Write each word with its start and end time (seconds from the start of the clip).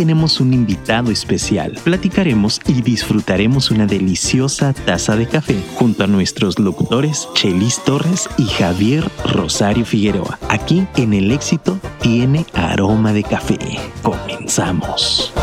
tenemos 0.00 0.40
un 0.40 0.54
invitado 0.54 1.10
especial. 1.10 1.78
Platicaremos 1.84 2.58
y 2.66 2.80
disfrutaremos 2.80 3.70
una 3.70 3.84
deliciosa 3.84 4.72
taza 4.72 5.14
de 5.14 5.26
café 5.28 5.62
junto 5.74 6.04
a 6.04 6.06
nuestros 6.06 6.58
locutores 6.58 7.28
Chelis 7.34 7.84
Torres 7.84 8.26
y 8.38 8.46
Javier 8.46 9.04
Rosario 9.26 9.84
Figueroa. 9.84 10.38
Aquí 10.48 10.86
en 10.96 11.12
El 11.12 11.30
Éxito 11.30 11.78
tiene 12.00 12.46
aroma 12.54 13.12
de 13.12 13.24
café. 13.24 13.58
Comenzamos. 14.02 15.34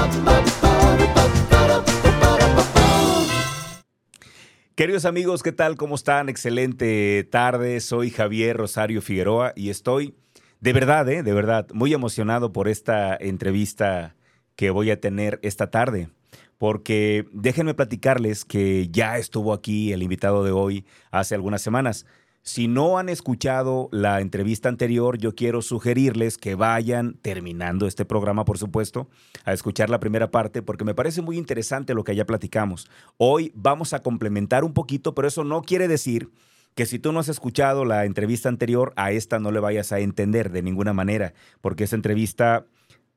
Queridos 4.74 5.06
amigos, 5.06 5.44
¿qué 5.44 5.52
tal? 5.52 5.76
¿Cómo 5.76 5.94
están? 5.94 6.30
Excelente 6.30 7.28
tarde. 7.30 7.80
Soy 7.80 8.10
Javier 8.10 8.58
Rosario 8.58 9.04
Figueroa 9.04 9.54
y 9.56 9.70
estoy 9.70 10.16
de 10.60 10.74
verdad, 10.74 11.08
¿eh? 11.10 11.22
de 11.22 11.34
verdad, 11.34 11.68
muy 11.74 11.94
emocionado 11.94 12.52
por 12.52 12.68
esta 12.68 13.16
entrevista 13.16 14.16
que 14.58 14.72
voy 14.72 14.92
a 14.92 15.00
tener 15.00 15.40
esta 15.44 15.72
tarde. 15.72 16.10
Porque 16.58 17.26
déjenme 17.32 17.76
platicarles 17.76 18.44
que 18.44 18.90
ya 18.90 19.18
estuvo 19.18 19.54
aquí 19.54 19.94
el 19.94 20.04
invitado 20.04 20.44
de 20.44 20.52
hoy 20.52 20.86
hace 21.12 21.36
algunas 21.36 21.62
semanas. 21.62 22.06
Si 22.42 22.68
no 22.68 22.98
han 22.98 23.10
escuchado 23.10 23.90
la 23.92 24.20
entrevista 24.22 24.68
anterior, 24.68 25.18
yo 25.18 25.36
quiero 25.36 25.62
sugerirles 25.62 26.38
que 26.38 26.56
vayan, 26.56 27.14
terminando 27.22 27.86
este 27.86 28.06
programa, 28.06 28.46
por 28.46 28.58
supuesto, 28.58 29.10
a 29.44 29.54
escuchar 29.54 29.90
la 29.90 30.00
primera 30.00 30.32
parte, 30.32 30.62
porque 30.62 30.86
me 30.86 30.96
parece 30.96 31.22
muy 31.22 31.38
interesante 31.38 31.94
lo 31.94 32.04
que 32.04 32.16
ya 32.16 32.26
platicamos. 32.26 32.90
Hoy 33.18 33.52
vamos 33.54 33.94
a 33.94 34.02
complementar 34.02 34.64
un 34.64 34.74
poquito, 34.74 35.14
pero 35.14 35.28
eso 35.28 35.44
no 35.44 35.62
quiere 35.62 35.88
decir 35.88 36.32
que 36.74 36.86
si 36.86 37.00
tú 37.00 37.12
no 37.12 37.20
has 37.20 37.30
escuchado 37.30 37.86
la 37.86 38.06
entrevista 38.06 38.50
anterior, 38.50 38.94
a 38.96 39.12
esta 39.12 39.40
no 39.40 39.52
le 39.52 39.60
vayas 39.60 39.92
a 39.92 40.00
entender 40.00 40.50
de 40.50 40.62
ninguna 40.62 40.94
manera, 40.94 41.34
porque 41.60 41.84
esa 41.84 41.96
entrevista 41.96 42.66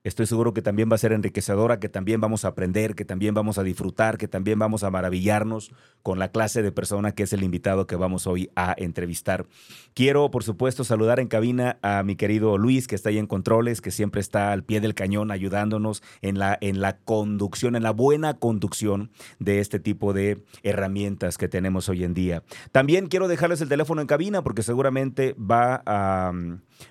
Estoy 0.03 0.25
seguro 0.25 0.55
que 0.55 0.63
también 0.63 0.89
va 0.91 0.95
a 0.95 0.99
ser 0.99 1.13
enriquecedora, 1.13 1.79
que 1.79 1.91
también 1.91 2.23
vamos 2.23 2.47
a 2.47 2.49
aprender, 2.49 2.95
que 2.95 3.05
también 3.05 3.35
vamos 3.35 3.59
a 3.59 3.63
disfrutar, 3.63 4.17
que 4.17 4.29
también 4.29 4.59
vamos 4.59 4.83
a 4.83 4.91
maravillarnos 4.91 5.73
con 6.03 6.19
la 6.19 6.31
clase 6.31 6.63
de 6.63 6.73
persona 6.73 7.13
que 7.13 7.25
es 7.25 7.35
el 7.35 7.43
invitado 7.43 7.87
que 7.87 7.97
vamos 7.97 8.27
hoy 8.27 8.51
a 8.57 8.75
entrevistar. 8.79 9.45
Quiero, 9.93 10.31
por 10.31 10.43
supuesto, 10.43 10.85
saludar 10.85 11.21
en 11.21 11.29
cabina 11.29 11.79
a 11.83 12.03
mi 12.03 12.17
querido 12.17 12.57
Luis, 12.57 12.89
que 12.89 12.95
está 12.95 13.11
ahí 13.11 13.19
en 13.19 13.27
controles, 13.27 13.83
que 13.83 13.91
siempre 13.91 14.23
está 14.23 14.53
al 14.53 14.65
pie 14.65 14.81
del 14.81 14.95
cañón 14.95 15.31
ayudándonos 15.31 16.03
en 16.23 16.39
la, 16.39 16.57
en 16.63 16.81
la 16.81 16.97
conducción, 16.97 17.77
en 17.77 17.83
la 17.83 17.91
buena 17.91 18.39
conducción 18.39 19.11
de 19.39 19.61
este 19.61 19.81
tipo 19.81 20.15
de 20.15 20.43
herramientas 20.63 21.37
que 21.37 21.49
tenemos 21.49 21.91
hoy 21.91 22.05
en 22.05 22.15
día. 22.15 22.43
También 22.73 23.09
quiero 23.09 23.29
dejarles 23.29 23.61
el 23.61 23.69
teléfono 23.69 24.01
en 24.01 24.07
cabina 24.07 24.43
porque 24.43 24.63
seguramente 24.63 25.35
va 25.35 25.83
a, 25.85 26.33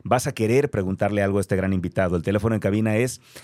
vas 0.04 0.28
a 0.28 0.34
querer 0.34 0.70
preguntarle 0.70 1.24
algo 1.24 1.40
a 1.40 1.42
este 1.42 1.56
gran 1.56 1.74
invitado. 1.74 2.16
El 2.16 2.22
teléfono 2.22 2.54
en 2.54 2.62
cabina 2.62 2.98
es 2.98 2.99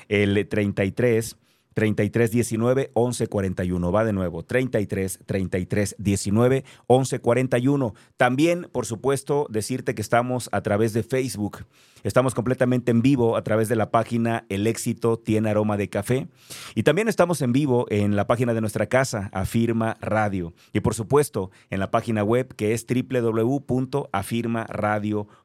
el 0.09 0.47
33 0.47 1.37
33 1.75 2.31
19 2.31 2.89
11 2.93 3.27
41. 3.27 3.91
Va 3.91 4.05
de 4.05 4.13
nuevo, 4.13 4.43
33 4.43 5.19
33 5.25 5.95
19 5.99 6.63
11 6.87 7.19
41. 7.19 7.93
También, 8.17 8.69
por 8.71 8.85
supuesto, 8.85 9.47
decirte 9.49 9.93
que 9.93 10.01
estamos 10.01 10.47
a 10.53 10.61
través 10.61 10.93
de 10.93 11.03
Facebook. 11.03 11.65
Estamos 12.03 12.33
completamente 12.33 12.91
en 12.91 13.01
vivo 13.01 13.35
a 13.35 13.43
través 13.43 13.67
de 13.67 13.75
la 13.75 13.91
página 13.91 14.45
El 14.47 14.67
éxito 14.67 15.19
tiene 15.19 15.49
aroma 15.49 15.75
de 15.75 15.89
café. 15.89 16.29
Y 16.75 16.83
también 16.83 17.09
estamos 17.09 17.41
en 17.41 17.51
vivo 17.51 17.87
en 17.89 18.15
la 18.15 18.25
página 18.25 18.53
de 18.53 18.61
nuestra 18.61 18.85
casa, 18.85 19.29
Afirma 19.33 19.97
Radio. 19.99 20.53
Y 20.71 20.79
por 20.79 20.93
supuesto, 20.93 21.51
en 21.69 21.79
la 21.79 21.91
página 21.91 22.23
web 22.23 22.55
que 22.55 22.73
es 22.73 22.85
www.afirmaradio.com 22.87 25.44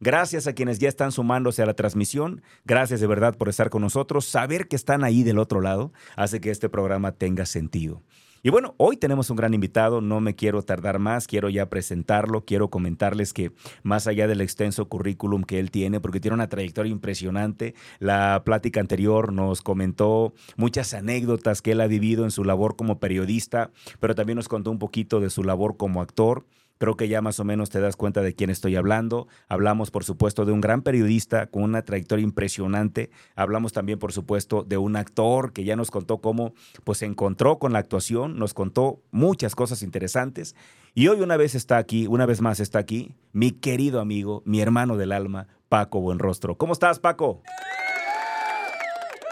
Gracias 0.00 0.46
a 0.46 0.54
quienes 0.54 0.78
ya 0.78 0.88
están 0.88 1.12
sumándose 1.12 1.62
a 1.62 1.66
la 1.66 1.74
transmisión. 1.74 2.42
Gracias 2.64 3.00
de 3.00 3.06
verdad 3.06 3.36
por 3.36 3.48
estar 3.48 3.68
con 3.68 3.82
nosotros. 3.82 4.24
Saber 4.24 4.66
que 4.66 4.76
están 4.76 5.04
ahí 5.04 5.22
del 5.22 5.38
otro 5.38 5.60
lado 5.60 5.92
hace 6.16 6.40
que 6.40 6.50
este 6.50 6.68
programa 6.68 7.12
tenga 7.12 7.44
sentido. 7.44 8.02
Y 8.42 8.50
bueno, 8.50 8.74
hoy 8.78 8.96
tenemos 8.96 9.30
un 9.30 9.36
gran 9.36 9.52
invitado, 9.52 10.00
no 10.00 10.20
me 10.20 10.36
quiero 10.36 10.62
tardar 10.62 11.00
más, 11.00 11.26
quiero 11.26 11.48
ya 11.48 11.68
presentarlo, 11.68 12.44
quiero 12.44 12.70
comentarles 12.70 13.32
que 13.32 13.50
más 13.82 14.06
allá 14.06 14.28
del 14.28 14.40
extenso 14.40 14.88
currículum 14.88 15.42
que 15.42 15.58
él 15.58 15.72
tiene, 15.72 16.00
porque 16.00 16.20
tiene 16.20 16.36
una 16.36 16.48
trayectoria 16.48 16.92
impresionante, 16.92 17.74
la 17.98 18.42
plática 18.44 18.80
anterior 18.80 19.32
nos 19.32 19.60
comentó 19.60 20.34
muchas 20.56 20.94
anécdotas 20.94 21.62
que 21.62 21.72
él 21.72 21.80
ha 21.80 21.88
vivido 21.88 22.24
en 22.24 22.30
su 22.30 22.44
labor 22.44 22.76
como 22.76 23.00
periodista, 23.00 23.72
pero 23.98 24.14
también 24.14 24.36
nos 24.36 24.48
contó 24.48 24.70
un 24.70 24.78
poquito 24.78 25.18
de 25.18 25.30
su 25.30 25.42
labor 25.42 25.76
como 25.76 26.00
actor. 26.00 26.46
Creo 26.78 26.96
que 26.96 27.08
ya 27.08 27.20
más 27.20 27.40
o 27.40 27.44
menos 27.44 27.70
te 27.70 27.80
das 27.80 27.96
cuenta 27.96 28.22
de 28.22 28.34
quién 28.34 28.50
estoy 28.50 28.76
hablando. 28.76 29.28
Hablamos, 29.48 29.90
por 29.90 30.04
supuesto, 30.04 30.44
de 30.44 30.52
un 30.52 30.60
gran 30.60 30.82
periodista 30.82 31.46
con 31.48 31.64
una 31.64 31.82
trayectoria 31.82 32.22
impresionante. 32.22 33.10
Hablamos 33.34 33.72
también, 33.72 33.98
por 33.98 34.12
supuesto, 34.12 34.62
de 34.62 34.78
un 34.78 34.96
actor 34.96 35.52
que 35.52 35.64
ya 35.64 35.76
nos 35.76 35.90
contó 35.90 36.18
cómo 36.18 36.54
pues, 36.84 36.98
se 36.98 37.06
encontró 37.06 37.58
con 37.58 37.72
la 37.72 37.80
actuación, 37.80 38.38
nos 38.38 38.54
contó 38.54 39.02
muchas 39.10 39.54
cosas 39.54 39.82
interesantes. 39.82 40.54
Y 40.94 41.08
hoy 41.08 41.20
una 41.20 41.36
vez 41.36 41.54
está 41.54 41.78
aquí, 41.78 42.06
una 42.06 42.26
vez 42.26 42.40
más 42.40 42.60
está 42.60 42.78
aquí, 42.78 43.14
mi 43.32 43.52
querido 43.52 44.00
amigo, 44.00 44.42
mi 44.46 44.60
hermano 44.60 44.96
del 44.96 45.12
alma, 45.12 45.48
Paco 45.68 46.00
Buenrostro. 46.00 46.56
¿Cómo 46.56 46.72
estás, 46.72 46.98
Paco? 46.98 47.42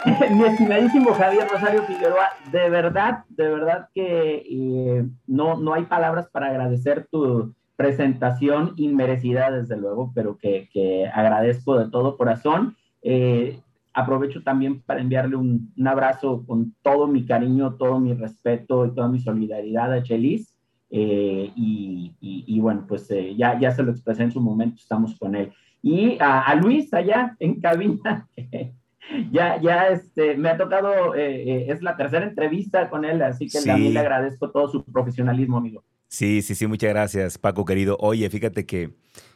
Mi 0.31 0.43
estimadísimo 0.43 1.13
Javier 1.13 1.47
Rosario 1.49 1.83
Figueroa, 1.83 2.29
de 2.51 2.69
verdad, 2.69 3.23
de 3.29 3.49
verdad 3.49 3.89
que 3.93 4.43
eh, 4.49 5.05
no, 5.25 5.57
no 5.57 5.73
hay 5.73 5.85
palabras 5.85 6.27
para 6.29 6.47
agradecer 6.47 7.07
tu 7.11 7.55
presentación 7.75 8.73
inmerecida, 8.77 9.51
desde 9.51 9.77
luego, 9.77 10.11
pero 10.13 10.37
que, 10.37 10.69
que 10.71 11.07
agradezco 11.07 11.77
de 11.77 11.89
todo 11.89 12.17
corazón. 12.17 12.75
Eh, 13.01 13.59
aprovecho 13.93 14.43
también 14.43 14.81
para 14.81 15.01
enviarle 15.01 15.35
un, 15.35 15.73
un, 15.75 15.87
abrazo 15.87 16.43
con 16.45 16.75
todo 16.83 17.07
mi 17.07 17.25
cariño, 17.25 17.75
todo 17.75 17.99
mi 17.99 18.13
respeto 18.13 18.85
y 18.85 18.93
toda 18.93 19.07
mi 19.07 19.19
solidaridad 19.19 19.93
a 19.93 20.03
Chelis. 20.03 20.55
Eh, 20.89 21.51
y, 21.55 22.15
y, 22.21 22.59
bueno, 22.59 22.85
pues 22.87 23.09
ya, 23.35 23.59
ya 23.59 23.71
se 23.71 23.83
lo 23.83 23.91
expresé 23.91 24.23
en 24.23 24.31
su 24.31 24.39
momento, 24.39 24.77
estamos 24.77 25.17
con 25.17 25.35
él. 25.35 25.51
Y 25.81 26.17
a, 26.19 26.41
a 26.41 26.55
Luis 26.55 26.93
allá 26.93 27.35
en 27.39 27.59
cabina, 27.59 28.27
ya, 29.31 29.59
ya 29.61 29.87
este, 29.89 30.35
me 30.35 30.49
ha 30.49 30.57
tocado, 30.57 31.15
eh, 31.15 31.43
eh, 31.43 31.65
es 31.69 31.81
la 31.81 31.95
tercera 31.95 32.25
entrevista 32.25 32.89
con 32.89 33.05
él, 33.05 33.21
así 33.21 33.47
que 33.47 33.61
también 33.61 33.93
le 33.93 33.99
agradezco 33.99 34.51
todo 34.51 34.67
su 34.67 34.83
profesionalismo, 34.83 35.57
amigo. 35.57 35.83
Sí, 36.07 36.41
sí, 36.41 36.55
sí, 36.55 36.67
muchas 36.67 36.89
gracias, 36.89 37.37
Paco, 37.37 37.65
querido. 37.65 37.97
Oye, 37.99 38.29
fíjate 38.29 38.65
que 38.65 38.91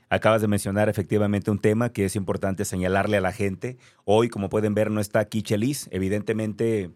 acabas 0.10 0.42
de 0.42 0.48
mencionar 0.48 0.90
efectivamente 0.90 1.52
un 1.52 1.60
tema 1.60 1.92
que 1.92 2.06
es 2.06 2.16
importante 2.16 2.66
señalarle 2.66 3.18
a 3.18 3.22
la 3.22 3.34
gente. 3.34 3.78
Hoy, 4.06 4.30
como 4.30 4.50
pueden 4.50 4.74
ver, 4.74 4.90
no 4.90 5.02
está 5.02 5.20
aquí 5.20 5.42
Chelis. 5.42 5.90
Evidentemente, 5.92 6.92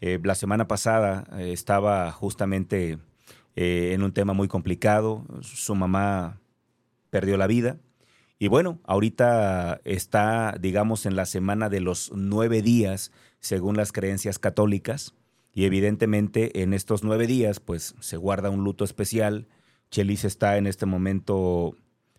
eh, 0.00 0.20
la 0.22 0.34
semana 0.34 0.68
pasada 0.68 1.24
estaba 1.38 2.10
justamente 2.12 2.98
en 3.56 4.02
un 4.02 4.12
tema 4.12 4.34
muy 4.34 4.48
complicado. 4.48 5.24
Su 5.40 5.74
mamá 5.74 6.40
perdió 7.08 7.36
la 7.38 7.46
vida. 7.46 7.78
Y 8.38 8.48
bueno, 8.48 8.80
ahorita 8.84 9.80
está, 9.84 10.56
digamos, 10.60 11.06
en 11.06 11.16
la 11.16 11.26
semana 11.26 11.68
de 11.68 11.80
los 11.80 12.12
nueve 12.14 12.62
días, 12.62 13.12
según 13.40 13.76
las 13.76 13.92
creencias 13.92 14.38
católicas. 14.38 15.14
Y 15.52 15.64
evidentemente 15.64 16.62
en 16.62 16.74
estos 16.74 17.04
nueve 17.04 17.26
días, 17.26 17.60
pues 17.60 17.94
se 18.00 18.16
guarda 18.16 18.50
un 18.50 18.64
luto 18.64 18.84
especial. 18.84 19.46
Chelis 19.90 20.24
está 20.24 20.56
en 20.58 20.66
este 20.66 20.84
momento 20.84 21.76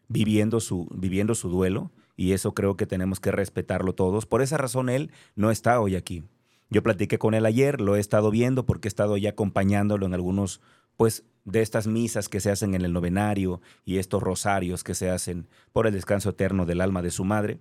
viviendo 0.07 0.59
su, 0.59 0.87
viviendo 0.95 1.35
su 1.35 1.49
duelo 1.49 1.91
y 2.15 2.31
eso 2.31 2.53
creo 2.53 2.77
que 2.77 2.85
tenemos 2.85 3.19
que 3.19 3.31
respetarlo 3.31 3.93
todos. 3.93 4.25
Por 4.25 4.41
esa 4.41 4.57
razón 4.57 4.89
él 4.89 5.11
no 5.35 5.51
está 5.51 5.79
hoy 5.79 5.95
aquí. 5.95 6.23
Yo 6.69 6.81
platiqué 6.81 7.19
con 7.19 7.33
él 7.33 7.45
ayer, 7.45 7.81
lo 7.81 7.95
he 7.95 7.99
estado 7.99 8.31
viendo 8.31 8.65
porque 8.65 8.87
he 8.87 8.89
estado 8.89 9.17
ya 9.17 9.31
acompañándolo 9.31 10.05
en 10.05 10.13
algunos 10.13 10.61
pues 10.97 11.23
de 11.45 11.61
estas 11.61 11.87
misas 11.87 12.27
que 12.27 12.39
se 12.39 12.49
hacen 12.51 12.73
en 12.73 12.81
el 12.81 12.91
novenario 12.91 13.61
y 13.85 13.97
estos 13.97 14.21
rosarios 14.21 14.83
que 14.83 14.95
se 14.95 15.09
hacen 15.09 15.47
por 15.71 15.87
el 15.87 15.93
descanso 15.93 16.31
eterno 16.31 16.65
del 16.65 16.81
alma 16.81 17.01
de 17.01 17.11
su 17.11 17.23
madre. 17.23 17.59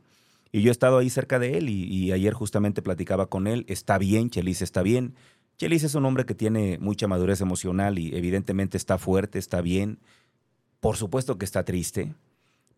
Y 0.50 0.62
yo 0.62 0.70
he 0.70 0.72
estado 0.72 0.98
ahí 0.98 1.10
cerca 1.10 1.38
de 1.38 1.58
él 1.58 1.69
y, 1.69 2.12
ayer 2.12 2.32
justamente 2.32 2.81
platicaba 2.81 3.26
con 3.26 3.46
él, 3.46 3.64
está 3.69 3.98
bien, 3.98 4.31
Chelis 4.31 4.62
está 4.62 4.82
bien. 4.82 5.14
Chelis 5.58 5.84
es 5.84 5.94
un 5.94 6.04
hombre 6.06 6.25
que 6.25 6.34
tiene 6.34 6.78
mucha 6.78 7.06
madurez 7.06 7.40
emocional 7.40 7.98
y 7.98 8.16
evidentemente 8.16 8.76
está 8.76 8.96
fuerte, 8.96 9.38
está 9.38 9.60
bien. 9.60 9.98
Por 10.80 10.96
supuesto 10.96 11.38
que 11.38 11.44
está 11.44 11.64
triste, 11.64 12.14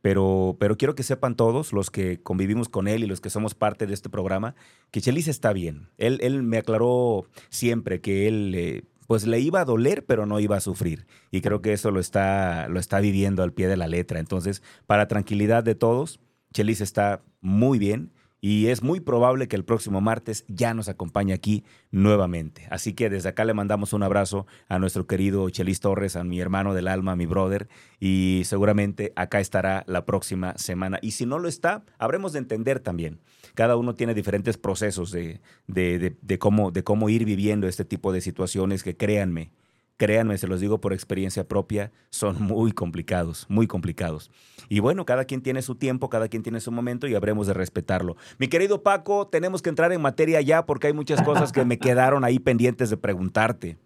pero, 0.00 0.56
pero 0.58 0.76
quiero 0.76 0.94
que 0.94 1.02
sepan 1.02 1.36
todos, 1.36 1.72
los 1.72 1.90
que 1.90 2.18
convivimos 2.22 2.68
con 2.68 2.88
él 2.88 3.04
y 3.04 3.06
los 3.06 3.20
que 3.20 3.30
somos 3.30 3.54
parte 3.54 3.86
de 3.86 3.94
este 3.94 4.08
programa, 4.08 4.54
que 4.90 5.00
Chelis 5.00 5.28
está 5.28 5.52
bien. 5.52 5.88
Él, 5.98 6.18
él 6.22 6.42
me 6.42 6.58
aclaró 6.58 7.26
siempre 7.50 8.00
que 8.00 8.26
él... 8.26 8.54
Eh, 8.56 8.82
pues 9.06 9.26
le 9.26 9.40
iba 9.40 9.60
a 9.60 9.64
doler, 9.64 10.04
pero 10.04 10.26
no 10.26 10.40
iba 10.40 10.56
a 10.56 10.60
sufrir. 10.60 11.06
Y 11.30 11.40
creo 11.40 11.62
que 11.62 11.72
eso 11.72 11.90
lo 11.90 12.00
está, 12.00 12.68
lo 12.68 12.80
está 12.80 13.00
viviendo 13.00 13.42
al 13.42 13.52
pie 13.52 13.68
de 13.68 13.76
la 13.76 13.86
letra. 13.86 14.20
Entonces, 14.20 14.62
para 14.86 15.08
tranquilidad 15.08 15.64
de 15.64 15.74
todos, 15.74 16.20
Chelis 16.52 16.80
está 16.80 17.22
muy 17.40 17.78
bien 17.78 18.12
y 18.48 18.68
es 18.68 18.80
muy 18.80 19.00
probable 19.00 19.48
que 19.48 19.56
el 19.56 19.64
próximo 19.64 20.00
martes 20.00 20.44
ya 20.46 20.72
nos 20.72 20.88
acompañe 20.88 21.32
aquí 21.32 21.64
nuevamente. 21.90 22.68
Así 22.70 22.92
que 22.92 23.10
desde 23.10 23.30
acá 23.30 23.44
le 23.44 23.54
mandamos 23.54 23.92
un 23.92 24.04
abrazo 24.04 24.46
a 24.68 24.78
nuestro 24.78 25.08
querido 25.08 25.50
Chelis 25.50 25.80
Torres, 25.80 26.14
a 26.14 26.22
mi 26.22 26.38
hermano 26.38 26.72
del 26.72 26.86
alma, 26.86 27.10
a 27.10 27.16
mi 27.16 27.26
brother, 27.26 27.66
y 27.98 28.42
seguramente 28.44 29.12
acá 29.16 29.40
estará 29.40 29.82
la 29.88 30.04
próxima 30.04 30.56
semana. 30.58 31.00
Y 31.02 31.10
si 31.10 31.26
no 31.26 31.40
lo 31.40 31.48
está, 31.48 31.82
habremos 31.98 32.34
de 32.34 32.38
entender 32.38 32.78
también. 32.78 33.18
Cada 33.56 33.74
uno 33.74 33.96
tiene 33.96 34.14
diferentes 34.14 34.56
procesos 34.56 35.10
de, 35.10 35.40
de, 35.66 36.38
cómo, 36.38 36.70
de 36.70 36.84
cómo 36.84 37.08
ir 37.08 37.24
viviendo 37.24 37.66
este 37.66 37.84
tipo 37.84 38.12
de 38.12 38.20
situaciones 38.20 38.84
que 38.84 38.96
créanme, 38.96 39.50
créanme, 39.96 40.38
se 40.38 40.46
los 40.46 40.60
digo 40.60 40.80
por 40.80 40.92
experiencia 40.92 41.46
propia, 41.46 41.92
son 42.10 42.40
muy 42.42 42.72
complicados, 42.72 43.46
muy 43.48 43.66
complicados. 43.66 44.30
Y 44.68 44.80
bueno, 44.80 45.04
cada 45.04 45.24
quien 45.24 45.42
tiene 45.42 45.62
su 45.62 45.74
tiempo, 45.74 46.08
cada 46.08 46.28
quien 46.28 46.42
tiene 46.42 46.60
su 46.60 46.72
momento 46.72 47.06
y 47.06 47.14
habremos 47.14 47.46
de 47.46 47.54
respetarlo. 47.54 48.16
Mi 48.38 48.48
querido 48.48 48.82
Paco, 48.82 49.28
tenemos 49.28 49.62
que 49.62 49.70
entrar 49.70 49.92
en 49.92 50.00
materia 50.00 50.40
ya 50.40 50.66
porque 50.66 50.88
hay 50.88 50.92
muchas 50.92 51.22
cosas 51.22 51.52
que 51.52 51.64
me 51.64 51.78
quedaron 51.78 52.24
ahí 52.24 52.38
pendientes 52.38 52.90
de 52.90 52.96
preguntarte. 52.96 53.78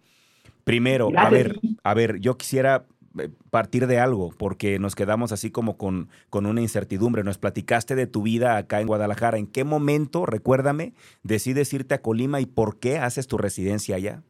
Primero, 0.63 1.09
a 1.17 1.29
ver, 1.29 1.59
a 1.83 1.93
ver, 1.93 2.19
yo 2.19 2.37
quisiera 2.37 2.85
eh, 3.19 3.29
partir 3.49 3.87
de 3.87 3.99
algo, 3.99 4.31
porque 4.37 4.79
nos 4.79 4.95
quedamos 4.95 5.31
así 5.31 5.49
como 5.49 5.75
con, 5.77 6.09
con 6.29 6.45
una 6.45 6.61
incertidumbre. 6.61 7.23
Nos 7.23 7.37
platicaste 7.37 7.95
de 7.95 8.07
tu 8.07 8.21
vida 8.21 8.57
acá 8.57 8.79
en 8.79 8.87
Guadalajara. 8.87 9.37
¿En 9.37 9.47
qué 9.47 9.63
momento, 9.63 10.25
recuérdame, 10.25 10.93
decides 11.23 11.73
irte 11.73 11.95
a 11.95 12.01
Colima 12.01 12.41
y 12.41 12.45
por 12.45 12.79
qué 12.79 12.99
haces 12.99 13.27
tu 13.27 13.37
residencia 13.37 13.95
allá? 13.95 14.23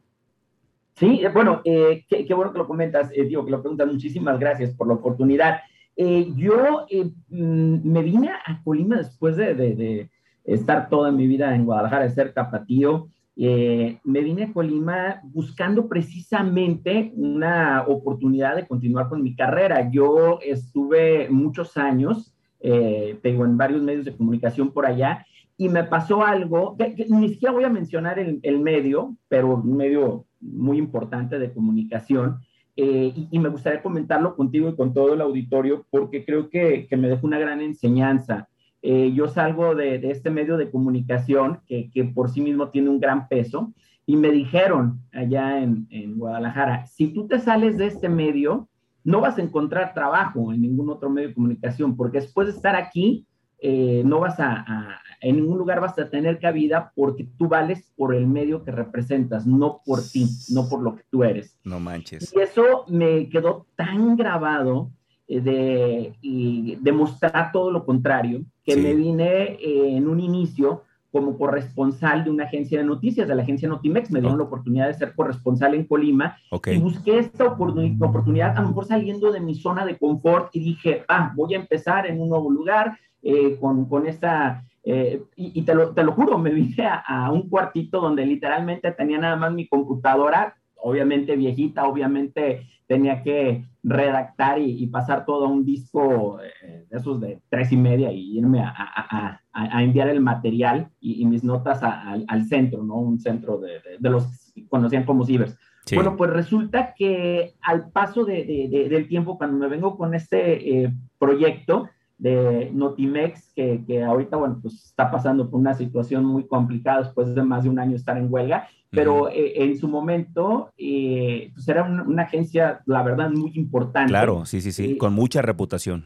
Sí, 0.94 1.20
eh, 1.24 1.28
bueno, 1.28 1.62
eh, 1.64 2.04
qué, 2.08 2.34
bueno 2.34 2.52
que 2.52 2.58
lo 2.58 2.66
comentas, 2.66 3.10
eh, 3.14 3.24
digo, 3.24 3.44
que 3.44 3.50
lo 3.50 3.62
preguntas. 3.62 3.88
Muchísimas 3.90 4.38
gracias 4.38 4.74
por 4.74 4.88
la 4.88 4.94
oportunidad. 4.94 5.60
yo 5.96 6.86
mm, 7.28 7.90
me 7.90 8.02
vine 8.02 8.30
a 8.30 8.62
Colima 8.62 8.96
después 8.96 9.36
de, 9.36 10.10
estar 10.44 10.88
toda 10.88 11.12
mi 11.12 11.26
vida 11.26 11.54
en 11.54 11.64
Guadalajara, 11.64 12.04
de 12.04 12.10
ser 12.10 12.32
tapatío. 12.32 13.08
me 13.36 14.20
vine 14.20 14.44
a 14.44 14.52
Colima 14.52 15.20
buscando 15.24 15.88
precisamente 15.88 17.12
una 17.16 17.84
oportunidad 17.86 18.56
de 18.56 18.66
continuar 18.66 19.08
con 19.08 19.22
mi 19.22 19.34
carrera. 19.34 19.90
Yo 19.90 20.40
estuve 20.42 21.28
muchos 21.30 21.76
años, 21.76 22.34
tengo 22.60 23.44
en 23.44 23.56
varios 23.56 23.82
medios 23.82 24.04
de 24.04 24.16
comunicación 24.16 24.72
por 24.72 24.86
allá, 24.86 25.24
y 25.56 25.68
me 25.68 25.84
pasó 25.84 26.24
algo, 26.24 26.76
que, 26.76 27.06
ni 27.08 27.28
siquiera 27.28 27.52
voy 27.52 27.64
a 27.64 27.68
mencionar 27.68 28.18
el, 28.18 28.40
el 28.42 28.58
medio, 28.58 29.16
pero 29.28 29.54
un 29.54 29.76
medio 29.76 30.26
muy 30.42 30.78
importante 30.78 31.38
de 31.38 31.52
comunicación. 31.52 32.38
Eh, 32.76 33.12
y, 33.30 33.38
me 33.38 33.50
gustaría 33.50 33.82
comentarlo 33.82 34.34
contigo 34.34 34.68
y 34.68 34.76
con 34.76 34.94
todo 34.94 35.12
el 35.12 35.20
auditorio 35.20 35.84
porque 35.90 36.24
creo 36.24 36.48
que, 36.48 36.86
que 36.88 36.96
me 36.96 37.08
dejó 37.08 37.26
una 37.26 37.38
gran 37.38 37.60
enseñanza. 37.60 38.48
Eh, 38.80 39.12
yo 39.14 39.28
salgo 39.28 39.74
de, 39.74 39.98
de, 39.98 40.10
este 40.10 40.30
medio 40.30 40.56
de 40.56 40.70
comunicación 40.70 41.60
que, 41.66 41.90
que, 41.90 42.04
por 42.04 42.30
sí 42.30 42.40
mismo 42.40 42.70
tiene 42.70 42.88
un 42.88 42.98
gran 42.98 43.28
peso 43.28 43.72
y 44.06 44.16
me 44.16 44.30
dijeron 44.30 45.00
allá 45.12 45.62
en, 45.62 45.86
en, 45.90 46.18
Guadalajara, 46.18 46.86
si 46.86 47.08
tú 47.08 47.28
te 47.28 47.38
sales 47.38 47.76
de 47.76 47.86
este 47.86 48.08
medio, 48.08 48.68
no 49.04 49.20
vas 49.20 49.38
a 49.38 49.42
encontrar 49.42 49.94
trabajo 49.94 50.52
en 50.52 50.62
ningún 50.62 50.88
otro 50.90 51.10
medio 51.10 51.28
de 51.28 51.34
comunicación 51.34 51.96
porque 51.96 52.20
después 52.20 52.48
de 52.48 52.54
estar 52.54 52.74
aquí, 52.74 53.26
eh, 53.64 54.02
no 54.04 54.18
vas 54.18 54.40
a, 54.40 55.00
en 55.20 55.36
ningún 55.36 55.56
lugar 55.56 55.80
vas 55.80 55.96
a 55.96 56.10
tener 56.10 56.40
cabida 56.40 56.90
porque 56.96 57.28
tú 57.38 57.46
vales 57.46 57.92
por 57.96 58.12
el 58.12 58.26
medio 58.26 58.64
que 58.64 58.72
representas, 58.72 59.46
no 59.46 59.82
por 59.86 60.02
ti, 60.02 60.28
no 60.48 60.68
por 60.68 60.82
lo 60.82 60.96
que 60.96 61.04
tú 61.08 61.22
eres. 61.22 61.56
No 61.62 61.78
manches. 61.78 62.34
Y 62.34 62.40
eso 62.40 62.84
me 62.88 63.28
quedó 63.28 63.66
tan 63.76 64.16
grabado 64.16 64.90
eh, 65.28 65.40
de 65.40 66.78
demostrar 66.80 67.52
todo 67.52 67.70
lo 67.70 67.84
contrario, 67.84 68.44
que 68.64 68.76
me 68.76 68.94
vine 68.94 69.52
eh, 69.52 69.96
en 69.96 70.08
un 70.08 70.18
inicio 70.18 70.82
como 71.12 71.38
corresponsal 71.38 72.24
de 72.24 72.30
una 72.30 72.44
agencia 72.44 72.78
de 72.78 72.84
noticias, 72.84 73.28
de 73.28 73.34
la 73.36 73.42
agencia 73.42 73.68
Notimex, 73.68 74.10
me 74.10 74.20
dieron 74.20 74.38
la 74.38 74.44
oportunidad 74.44 74.88
de 74.88 74.94
ser 74.94 75.14
corresponsal 75.14 75.74
en 75.74 75.84
Colima 75.84 76.36
y 76.66 76.78
busqué 76.78 77.18
esta 77.18 77.44
oportunidad, 77.44 78.56
a 78.56 78.62
lo 78.62 78.68
mejor 78.68 78.86
saliendo 78.86 79.30
de 79.30 79.38
mi 79.38 79.54
zona 79.54 79.84
de 79.84 79.98
confort 79.98 80.48
y 80.56 80.60
dije, 80.60 81.04
ah, 81.06 81.32
voy 81.36 81.54
a 81.54 81.58
empezar 81.58 82.06
en 82.06 82.20
un 82.20 82.30
nuevo 82.30 82.50
lugar, 82.50 82.98
eh, 83.24 83.56
con, 83.60 83.88
con, 83.88 84.08
esta, 84.08 84.64
eh, 84.82 85.22
y, 85.36 85.62
te, 85.62 85.76
lo, 85.76 85.94
te, 85.94 86.02
lo, 86.02 86.10
juro, 86.10 86.38
me 86.38 86.50
vine 86.50 86.88
a, 87.06 87.30
un 87.30 87.48
cuartito 87.48 88.00
donde 88.00 88.26
literalmente 88.26 88.90
tenía 88.90 89.18
nada 89.18 89.36
más 89.36 89.52
mi 89.52 89.68
computadora, 89.68 90.56
obviamente 90.74 91.36
viejita, 91.36 91.86
obviamente 91.86 92.66
tenía 92.88 93.22
que 93.22 93.64
redactar 93.84 94.58
y, 94.58 94.84
pasar 94.88 95.24
todo 95.24 95.46
a 95.46 95.48
un 95.48 95.64
disco 95.64 96.40
eh, 96.42 96.84
de 96.90 96.98
esos 96.98 97.20
de 97.20 97.40
tres 97.48 97.70
y 97.70 97.76
media 97.76 98.10
y 98.10 98.38
irme 98.38 98.60
a, 98.60 98.74
a, 98.76 99.40
a 99.52 99.82
enviar 99.84 100.08
el 100.08 100.20
material 100.20 100.88
y, 100.98 101.24
mis 101.24 101.44
notas 101.44 101.80
al 101.84 102.44
centro, 102.46 102.82
¿no? 102.82 102.96
Un 102.96 103.20
centro 103.20 103.58
de, 103.58 103.80
de, 104.00 104.10
los 104.10 104.52
que 104.52 104.66
conocían 104.66 105.04
como 105.04 105.24
cibers. 105.24 105.56
Bueno, 105.94 106.16
pues 106.16 106.30
resulta 106.30 106.92
que 106.94 107.54
al 107.62 107.90
paso 107.90 108.24
de, 108.24 108.88
del 108.90 109.06
tiempo, 109.06 109.38
cuando 109.38 109.58
me 109.58 109.68
vengo 109.68 109.96
con 109.96 110.14
este 110.14 110.92
proyecto, 111.18 111.88
de 112.22 112.70
Notimex, 112.72 113.52
que, 113.52 113.82
que, 113.84 114.00
ahorita, 114.00 114.36
bueno, 114.36 114.60
pues 114.62 114.74
está 114.84 115.10
pasando 115.10 115.50
por 115.50 115.58
una 115.58 115.74
situación 115.74 116.24
muy 116.24 116.46
complicada 116.46 117.02
después 117.02 117.34
de 117.34 117.42
más 117.42 117.64
de 117.64 117.70
un 117.70 117.80
año 117.80 117.96
estar 117.96 118.16
en 118.16 118.32
huelga, 118.32 118.68
pero 118.90 119.28
eh, 119.28 119.54
en 119.56 119.76
su 119.76 119.88
momento, 119.88 120.70
eh, 120.78 121.50
pues 121.52 121.66
era 121.66 121.82
una, 121.82 122.22
agencia, 122.22 122.80
la 122.86 123.02
verdad, 123.02 123.28
muy 123.30 123.50
importante. 123.56 124.10
Claro, 124.10 124.44
sí, 124.44 124.60
sí, 124.60 124.70
sí, 124.70 124.92
eh, 124.92 124.98
con 124.98 125.14
mucha 125.14 125.42
reputación. 125.42 126.04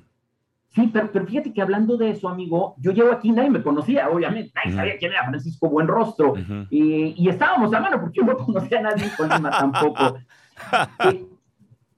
Sí, 0.69 0.89
pero, 0.91 1.11
pero, 1.13 1.27
fíjate 1.27 1.53
que 1.53 1.61
hablando 1.61 1.99
de 1.99 2.11
eso, 2.11 2.31
amigo, 2.31 2.77
yo 2.79 2.93
llego 2.93 3.13
aquí, 3.13 3.31
nadie 3.31 3.51
me 3.51 3.63
conocía, 3.63 4.09
obviamente, 4.09 4.53
nadie 4.55 4.75
sabía 4.75 4.99
quién 4.99 5.13
era 5.13 5.27
Francisco 5.27 5.69
Buenrostro, 5.69 6.33
y, 6.71 7.15
y, 7.15 7.29
estábamos 7.29 7.75
a 7.75 7.81
mano 7.81 8.01
porque 8.01 8.21
yo 8.21 8.27
no 8.27 8.37
conocía 8.39 8.79
a 8.79 8.83
nadie 8.83 9.11
Colima 9.19 9.51
tampoco. 9.51 10.17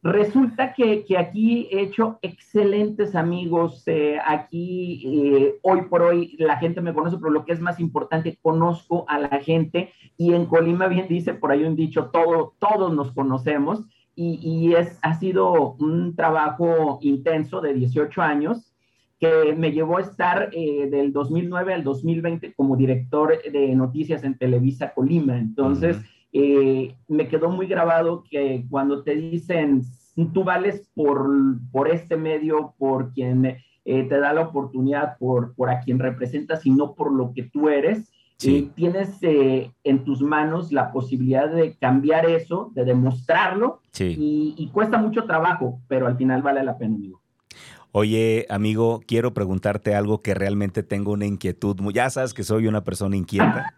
Resulta 0.03 0.75
que, 0.75 1.05
aquí 1.19 1.69
he 1.73 1.81
hecho 1.81 2.19
excelentes 2.23 3.17
amigos. 3.17 3.83
Eh, 3.87 4.17
aquí, 4.25 5.03
eh, 5.05 5.59
hoy 5.62 5.83
por 5.91 6.03
hoy, 6.03 6.37
la 6.39 6.56
gente 6.59 6.81
me 6.81 6.95
conoce, 6.95 7.17
pero 7.19 7.31
lo 7.31 7.45
que 7.45 7.53
es 7.53 7.61
más 7.61 7.81
importante, 7.81 8.39
conozco 8.41 9.05
a 9.09 9.19
la 9.19 9.41
gente. 9.41 9.93
Y 10.17 10.35
en 10.35 10.47
Colima, 10.47 10.87
bien 10.87 11.09
dice 11.09 11.35
por 11.35 11.50
ahí 11.50 11.65
un 11.65 11.75
dicho, 11.75 12.11
todo, 12.12 12.55
todos 12.61 12.95
nos 12.95 13.12
conocemos. 13.12 13.85
Y, 14.15 14.75
es, 14.75 14.99
ha 15.03 15.15
sido 15.15 15.75
un 15.75 16.17
trabajo 16.17 16.99
intenso 17.03 17.61
de 17.61 17.75
18 17.75 18.21
años 18.21 18.75
que 19.21 19.55
me 19.56 19.71
llevó 19.71 19.99
a 19.99 20.03
estar 20.03 20.51
eh, 20.53 20.89
del 20.91 21.12
2009 21.12 21.75
al 21.75 21.85
2020 21.85 22.53
como 22.55 22.77
director 22.77 23.33
de 23.43 23.75
noticias 23.77 24.25
en 24.25 24.37
Televisa 24.37 24.93
Colima. 24.93 25.39
Entonces, 25.39 25.99
eh, 26.33 26.95
me 27.09 27.29
quedó 27.29 27.51
muy 27.51 27.67
grabado 27.67 28.25
que 28.29 28.67
cuando 28.69 29.03
te 29.03 29.15
dicen, 29.15 29.83
tú 30.33 30.45
vales 30.45 30.89
por, 30.95 31.29
por 31.70 31.89
este 31.89 32.17
medio, 32.17 32.75
por 32.79 33.13
quien 33.13 33.44
eh, 33.47 34.03
te 34.05 34.19
da 34.19 34.32
la 34.32 34.43
oportunidad, 34.43 35.17
por, 35.19 35.55
por 35.55 35.70
a 35.70 35.81
quien 35.81 35.99
representas 35.99 36.67
y 36.67 36.70
no 36.70 36.94
por 36.94 37.13
lo 37.13 37.32
que 37.32 37.44
tú 37.44 37.69
eres, 37.69 38.13
sí. 38.37 38.70
tienes 38.75 39.19
eh, 39.23 39.73
en 39.85 40.05
tus 40.05 40.20
manos 40.20 40.73
la 40.73 40.93
posibilidad 40.93 41.49
de 41.49 41.77
cambiar 41.77 42.29
eso, 42.29 42.70
de 42.75 42.85
demostrarlo, 42.85 43.81
y, 43.99 44.55
y, 44.56 44.69
cuesta 44.69 44.99
mucho 44.99 45.25
trabajo, 45.25 45.81
pero 45.89 46.06
al 46.06 46.17
final 46.17 46.41
vale 46.41 46.63
la 46.63 46.79
pena, 46.79 46.94
amigo. 46.94 47.20
Oye, 47.91 48.47
amigo, 48.49 49.01
quiero 49.06 49.35
preguntarte 49.35 49.94
algo 49.94 50.23
que 50.23 50.35
realmente 50.35 50.82
tengo 50.85 51.13
una 51.13 51.27
inquietud. 51.27 51.77
Ya 51.93 52.11
sabes 52.11 52.35
que 52.35 52.44
soy 52.44 52.67
una 52.69 52.85
persona 52.85 53.17
inquieta. 53.17 53.75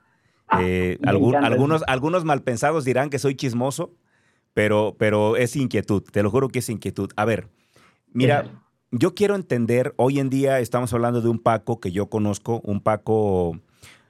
Eh, 0.59 0.99
algunos, 1.05 1.83
algunos 1.87 2.25
malpensados 2.25 2.85
dirán 2.85 3.11
que 3.11 3.19
soy 3.19 3.35
chismoso, 3.37 3.95
pero, 4.55 4.97
pero 4.99 5.37
es 5.37 5.55
inquietud, 5.57 6.03
te 6.03 6.23
lo 6.23 6.31
juro 6.31 6.49
que 6.49 6.59
es 6.59 6.69
inquietud. 6.69 7.11
A 7.17 7.25
ver, 7.25 7.49
mira, 8.13 8.47
yo 8.91 9.15
quiero 9.15 9.37
entender, 9.37 9.95
hoy 9.97 10.19
en 10.19 10.31
día 10.31 10.59
estamos 10.61 10.93
hablando 10.93 11.21
de 11.21 11.29
un 11.29 11.39
Paco 11.39 11.81
que 11.81 11.93
yo 11.93 12.11
conozco, 12.11 12.61
un 12.65 12.81
Paco 12.81 13.61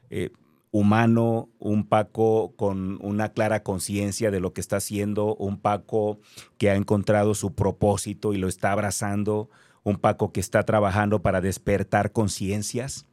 eh, 0.09 0.31
humano, 0.71 1.51
un 1.59 1.87
Paco 1.87 2.55
con 2.57 2.99
una 3.03 3.33
clara 3.33 3.63
conciencia 3.63 4.31
de 4.31 4.41
lo 4.41 4.53
que 4.53 4.63
está 4.63 4.77
haciendo, 4.77 5.35
un 5.37 5.61
Paco 5.61 6.21
que 6.57 6.71
ha 6.71 6.77
encontrado 6.77 7.35
su 7.35 7.55
propósito 7.55 8.33
y 8.33 8.39
lo 8.39 8.49
está 8.49 8.73
abrazando, 8.73 9.51
un 9.83 9.97
Paco 9.97 10.33
que 10.33 10.41
está 10.41 10.63
trabajando 10.63 11.21
para 11.21 11.41
despertar 11.41 12.13
conciencias. 12.13 13.07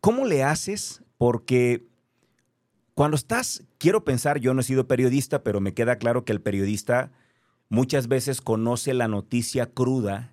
¿Cómo 0.00 0.24
le 0.24 0.42
haces? 0.42 1.02
Porque 1.18 1.86
cuando 2.96 3.16
estás, 3.16 3.62
quiero 3.76 4.04
pensar, 4.04 4.38
yo 4.40 4.54
no 4.54 4.62
he 4.62 4.64
sido 4.64 4.88
periodista, 4.88 5.42
pero 5.42 5.60
me 5.60 5.74
queda 5.74 5.96
claro 5.96 6.24
que 6.24 6.32
el 6.32 6.40
periodista 6.40 7.12
muchas 7.68 8.08
veces 8.08 8.40
conoce 8.40 8.94
la 8.94 9.06
noticia 9.06 9.66
cruda 9.66 10.32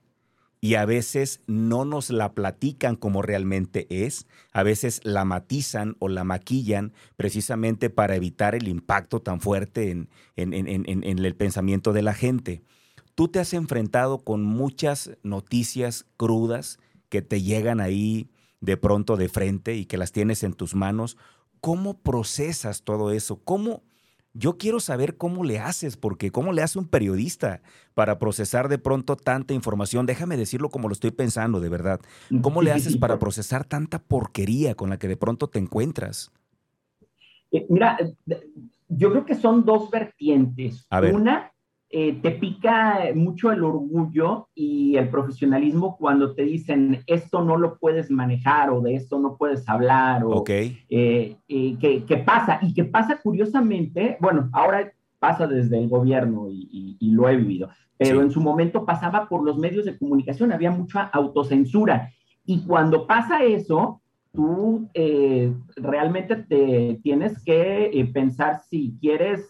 y 0.61 0.75
a 0.75 0.85
veces 0.85 1.41
no 1.45 1.83
nos 1.83 2.09
la 2.09 2.31
platican 2.31 2.95
como 2.95 3.21
realmente 3.21 3.85
es, 3.89 4.27
a 4.53 4.63
veces 4.63 5.01
la 5.03 5.25
matizan 5.25 5.97
o 5.99 6.07
la 6.07 6.23
maquillan 6.23 6.93
precisamente 7.17 7.89
para 7.89 8.15
evitar 8.15 8.55
el 8.55 8.69
impacto 8.69 9.21
tan 9.21 9.41
fuerte 9.41 9.91
en, 9.91 10.07
el 10.37 11.35
pensamiento 11.35 11.91
de 11.91 12.01
la 12.01 12.13
gente. 12.13 12.63
Tú 13.13 13.27
te 13.27 13.39
has 13.39 13.53
enfrentado 13.53 14.19
con 14.19 14.41
muchas 14.41 15.11
noticias 15.21 16.05
crudas 16.15 16.79
que 17.09 17.21
te 17.21 17.41
llegan 17.41 17.81
ahí 17.81 18.29
de 18.61 18.77
pronto 18.77 19.17
de 19.17 19.27
frente 19.27 19.75
y 19.75 19.85
que 19.85 19.97
las 19.97 20.13
tienes 20.13 20.43
en 20.43 20.53
tus 20.53 20.75
manos. 20.75 21.17
¿Cómo 21.63 21.93
procesas 21.93 22.83
todo 22.83 23.11
eso? 23.11 23.37
¿Cómo? 23.41 23.83
Yo 24.33 24.57
quiero 24.57 24.81
saber 24.81 25.15
cómo 25.15 25.45
le 25.45 25.59
haces, 25.59 25.95
porque 25.95 26.29
cómo 26.29 26.51
le 26.51 26.61
hace 26.61 26.77
un 26.77 26.89
periodista 26.89 27.61
para 27.93 28.19
procesar 28.19 28.67
de 28.67 28.77
pronto 28.77 29.15
tanta 29.15 29.53
información. 29.53 30.05
Déjame 30.05 30.35
decirlo 30.35 30.67
como 30.67 30.89
lo 30.89 30.91
estoy 30.91 31.11
pensando, 31.11 31.61
de 31.61 31.69
verdad. 31.69 32.01
¿Cómo 32.41 32.61
le 32.61 32.73
haces 32.73 32.97
para 32.97 33.17
procesar 33.19 33.63
tanta 33.63 33.99
porquería 33.99 34.75
con 34.75 34.89
la 34.89 34.99
que 34.99 35.07
de 35.07 35.15
pronto 35.15 35.47
te 35.47 35.57
encuentras? 35.57 36.33
Eh, 37.49 37.65
mira, 37.69 37.97
eh, 38.27 38.43
yo 38.89 39.11
creo 39.11 39.25
que 39.25 39.35
son 39.35 39.63
dos 39.63 39.89
vertientes. 39.89 40.85
Una, 41.13 41.52
eh, 41.95 42.17
te 42.23 42.31
pica 42.31 43.01
mucho 43.13 43.51
el 43.51 43.63
orgullo 43.63 44.47
y 44.55 44.95
el 44.95 45.09
profesionalismo 45.09 45.95
cuando 45.95 46.33
te 46.33 46.41
dicen 46.41 47.03
esto 47.05 47.43
no 47.43 47.55
lo 47.55 47.77
puedes 47.77 48.09
manejar 48.09 48.71
o 48.71 48.81
de 48.81 48.95
esto 48.95 49.19
no 49.19 49.37
puedes 49.37 49.69
hablar 49.69 50.23
o 50.23 50.37
okay. 50.37 50.83
¿qué, 50.89 52.23
pasa 52.25 52.57
y 52.63 52.73
que 52.73 52.83
pasa 52.85 53.19
curiosamente, 53.21 54.17
bueno, 54.19 54.49
ahora 54.53 54.91
pasa 55.19 55.45
desde 55.45 55.77
el 55.77 55.87
gobierno 55.87 56.47
y, 56.49 56.97
lo 56.99 57.29
he 57.29 57.35
vivido, 57.35 57.69
pero 57.95 58.23
en 58.23 58.31
su 58.31 58.41
momento 58.41 58.85
pasaba 58.85 59.29
por 59.29 59.43
los 59.43 59.59
medios 59.59 59.85
de 59.85 59.95
comunicación, 59.95 60.51
había 60.51 60.71
mucha 60.71 61.03
autocensura. 61.03 62.11
Y 62.43 62.61
cuando 62.61 63.05
pasa 63.05 63.43
eso, 63.43 64.01
tú 64.31 64.89
eh, 64.95 65.53
realmente 65.75 66.37
te 66.37 66.99
tienes 67.03 67.39
que 67.43 67.91
eh, 67.93 68.05
pensar 68.11 68.61
si 68.67 68.97
quieres 68.99 69.47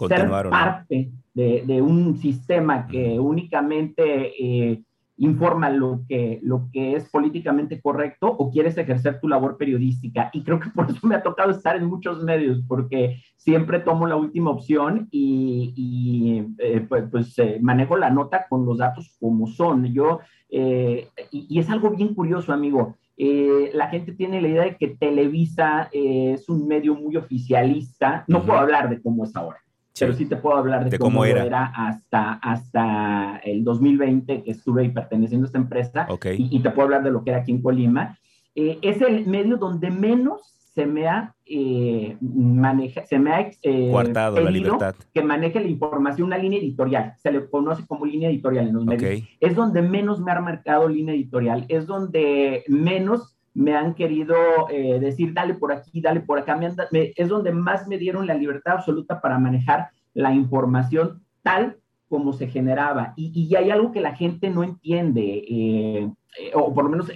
eh, 0.00 0.08
ser 0.08 0.28
parte 0.28 1.10
de, 1.34 1.82
un 1.82 2.16
sistema 2.18 2.86
que 2.86 3.18
únicamente 3.18 4.84
informa 5.18 5.70
lo 5.70 6.02
que, 6.06 6.40
lo 6.42 6.68
que 6.72 6.94
es 6.94 7.08
políticamente 7.08 7.80
correcto 7.80 8.26
o 8.28 8.50
quieres 8.50 8.76
ejercer 8.76 9.18
tu 9.18 9.28
labor 9.28 9.56
periodística. 9.56 10.28
Y 10.32 10.42
creo 10.42 10.60
que 10.60 10.68
por 10.70 10.90
eso 10.90 11.06
me 11.06 11.14
ha 11.14 11.22
tocado 11.22 11.50
estar 11.50 11.76
en 11.76 11.86
muchos 11.86 12.22
medios, 12.22 12.62
porque 12.68 13.16
siempre 13.36 13.80
tomo 13.80 14.06
la 14.06 14.16
última 14.16 14.50
opción 14.50 15.08
y, 15.10 16.42
pues, 16.88 17.04
pues 17.10 17.36
manejo 17.62 17.96
la 17.96 18.10
nota 18.10 18.46
con 18.48 18.66
los 18.66 18.78
datos 18.78 19.16
como 19.18 19.46
son. 19.46 19.86
Yo, 19.92 20.20
y, 20.50 21.08
y 21.30 21.58
es 21.58 21.70
algo 21.70 21.90
bien 21.90 22.14
curioso, 22.14 22.52
amigo. 22.52 22.94
Eh, 23.18 23.70
la 23.72 23.88
gente 23.88 24.12
tiene 24.12 24.42
la 24.42 24.48
idea 24.48 24.64
de 24.64 24.76
que 24.76 24.88
Televisa 24.88 25.88
eh, 25.92 26.32
es 26.34 26.48
un 26.48 26.68
medio 26.68 26.94
muy 26.94 27.16
oficialista. 27.16 28.24
No 28.28 28.44
puedo 28.44 28.58
hablar 28.58 28.90
de 28.90 29.00
cómo 29.00 29.24
es 29.24 29.34
ahora, 29.34 29.58
pero 29.98 30.12
sí 30.12 30.26
te 30.26 30.36
puedo 30.36 30.56
hablar 30.56 30.88
de, 30.88 30.98
cómo, 30.98 31.24
era. 31.24 31.72
hasta, 31.74 32.34
hasta 32.34 33.40
el 33.44 33.64
2020 33.64 34.42
que 34.42 34.50
estuve 34.50 34.82
ahí 34.82 34.90
perteneciendo 34.90 35.44
a 35.44 35.48
esta 35.48 35.58
empresa 35.58 36.06
y, 36.36 36.60
te 36.60 36.70
puedo 36.70 36.86
hablar 36.86 37.02
de 37.02 37.10
lo 37.10 37.24
que 37.24 37.30
era 37.30 37.40
aquí 37.40 37.52
en 37.52 37.62
Colima. 37.62 38.18
Eh, 38.54 38.78
es 38.82 39.00
el 39.00 39.26
medio 39.26 39.56
donde 39.56 39.90
menos 39.90 40.56
se 40.76 40.84
me 40.84 41.08
ha, 41.08 41.34
eh, 41.46 42.18
maneja, 42.20 43.06
se 43.06 43.18
me 43.18 43.32
ha 43.32 43.50
eh, 43.62 43.90
la 43.90 44.50
libertad. 44.50 44.94
que 45.14 45.22
maneje 45.22 45.58
la 45.58 45.68
información, 45.68 46.26
una 46.26 46.36
línea 46.36 46.58
editorial, 46.58 47.14
se 47.16 47.32
le 47.32 47.48
conoce 47.48 47.86
como 47.86 48.04
línea 48.04 48.28
editorial 48.28 48.68
en 48.68 48.74
los 48.74 48.84
medios. 48.84 49.22
Es 49.40 49.54
donde 49.54 49.80
menos 49.80 50.20
me 50.20 50.32
ha 50.32 50.40
marcado 50.40 50.86
línea 50.86 51.14
editorial, 51.14 51.64
es 51.68 51.86
donde 51.86 52.62
menos 52.68 53.35
me 53.56 53.74
han 53.74 53.94
querido 53.94 54.36
eh, 54.70 55.00
decir, 55.00 55.32
dale 55.32 55.54
por 55.54 55.72
aquí, 55.72 56.02
dale 56.02 56.20
por 56.20 56.38
acá, 56.38 56.60
es 56.92 57.28
donde 57.28 57.52
más 57.52 57.88
me 57.88 57.96
dieron 57.96 58.26
la 58.26 58.34
libertad 58.34 58.74
absoluta 58.74 59.18
para 59.22 59.38
manejar 59.38 59.88
la 60.12 60.34
información 60.34 61.22
tal 61.42 61.78
como 62.06 62.34
se 62.34 62.48
generaba. 62.48 63.14
Y, 63.16 63.32
y 63.34 63.56
hay 63.56 63.70
algo 63.70 63.92
que 63.92 64.02
la 64.02 64.14
gente 64.14 64.50
no 64.50 64.62
entiende, 64.62 65.42
eh, 65.48 66.10
o 66.52 66.74
por 66.74 66.84
lo 66.84 66.90
menos 66.90 67.10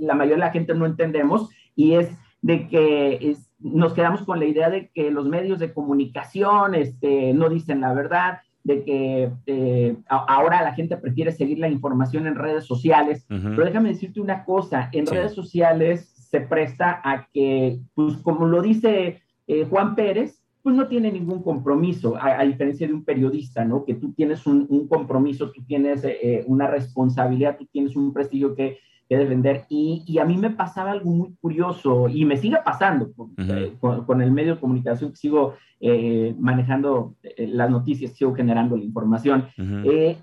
la 0.00 0.14
mayoría 0.14 0.34
de 0.34 0.48
la 0.48 0.50
gente 0.50 0.74
no 0.74 0.86
entendemos, 0.86 1.48
y 1.76 1.92
es 1.92 2.10
de 2.42 2.66
que 2.66 3.36
nos 3.60 3.94
quedamos 3.94 4.22
con 4.24 4.40
la 4.40 4.46
idea 4.46 4.70
de 4.70 4.88
que 4.88 5.12
los 5.12 5.28
medios 5.28 5.60
de 5.60 5.72
comunicación 5.72 6.74
este, 6.74 7.32
no 7.32 7.48
dicen 7.48 7.80
la 7.80 7.94
verdad, 7.94 8.40
de 8.62 8.84
que 8.84 9.30
eh, 9.46 9.96
ahora 10.08 10.62
la 10.62 10.74
gente 10.74 10.96
prefiere 10.96 11.32
seguir 11.32 11.58
la 11.58 11.68
información 11.68 12.26
en 12.26 12.34
redes 12.34 12.64
sociales. 12.64 13.24
Pero 13.28 13.64
déjame 13.64 13.90
decirte 13.90 14.20
una 14.20 14.44
cosa, 14.44 14.90
en 14.92 15.06
redes 15.06 15.32
sociales 15.32 16.12
se 16.30 16.40
presta 16.40 17.00
a 17.02 17.28
que, 17.32 17.80
pues 17.94 18.16
como 18.18 18.46
lo 18.46 18.62
dice 18.62 19.20
eh, 19.46 19.66
Juan 19.68 19.94
Pérez, 19.94 20.40
pues 20.62 20.76
no 20.76 20.88
tiene 20.88 21.10
ningún 21.10 21.42
compromiso, 21.42 22.16
a, 22.20 22.44
diferencia 22.44 22.86
de 22.86 22.92
un 22.92 23.04
periodista, 23.04 23.64
¿no? 23.64 23.84
Que 23.84 23.94
tú 23.94 24.12
tienes 24.12 24.46
un, 24.46 24.86
compromiso, 24.88 25.50
tú 25.50 25.64
tienes 25.64 26.04
eh, 26.04 26.44
una 26.46 26.66
responsabilidad, 26.66 27.56
tú 27.58 27.66
tienes 27.72 27.96
un 27.96 28.12
prestigio 28.12 28.54
que 28.54 28.78
que 29.10 29.18
defender. 29.18 29.64
Y, 29.68 30.04
y, 30.06 30.18
a 30.20 30.24
mí 30.24 30.36
me 30.36 30.50
pasaba 30.50 30.92
algo 30.92 31.10
muy 31.10 31.34
curioso 31.40 32.08
y 32.08 32.24
me 32.24 32.36
sigue 32.36 32.58
pasando 32.64 33.10
eh, 33.38 33.72
con, 33.80 34.22
el 34.22 34.30
medio 34.30 34.54
de 34.54 34.60
comunicación 34.60 35.10
que 35.10 35.16
sigo 35.16 35.54
eh, 35.80 36.32
manejando 36.38 37.16
eh, 37.24 37.48
las 37.48 37.68
noticias, 37.70 38.12
sigo 38.12 38.32
generando 38.36 38.76
la 38.76 38.84
información. 38.84 39.48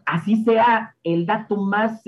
así 0.05 0.41
sea 0.45 0.95
el 1.03 1.25
dato 1.25 1.57
más 1.57 2.01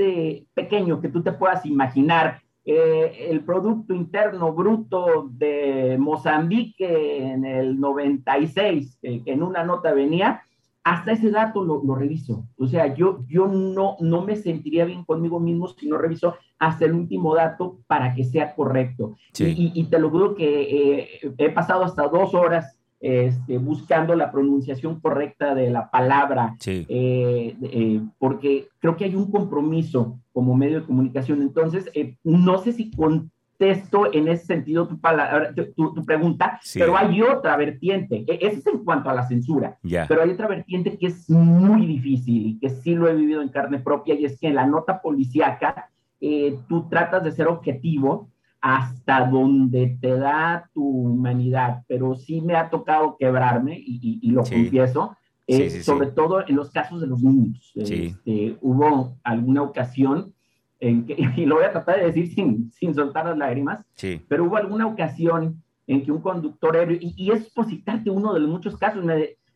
pequeño 0.54 1.02
que 1.02 1.10
tú 1.10 1.22
te 1.22 1.34
puedas 1.34 1.66
imaginar. 1.66 2.40
el 2.64 3.42
Producto 3.42 3.94
Interno 3.94 4.54
Bruto 4.54 5.28
de 5.32 5.98
Mozambique 6.00 7.34
en 7.34 7.44
el 7.44 7.78
96, 7.78 9.00
que 9.02 9.22
en 9.26 9.44
una 9.44 9.66
nota 9.66 9.92
venía, 9.92 10.44
hasta 10.84 11.12
ese 11.12 11.30
dato 11.30 11.64
lo, 11.64 11.84
lo, 11.84 11.96
reviso. 11.96 12.48
O 12.58 12.68
sea, 12.68 12.94
yo, 12.94 13.24
yo 13.28 13.48
no, 13.48 13.98
no 14.00 14.24
me 14.24 14.36
sentiría 14.36 14.86
bien 14.86 15.04
conmigo 15.04 15.40
mismo 15.40 15.68
si 15.68 15.88
no 15.88 15.98
reviso 15.98 16.36
hasta 16.58 16.86
el 16.86 16.94
último 16.94 17.36
dato 17.36 17.80
para 17.88 18.14
que 18.14 18.24
sea 18.24 18.56
correcto. 18.56 19.16
Y, 19.38 19.72
y, 19.74 19.84
te 19.86 20.00
lo 20.00 20.10
digo 20.10 20.36
que 20.36 20.62
eh, 20.62 21.34
he 21.38 21.50
pasado 21.50 21.84
hasta 21.84 22.08
dos 22.08 22.34
horas 22.34 22.78
este, 23.02 23.58
buscando 23.58 24.16
la 24.16 24.32
pronunciación 24.32 25.00
correcta 25.00 25.56
de 25.56 25.70
la 25.70 25.90
palabra, 25.90 26.58
eh, 26.66 27.56
eh, 27.62 28.02
porque 28.18 28.68
creo 28.80 28.98
que 28.98 29.06
hay 29.06 29.16
un 29.16 29.32
compromiso 29.32 30.20
como 30.34 30.56
medio 30.56 30.82
de 30.82 30.86
comunicación. 30.86 31.42
Entonces, 31.42 31.90
no 32.24 32.58
sé 32.58 32.74
si 32.74 32.92
con 32.92 33.32
contesto 33.60 34.14
en 34.14 34.28
ese 34.30 34.46
sentido 34.46 34.88
tu, 34.88 35.00
palabra, 35.00 35.54
tu, 35.54 36.06
pregunta, 36.06 36.60
pero 36.74 36.96
hay 36.98 37.22
otra 37.22 37.58
vertiente. 37.58 38.24
E, 38.28 38.40
esa 38.42 38.60
es 38.60 38.68
en 38.68 38.84
cuanto 38.86 39.10
a 39.10 39.14
la 39.14 39.28
censura. 39.28 39.78
Pero 39.82 40.22
hay 40.22 40.30
otra 40.30 40.48
vertiente 40.48 40.98
que 40.98 41.08
es 41.08 41.30
muy 41.30 41.86
difícil 41.86 42.48
y 42.48 42.60
que 42.60 42.70
sí 42.70 42.96
lo 42.96 43.10
he 43.10 43.16
vivido 43.16 43.42
en 43.42 43.50
carne 43.50 43.80
propia 43.80 44.16
y 44.16 44.26
es 44.26 44.40
que 44.40 44.48
en 44.48 44.56
la 44.56 44.66
nota 44.66 45.02
policíaca 45.02 45.90
eh, 46.22 46.58
tú 46.70 46.88
tratas 46.90 47.24
de 47.24 47.32
ser 47.32 47.48
objetivo 47.48 48.30
hasta 48.62 49.26
donde 49.26 49.98
te 50.02 50.18
da 50.18 50.70
tu 50.74 50.84
humanidad, 50.84 51.84
pero 51.88 52.16
sí 52.16 52.42
me 52.42 52.56
ha 52.56 52.70
tocado 52.70 53.18
quebrarme 53.18 53.78
y, 53.78 54.32
lo 54.32 54.44
confieso. 54.44 55.16
Eh, 55.52 55.82
sobre 55.82 56.12
todo 56.12 56.48
en 56.48 56.56
los 56.56 56.70
casos 56.70 57.02
de 57.02 57.08
los 57.08 57.24
niños. 57.24 57.72
Este, 57.74 58.56
hubo 58.62 59.18
alguna 59.24 59.64
ocasión 59.64 60.32
y 61.36 61.46
lo 61.46 61.56
voy 61.56 61.66
a 61.66 61.72
tratar 61.72 62.00
de 62.00 62.06
decir 62.06 62.34
sin, 62.34 62.72
sin 62.72 62.94
soltar 62.94 63.26
las 63.26 63.38
lágrimas, 63.38 63.86
pero 64.28 64.46
hubo 64.46 64.58
alguna 64.58 64.88
ocasión 64.88 65.62
en 65.88 66.04
que 66.04 66.12
un 66.12 66.22
conductor 66.22 66.76
ebrio, 66.76 67.00
y, 67.02 67.32
es 67.32 67.52
por 67.52 67.66
citarte 67.66 68.10
uno 68.10 68.34
de 68.34 68.40
los 68.40 68.50
muchos 68.50 68.78
casos, 68.78 69.04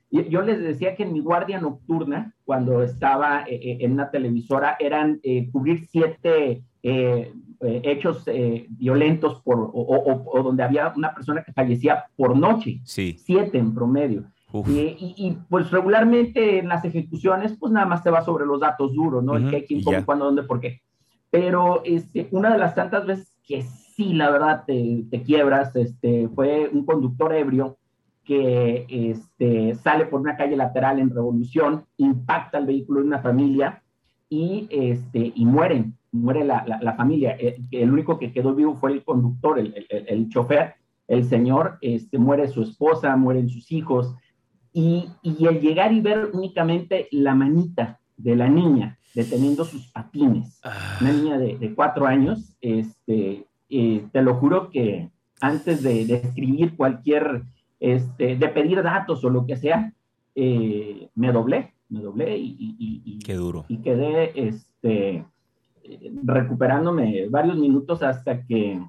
yo 0.10 0.42
les 0.42 0.60
decía 0.60 0.96
que 0.96 1.04
en 1.04 1.14
mi 1.14 1.22
guardia 1.22 1.62
nocturna, 1.62 2.34
cuando 2.44 2.84
estaba 2.84 3.44
eh, 3.44 3.56
eh, 3.56 3.78
en 3.82 3.94
una 3.94 4.10
televisora, 4.10 4.76
eran 4.80 5.20
eh, 5.24 5.50
cubrir 5.52 5.88
siete 5.90 6.64
hechos 7.62 8.26
violentos 8.72 9.42
por, 9.42 9.72
o, 9.74 10.44
donde 10.44 10.64
había 10.64 10.92
una 10.98 11.16
persona 11.16 11.42
que 11.42 11.54
fallecía 11.54 12.04
por 12.18 12.36
noche, 12.36 12.82
siete 12.84 13.58
en 13.58 13.74
promedio. 13.74 14.26
Y, 14.68 15.16
y, 15.18 15.38
pues 15.50 15.72
regularmente 15.72 16.60
en 16.60 16.68
las 16.68 16.84
ejecuciones, 16.84 17.56
pues 17.58 17.72
nada 17.72 17.86
más 17.86 18.04
te 18.04 18.12
va 18.12 18.22
sobre 18.22 18.46
los 18.46 18.60
datos 18.60 18.94
duros, 18.94 19.24
¿no? 19.24 19.34
qué, 19.50 19.64
quién, 19.64 19.82
cómo, 19.82 20.06
cuándo, 20.06 20.26
dónde, 20.26 20.44
por 20.44 20.60
qué 20.60 20.82
pero 21.34 21.82
este, 21.84 22.28
una 22.30 22.54
de 22.54 22.60
las 22.60 22.76
tantas 22.76 23.08
veces 23.08 23.36
que 23.44 23.64
sí, 23.64 24.14
la 24.14 24.30
verdad, 24.30 24.66
te, 24.68 25.24
quiebras, 25.26 25.76
este, 25.76 26.30
fue 26.30 26.70
un 26.72 26.86
conductor 26.86 27.34
ebrio 27.34 27.80
que 28.24 28.86
este, 28.88 29.74
sale 29.74 30.06
por 30.06 30.22
una 30.22 30.38
calle 30.38 30.56
lateral 30.56 31.00
en 31.00 31.10
Revolución, 31.10 31.86
impacta 31.98 32.60
el 32.60 32.68
vehículo 32.68 33.00
de 33.00 33.08
una 33.08 33.18
familia 33.18 33.82
y, 34.30 34.68
este, 34.70 35.34
mueren, 35.38 35.98
muere 36.12 36.46
la, 36.46 36.94
familia. 36.96 37.36
El, 37.72 37.92
único 37.92 38.20
que 38.20 38.32
quedó 38.32 38.54
vivo 38.54 38.76
fue 38.76 38.92
el 38.92 39.04
conductor, 39.04 39.58
el 39.58 40.30
chofer, 40.30 40.76
el 41.08 41.24
señor, 41.24 41.80
este, 41.82 42.20
muere 42.20 42.48
su 42.48 42.62
esposa, 42.62 43.16
mueren 43.16 43.50
sus 43.50 43.72
hijos, 43.72 44.14
y, 44.72 45.10
y 45.24 45.48
el 45.48 45.60
llegar 45.62 45.94
y 45.94 46.00
ver 46.00 46.30
únicamente 46.32 47.08
la 47.10 47.34
manita 47.34 48.00
de 48.18 48.36
la 48.36 48.48
niña 48.48 49.00
deteniendo 49.14 49.66
sus 49.66 49.88
patines. 49.88 50.60
Ah. 50.64 50.98
Una 51.02 51.12
niña 51.12 51.38
de, 51.38 51.74
cuatro 51.76 52.06
años, 52.06 52.56
este, 52.62 53.46
eh, 53.70 54.08
te 54.12 54.22
lo 54.22 54.36
juro 54.36 54.70
que 54.70 55.10
antes 55.42 55.84
de, 55.84 56.02
escribir 56.02 56.76
cualquier, 56.76 57.44
este, 57.80 58.36
de 58.36 58.48
pedir 58.50 58.82
datos 58.82 59.24
o 59.24 59.30
lo 59.30 59.46
que 59.46 59.58
sea, 59.58 59.94
eh, 60.36 61.10
me 61.16 61.32
doblé, 61.32 61.74
me 61.90 62.02
doblé 62.02 62.38
y, 62.38 63.20
Qué 63.24 63.36
duro. 63.36 63.66
y 63.68 63.78
quedé, 63.78 64.48
este, 64.48 65.26
recuperándome 66.24 67.28
varios 67.30 67.58
minutos 67.58 68.02
hasta 68.04 68.46
que 68.46 68.82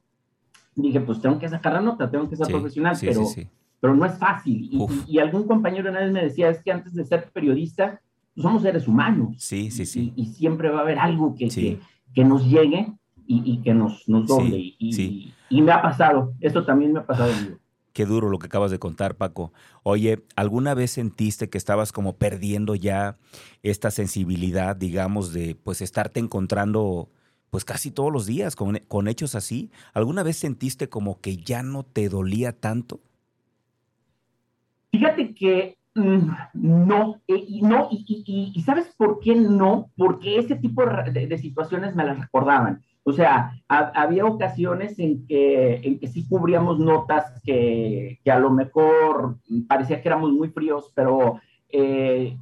dije, 0.75 1.00
pues 1.00 1.21
tengo 1.21 1.38
que 1.38 1.49
sacar 1.49 1.75
la 1.75 1.81
nota, 1.81 2.11
tengo 2.11 2.28
que 2.28 2.37
ser 2.37 2.49
profesional, 2.49 2.97
pero, 3.00 3.25
pero 3.81 3.95
no 3.95 4.04
es 4.07 4.19
fácil. 4.19 4.71
Y, 5.07 5.19
algún 5.19 5.47
compañero 5.47 5.90
una 5.90 6.00
vez 6.00 6.12
me 6.12 6.23
decía, 6.23 6.49
es 6.49 6.62
que 6.62 6.73
antes 6.73 6.95
de 6.95 7.04
ser 7.04 7.31
periodista, 7.33 8.00
somos 8.37 8.62
seres 8.62 8.88
humanos. 8.88 9.37
Sí, 9.38 9.71
sí, 9.71 9.87
sí. 9.87 10.12
Y, 10.17 10.26
siempre 10.26 10.69
va 10.69 10.79
a 10.79 10.83
haber 10.83 10.99
algo 10.99 11.35
que, 11.35 11.79
que, 12.14 12.25
nos 12.25 12.49
llegue 12.49 12.93
y, 13.26 13.59
que 13.62 13.75
nos, 13.75 14.09
nos 14.09 14.26
doble. 14.26 14.57
y, 14.79 15.33
me 15.50 15.73
ha 15.73 15.83
pasado, 15.83 16.35
esto 16.41 16.64
también 16.64 16.93
me 16.93 17.00
ha 17.00 17.07
pasado. 17.07 17.33
Qué 17.95 18.07
duro 18.07 18.29
lo 18.29 18.41
que 18.41 18.47
acabas 18.47 18.73
de 18.73 18.81
contar, 18.81 19.14
Paco. 19.14 19.53
Oye, 19.85 20.25
¿alguna 20.35 20.75
vez 20.75 20.91
sentiste 20.91 21.49
que 21.49 21.59
estabas 21.59 21.93
como 21.93 22.17
perdiendo 22.17 22.75
ya 22.75 23.19
esta 23.62 23.93
sensibilidad, 23.93 24.75
digamos, 24.75 25.33
de 25.33 25.55
pues 25.55 25.81
estarte 25.81 26.19
encontrando 26.19 27.09
pues 27.50 27.64
casi 27.64 27.93
todos 27.93 28.12
los 28.12 28.26
días 28.26 28.57
con, 28.57 28.79
con 28.88 29.07
hechos 29.07 29.37
así? 29.37 29.71
¿Alguna 29.93 30.25
vez 30.25 30.37
sentiste 30.38 30.88
como 30.88 31.21
que 31.21 31.37
ya 31.37 31.62
no 31.62 31.85
te 31.85 32.09
dolía 32.09 32.50
tanto? 32.50 32.99
Fíjate 34.91 35.33
que 35.33 35.79
no, 35.94 37.20
eh, 37.28 37.44
y 37.46 37.62
no, 37.62 37.88
y, 37.90 38.60
¿sabes 38.64 38.92
por 38.96 39.20
qué 39.20 39.34
no? 39.34 39.90
Porque 39.96 40.38
ese 40.38 40.56
tipo 40.56 40.82
de 40.84 41.38
situaciones 41.38 41.94
me 41.94 42.04
las 42.04 42.18
recordaban. 42.18 42.82
O 43.04 43.12
sea, 43.12 43.52
había 43.68 44.24
ocasiones 44.24 44.98
en 44.98 45.26
que, 45.26 45.76
en 45.84 45.98
que 45.98 46.08
sí 46.08 46.26
cubríamos 46.26 46.78
notas 46.78 47.40
que, 47.44 48.18
que, 48.24 48.30
a 48.30 48.38
lo 48.38 48.50
mejor 48.50 49.36
parecía 49.68 50.00
que 50.00 50.08
éramos 50.08 50.32
muy 50.32 50.48
fríos, 50.48 50.90
pero, 50.94 51.38
eh, 51.68 52.38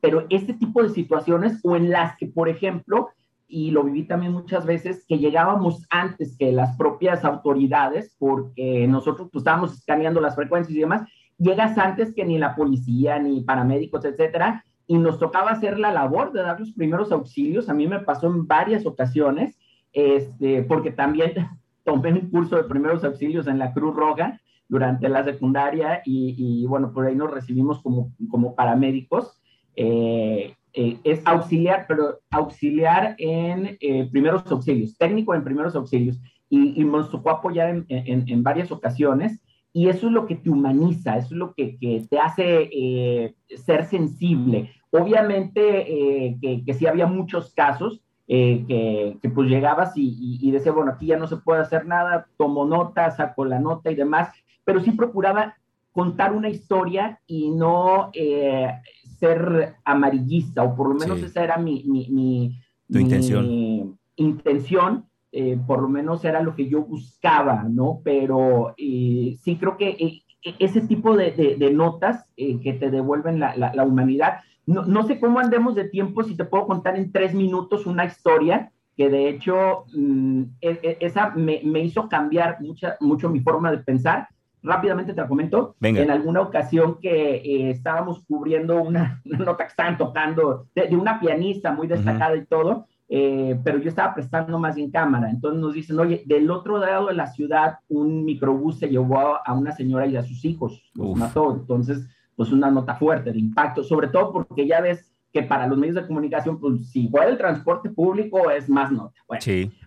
pero 0.00 0.26
este 0.30 0.54
tipo 0.54 0.82
de 0.82 0.90
situaciones 0.90 1.58
o 1.64 1.74
en 1.74 1.90
las 1.90 2.16
que, 2.16 2.26
por 2.28 2.48
ejemplo, 2.48 3.08
y 3.48 3.72
lo 3.72 3.82
viví 3.82 4.04
también 4.04 4.32
muchas 4.32 4.64
veces, 4.64 5.04
que 5.06 5.18
llegábamos 5.18 5.84
antes 5.90 6.36
que 6.38 6.52
las 6.52 6.76
propias 6.76 7.24
autoridades, 7.24 8.14
porque 8.18 8.86
nosotros 8.88 9.28
pues, 9.32 9.42
estábamos 9.42 9.74
escaneando 9.74 10.20
las 10.20 10.36
frecuencias 10.36 10.76
y 10.76 10.80
demás, 10.80 11.02
llegas 11.38 11.76
antes 11.78 12.14
que 12.14 12.24
ni 12.24 12.38
la 12.38 12.54
policía, 12.54 13.18
ni 13.18 13.42
paramédicos, 13.42 14.04
etcétera, 14.04 14.64
y 14.86 14.98
nos 14.98 15.18
tocaba 15.18 15.50
hacer 15.50 15.78
la 15.78 15.92
labor 15.92 16.32
de 16.32 16.42
dar 16.42 16.60
los 16.60 16.72
primeros 16.72 17.10
auxilios. 17.12 17.68
A 17.68 17.74
mí 17.74 17.86
me 17.86 18.00
pasó 18.00 18.26
en 18.26 18.46
varias 18.46 18.84
ocasiones 18.86 19.58
este, 19.92 20.62
porque 20.64 20.90
también 20.90 21.32
tomé 21.84 22.12
un 22.12 22.30
curso 22.30 22.56
de 22.56 22.64
primeros 22.64 23.04
auxilios 23.04 23.46
en 23.46 23.58
la 23.58 23.72
Cruz 23.72 23.94
Roja 23.94 24.40
durante 24.68 25.08
la 25.08 25.22
secundaria 25.24 26.02
y, 26.04 26.64
bueno, 26.66 26.92
por 26.92 27.06
ahí 27.06 27.14
nos 27.14 27.30
recibimos 27.30 27.80
como, 27.82 28.12
como 28.30 28.54
paramédicos. 28.54 29.40
Eh, 29.76 30.54
eh, 30.72 30.98
es 31.04 31.22
auxiliar, 31.24 31.84
pero 31.86 32.18
auxiliar 32.30 33.14
en 33.18 33.76
eh, 33.80 34.08
primeros 34.10 34.50
auxilios, 34.50 34.96
técnico 34.98 35.34
en 35.34 35.44
primeros 35.44 35.76
auxilios. 35.76 36.18
Y, 36.50 36.80
y 36.80 36.84
nos 36.84 37.10
tocó 37.10 37.30
apoyar 37.30 37.70
en, 37.70 37.86
en, 37.88 38.42
varias 38.42 38.70
ocasiones. 38.70 39.40
Y 39.74 39.88
eso 39.88 40.06
es 40.06 40.12
lo 40.12 40.26
que 40.26 40.36
te 40.36 40.48
humaniza, 40.48 41.18
eso 41.18 41.28
es 41.32 41.32
lo 41.32 41.52
que, 41.52 41.76
que 41.78 42.06
te 42.08 42.18
hace 42.18 43.34
ser 43.66 43.84
sensible. 43.84 44.70
Obviamente 44.90 46.38
que, 46.40 46.62
que 46.64 46.74
sí 46.74 46.86
había 46.86 47.06
muchos 47.06 47.52
casos 47.52 48.04
eh, 48.26 48.64
que, 48.66 49.18
que, 49.20 49.28
pues 49.28 49.50
llegabas 49.50 49.92
y, 49.96 50.38
y, 50.40 50.50
decía, 50.50 50.72
bueno, 50.72 50.92
aquí 50.92 51.04
ya 51.04 51.18
no 51.18 51.26
se 51.26 51.36
puede 51.36 51.60
hacer 51.60 51.84
nada, 51.84 52.26
tomo 52.38 52.64
nota, 52.64 53.10
saco 53.10 53.44
la 53.44 53.58
nota 53.58 53.90
y 53.90 53.94
demás, 53.94 54.30
pero 54.64 54.80
sí 54.80 54.92
procuraba 54.92 55.58
contar 55.92 56.32
una 56.32 56.48
historia 56.48 57.20
y 57.26 57.50
no 57.50 58.08
eh, 58.14 58.80
ser 59.18 59.74
amarillista, 59.84 60.62
o 60.62 60.74
por 60.74 60.88
lo 60.88 60.94
menos 60.94 61.22
esa 61.22 61.44
era 61.44 61.58
mi, 61.58 61.84
mi, 61.84 62.08
mi, 62.08 62.58
intención. 62.88 63.98
intención 64.16 65.04
eh, 65.36 65.58
por 65.66 65.82
lo 65.82 65.88
menos 65.88 66.24
era 66.24 66.40
lo 66.42 66.54
que 66.54 66.68
yo 66.68 66.82
buscaba, 66.82 67.64
¿no? 67.68 68.00
Pero 68.04 68.74
sí 68.76 69.56
creo 69.58 69.76
que 69.76 70.22
ese 70.58 70.82
tipo 70.82 71.16
de, 71.16 71.56
de, 71.58 71.70
notas 71.72 72.30
que 72.36 72.76
te 72.78 72.90
devuelven 72.90 73.40
la, 73.40 73.56
la, 73.56 73.74
la 73.74 73.84
humanidad, 73.84 74.40
no, 74.66 75.02
sé 75.02 75.20
cómo 75.20 75.40
andemos 75.40 75.74
de 75.74 75.88
tiempo, 75.88 76.22
si 76.22 76.36
te 76.36 76.44
puedo 76.44 76.66
contar 76.66 76.96
en 76.96 77.12
tres 77.12 77.34
minutos 77.34 77.86
una 77.86 78.04
historia 78.06 78.70
que 78.96 79.10
de 79.10 79.28
hecho 79.28 79.84
mm, 79.92 80.42
e, 80.60 80.78
e, 80.82 80.96
esa 81.00 81.30
me, 81.30 81.60
hizo 81.80 82.08
cambiar 82.08 82.60
mucha, 82.60 82.96
mucho 83.00 83.28
mi 83.28 83.40
forma 83.40 83.70
de 83.70 83.78
pensar. 83.78 84.28
Rápidamente 84.62 85.12
te 85.12 85.20
la 85.20 85.28
comento. 85.28 85.76
En 85.82 86.10
alguna 86.10 86.40
ocasión 86.40 86.98
que 86.98 87.34
eh, 87.34 87.70
estábamos 87.70 88.24
cubriendo 88.26 88.80
una, 88.82 89.20
nota 89.24 89.64
que 89.64 89.70
estaban 89.70 89.98
tocando 89.98 90.68
de, 90.74 90.96
una 90.96 91.20
pianista 91.20 91.72
muy 91.72 91.86
destacada 91.86 92.34
y 92.36 92.46
todo, 92.46 92.86
eh, 93.08 93.60
pero 93.62 93.78
yo 93.78 93.88
estaba 93.88 94.14
prestando 94.14 94.58
más 94.58 94.76
bien 94.76 94.90
cámara. 94.90 95.30
Entonces 95.30 95.60
nos 95.60 95.74
dicen, 95.74 95.98
oye, 95.98 96.22
del 96.26 96.50
otro 96.50 96.78
lado 96.78 97.08
de 97.08 97.14
la 97.14 97.26
ciudad 97.26 97.78
un 97.88 98.24
microbús 98.24 98.78
se 98.78 98.88
llevó 98.88 99.38
a, 99.44 99.52
una 99.52 99.72
señora 99.72 100.06
y 100.06 100.16
a 100.16 100.22
sus 100.22 100.44
hijos, 100.44 100.82
los 100.94 101.16
mató. 101.16 101.54
Entonces 101.54 102.08
pues 102.36 102.52
una 102.52 102.70
nota 102.70 102.94
fuerte 102.94 103.32
de 103.32 103.38
impacto, 103.38 103.82
sobre 103.84 104.08
todo 104.08 104.32
porque 104.32 104.66
ya 104.66 104.80
ves 104.80 105.12
que 105.32 105.42
para 105.42 105.66
los 105.66 105.78
medios 105.78 105.96
de 105.96 106.06
comunicación, 106.06 106.60
pues 106.60 106.90
si 106.90 107.04
igual 107.04 107.30
el 107.30 107.38
transporte 107.38 107.90
público 107.90 108.50
es 108.50 108.68
más 108.68 108.92
nota. 108.92 109.14
Bueno, 109.26 109.42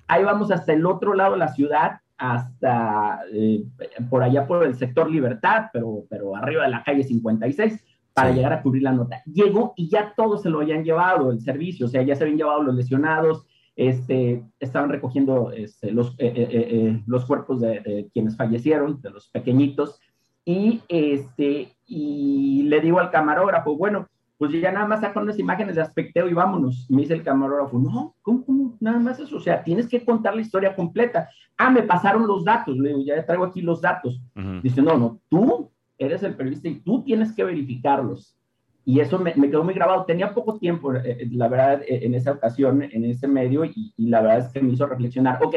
ahí 0.07 0.23
vamos 0.23 0.51
hasta 0.51 0.73
el 0.73 0.85
otro 0.85 1.13
lado 1.13 1.33
de 1.33 1.39
la 1.39 1.47
ciudad, 1.49 2.01
hasta 2.17 3.21
eh, 3.31 3.63
por 4.09 4.23
allá 4.23 4.45
por 4.45 4.65
el 4.65 4.75
sector 4.75 5.09
Libertad, 5.09 5.67
pero, 5.71 6.03
pero 6.09 6.35
arriba 6.35 6.63
de 6.63 6.69
la 6.69 6.83
calle 6.83 7.03
56, 7.03 7.83
para 8.17 8.31
llegar 8.31 8.51
a 8.51 8.63
cubrir 8.63 8.81
la 8.81 8.93
nota. 8.93 9.21
Llegó 9.31 9.73
y 9.75 9.89
ya 9.89 10.11
todos 10.17 10.41
se 10.41 10.49
lo 10.49 10.61
habían 10.61 10.83
llevado 10.83 11.29
el 11.31 11.39
servicio, 11.39 11.85
o 11.85 11.89
sea, 11.89 12.01
ya 12.01 12.15
se 12.15 12.23
habían 12.23 12.39
llevado 12.39 12.63
los 12.63 12.73
lesionados, 12.73 13.45
este, 13.75 14.43
estaban 14.59 14.89
recogiendo 14.89 15.51
este, 15.51 15.91
los, 15.91 16.15
eh, 16.17 16.33
eh, 16.35 17.03
los 17.05 17.25
cuerpos 17.25 17.61
de, 17.61 17.79
de, 17.81 18.09
quienes 18.11 18.35
fallecieron, 18.35 18.99
de 19.03 19.11
los 19.11 19.27
pequeñitos, 19.29 19.99
y, 20.43 20.81
este, 20.87 21.75
y 21.85 22.63
le 22.63 22.81
digo 22.81 22.99
al 22.99 23.11
camarógrafo, 23.11 23.77
bueno, 23.77 24.07
pues 24.39 24.51
ya 24.51 24.71
nada 24.71 24.87
más 24.87 25.01
saco 25.01 25.19
unas 25.19 25.37
imágenes 25.37 25.75
de 25.75 25.83
aspecteo 25.83 26.27
y 26.27 26.33
vámonos. 26.33 26.87
Me 26.89 27.01
dice 27.01 27.13
el 27.13 27.23
camarógrafo, 27.23 27.77
no, 27.77 28.15
¿cómo, 28.23 28.43
cómo? 28.43 28.77
Nada 28.79 28.97
más 28.97 29.19
eso, 29.19 29.37
o 29.37 29.39
sea, 29.39 29.63
tienes 29.63 29.87
que 29.87 30.03
contar 30.03 30.35
la 30.35 30.41
historia 30.41 30.75
completa. 30.75 31.29
Ah, 31.55 31.69
me 31.69 31.83
pasaron 31.83 32.25
los 32.25 32.43
datos, 32.43 32.75
le 32.77 32.89
digo, 32.89 33.01
ya 33.03 33.23
traigo 33.23 33.45
aquí 33.45 33.61
los 33.61 33.79
datos. 33.79 34.19
Dice, 34.63 34.81
no, 34.81 34.97
no, 34.97 35.19
tú 35.29 35.69
eres 35.97 36.23
el 36.23 36.35
periodista 36.35 36.67
y 36.67 36.79
tú 36.79 37.03
tienes 37.03 37.33
que 37.33 37.43
verificarlos. 37.43 38.35
Y 38.85 39.01
eso 39.01 39.19
me, 39.19 39.33
quedó 39.33 39.63
muy 39.63 39.73
grabado. 39.73 40.05
Tenía 40.05 40.33
poco 40.33 40.57
tiempo, 40.57 40.93
eh, 40.93 41.01
eh, 41.05 41.27
la 41.31 41.49
verdad, 41.49 41.81
eh, 41.81 41.99
en 42.03 42.15
esa 42.15 42.31
ocasión, 42.31 42.81
en 42.83 43.03
ese 43.03 43.27
medio, 43.27 43.65
y, 43.65 43.93
y 43.97 44.07
la 44.07 44.21
verdad 44.21 44.39
es 44.39 44.47
que 44.53 44.61
me 44.61 44.71
hizo 44.71 44.85
reflexionar, 44.85 45.43
ok, 45.43 45.55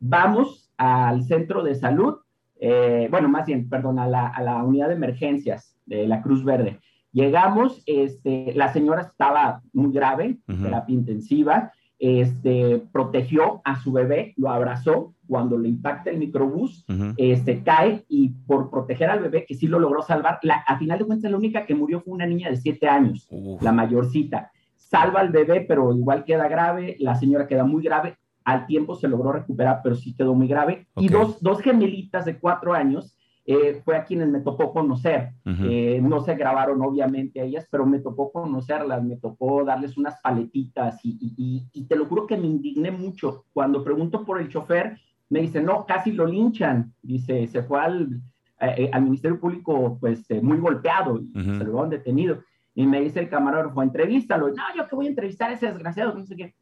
vamos 0.00 0.70
al 0.76 1.24
centro 1.24 1.62
de 1.62 1.74
salud 1.74 2.18
eh, 2.60 3.08
bueno, 3.10 3.28
más 3.28 3.46
bien, 3.46 3.68
perdón, 3.68 3.98
a 3.98 4.06
la, 4.06 4.62
unidad 4.64 4.88
de 4.88 4.94
emergencias 4.94 5.76
de 5.86 6.06
la 6.06 6.22
Cruz 6.22 6.44
Verde. 6.44 6.80
Llegamos, 7.12 7.82
este, 7.86 8.52
la 8.54 8.72
señora 8.72 9.02
estaba 9.02 9.62
muy 9.72 9.92
grave, 9.92 10.38
terapia 10.46 10.94
intensiva, 10.94 11.72
este, 11.98 12.82
protegió 12.92 13.60
a 13.64 13.80
su 13.80 13.92
bebé, 13.92 14.34
lo 14.36 14.50
abrazó, 14.50 15.14
cuando 15.26 15.58
le 15.58 15.68
impacta 15.68 16.10
el 16.10 16.18
microbús, 16.18 16.86
este, 17.16 17.62
cae 17.62 18.04
y 18.08 18.30
por 18.46 18.70
proteger 18.70 19.10
al 19.10 19.20
bebé, 19.20 19.44
que 19.46 19.54
sí 19.54 19.66
lo 19.66 19.78
logró 19.78 20.02
salvar, 20.02 20.38
la, 20.42 20.56
a 20.66 20.78
final 20.78 20.98
de 20.98 21.04
cuentas 21.04 21.30
la 21.30 21.36
única 21.36 21.66
que 21.66 21.74
murió 21.74 22.00
fue 22.00 22.14
una 22.14 22.26
niña 22.26 22.50
de 22.50 22.56
siete 22.56 22.88
años, 22.88 23.28
la 23.60 23.72
mayorcita. 23.72 24.50
Salva 24.76 25.20
al 25.20 25.30
bebé, 25.30 25.60
pero 25.68 25.94
igual 25.94 26.24
queda 26.24 26.48
grave, 26.48 26.96
la 26.98 27.14
señora 27.14 27.46
queda 27.46 27.64
muy 27.64 27.82
grave, 27.82 28.16
al 28.42 28.66
tiempo 28.66 28.94
se 28.94 29.08
logró 29.08 29.32
recuperar, 29.32 29.80
pero 29.82 29.94
sí 29.94 30.14
quedó 30.14 30.34
muy 30.34 30.48
grave. 30.48 30.86
Y 30.96 31.08
dos, 31.08 31.42
dos 31.42 31.60
gemelitas 31.60 32.24
de 32.24 32.38
cuatro 32.38 32.72
años 32.72 33.17
eh, 33.50 33.80
fue 33.82 33.96
a 33.96 34.04
quienes 34.04 34.28
me 34.28 34.40
tocó 34.40 34.74
conocer. 34.74 35.30
Eh, 35.46 36.00
no 36.02 36.20
se 36.20 36.34
grabaron 36.34 36.82
obviamente 36.82 37.40
a 37.40 37.44
ellas, 37.44 37.66
pero 37.70 37.86
me 37.86 37.98
tocó 37.98 38.30
conocerlas, 38.30 39.02
me 39.02 39.16
tocó 39.16 39.64
darles 39.64 39.96
unas 39.96 40.20
paletitas 40.20 41.00
y, 41.02 41.66
y, 41.72 41.84
te 41.86 41.96
lo 41.96 42.04
juro 42.04 42.26
que 42.26 42.36
me 42.36 42.46
indigné 42.46 42.90
mucho. 42.90 43.46
Cuando 43.54 43.82
pregunto 43.82 44.26
por 44.26 44.38
el 44.38 44.50
chofer, 44.50 44.98
me 45.30 45.40
dice, 45.40 45.62
no, 45.62 45.86
casi 45.86 46.12
lo 46.12 46.26
linchan. 46.26 46.92
Dice, 47.00 47.46
se 47.46 47.62
fue 47.62 47.80
al, 47.80 48.20
eh, 48.60 48.90
al 48.92 49.04
Ministerio 49.04 49.40
Público 49.40 49.96
pues 49.98 50.26
muy 50.42 50.58
golpeado 50.58 51.18
y 51.18 51.32
se 51.32 51.64
lo 51.64 51.82
han 51.82 51.88
detenido. 51.88 52.42
Y 52.74 52.86
me 52.86 53.00
dice 53.00 53.20
el 53.20 53.30
camarógrafo, 53.30 53.82
entrevístalo. 53.82 54.48
No, 54.48 54.62
yo 54.76 54.86
que 54.86 54.94
voy 54.94 55.06
a 55.06 55.08
entrevistar 55.08 55.48
a 55.48 55.54
ese 55.54 55.68
desgraciado, 55.68 56.12
no 56.12 56.26
sé 56.26 56.36
qué. 56.36 56.54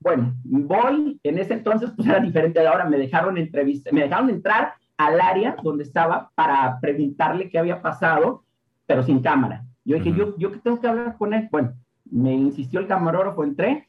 Bueno, 0.00 0.34
voy, 0.42 1.20
en 1.22 1.38
ese 1.38 1.54
entonces 1.54 1.92
pues 1.94 2.08
era 2.08 2.18
diferente 2.18 2.66
ahora, 2.66 2.86
me 2.86 2.98
dejaron 2.98 3.34
me 3.34 4.00
dejaron 4.02 4.30
entrar 4.30 4.72
al 5.00 5.18
área 5.18 5.56
donde 5.62 5.84
estaba 5.84 6.30
para 6.34 6.78
preguntarle 6.78 7.48
qué 7.48 7.58
había 7.58 7.80
pasado, 7.80 8.44
pero 8.84 9.02
sin 9.02 9.20
cámara. 9.20 9.64
Yo 9.82 9.96
dije, 9.96 10.12
yo, 10.12 10.36
yo 10.36 10.52
que 10.52 10.58
tengo 10.58 10.78
que 10.78 10.88
hablar 10.88 11.16
con 11.16 11.32
él. 11.32 11.48
Bueno, 11.50 11.72
me 12.04 12.34
insistió 12.34 12.80
el 12.80 12.86
camarógrafo, 12.86 13.42
entré, 13.42 13.88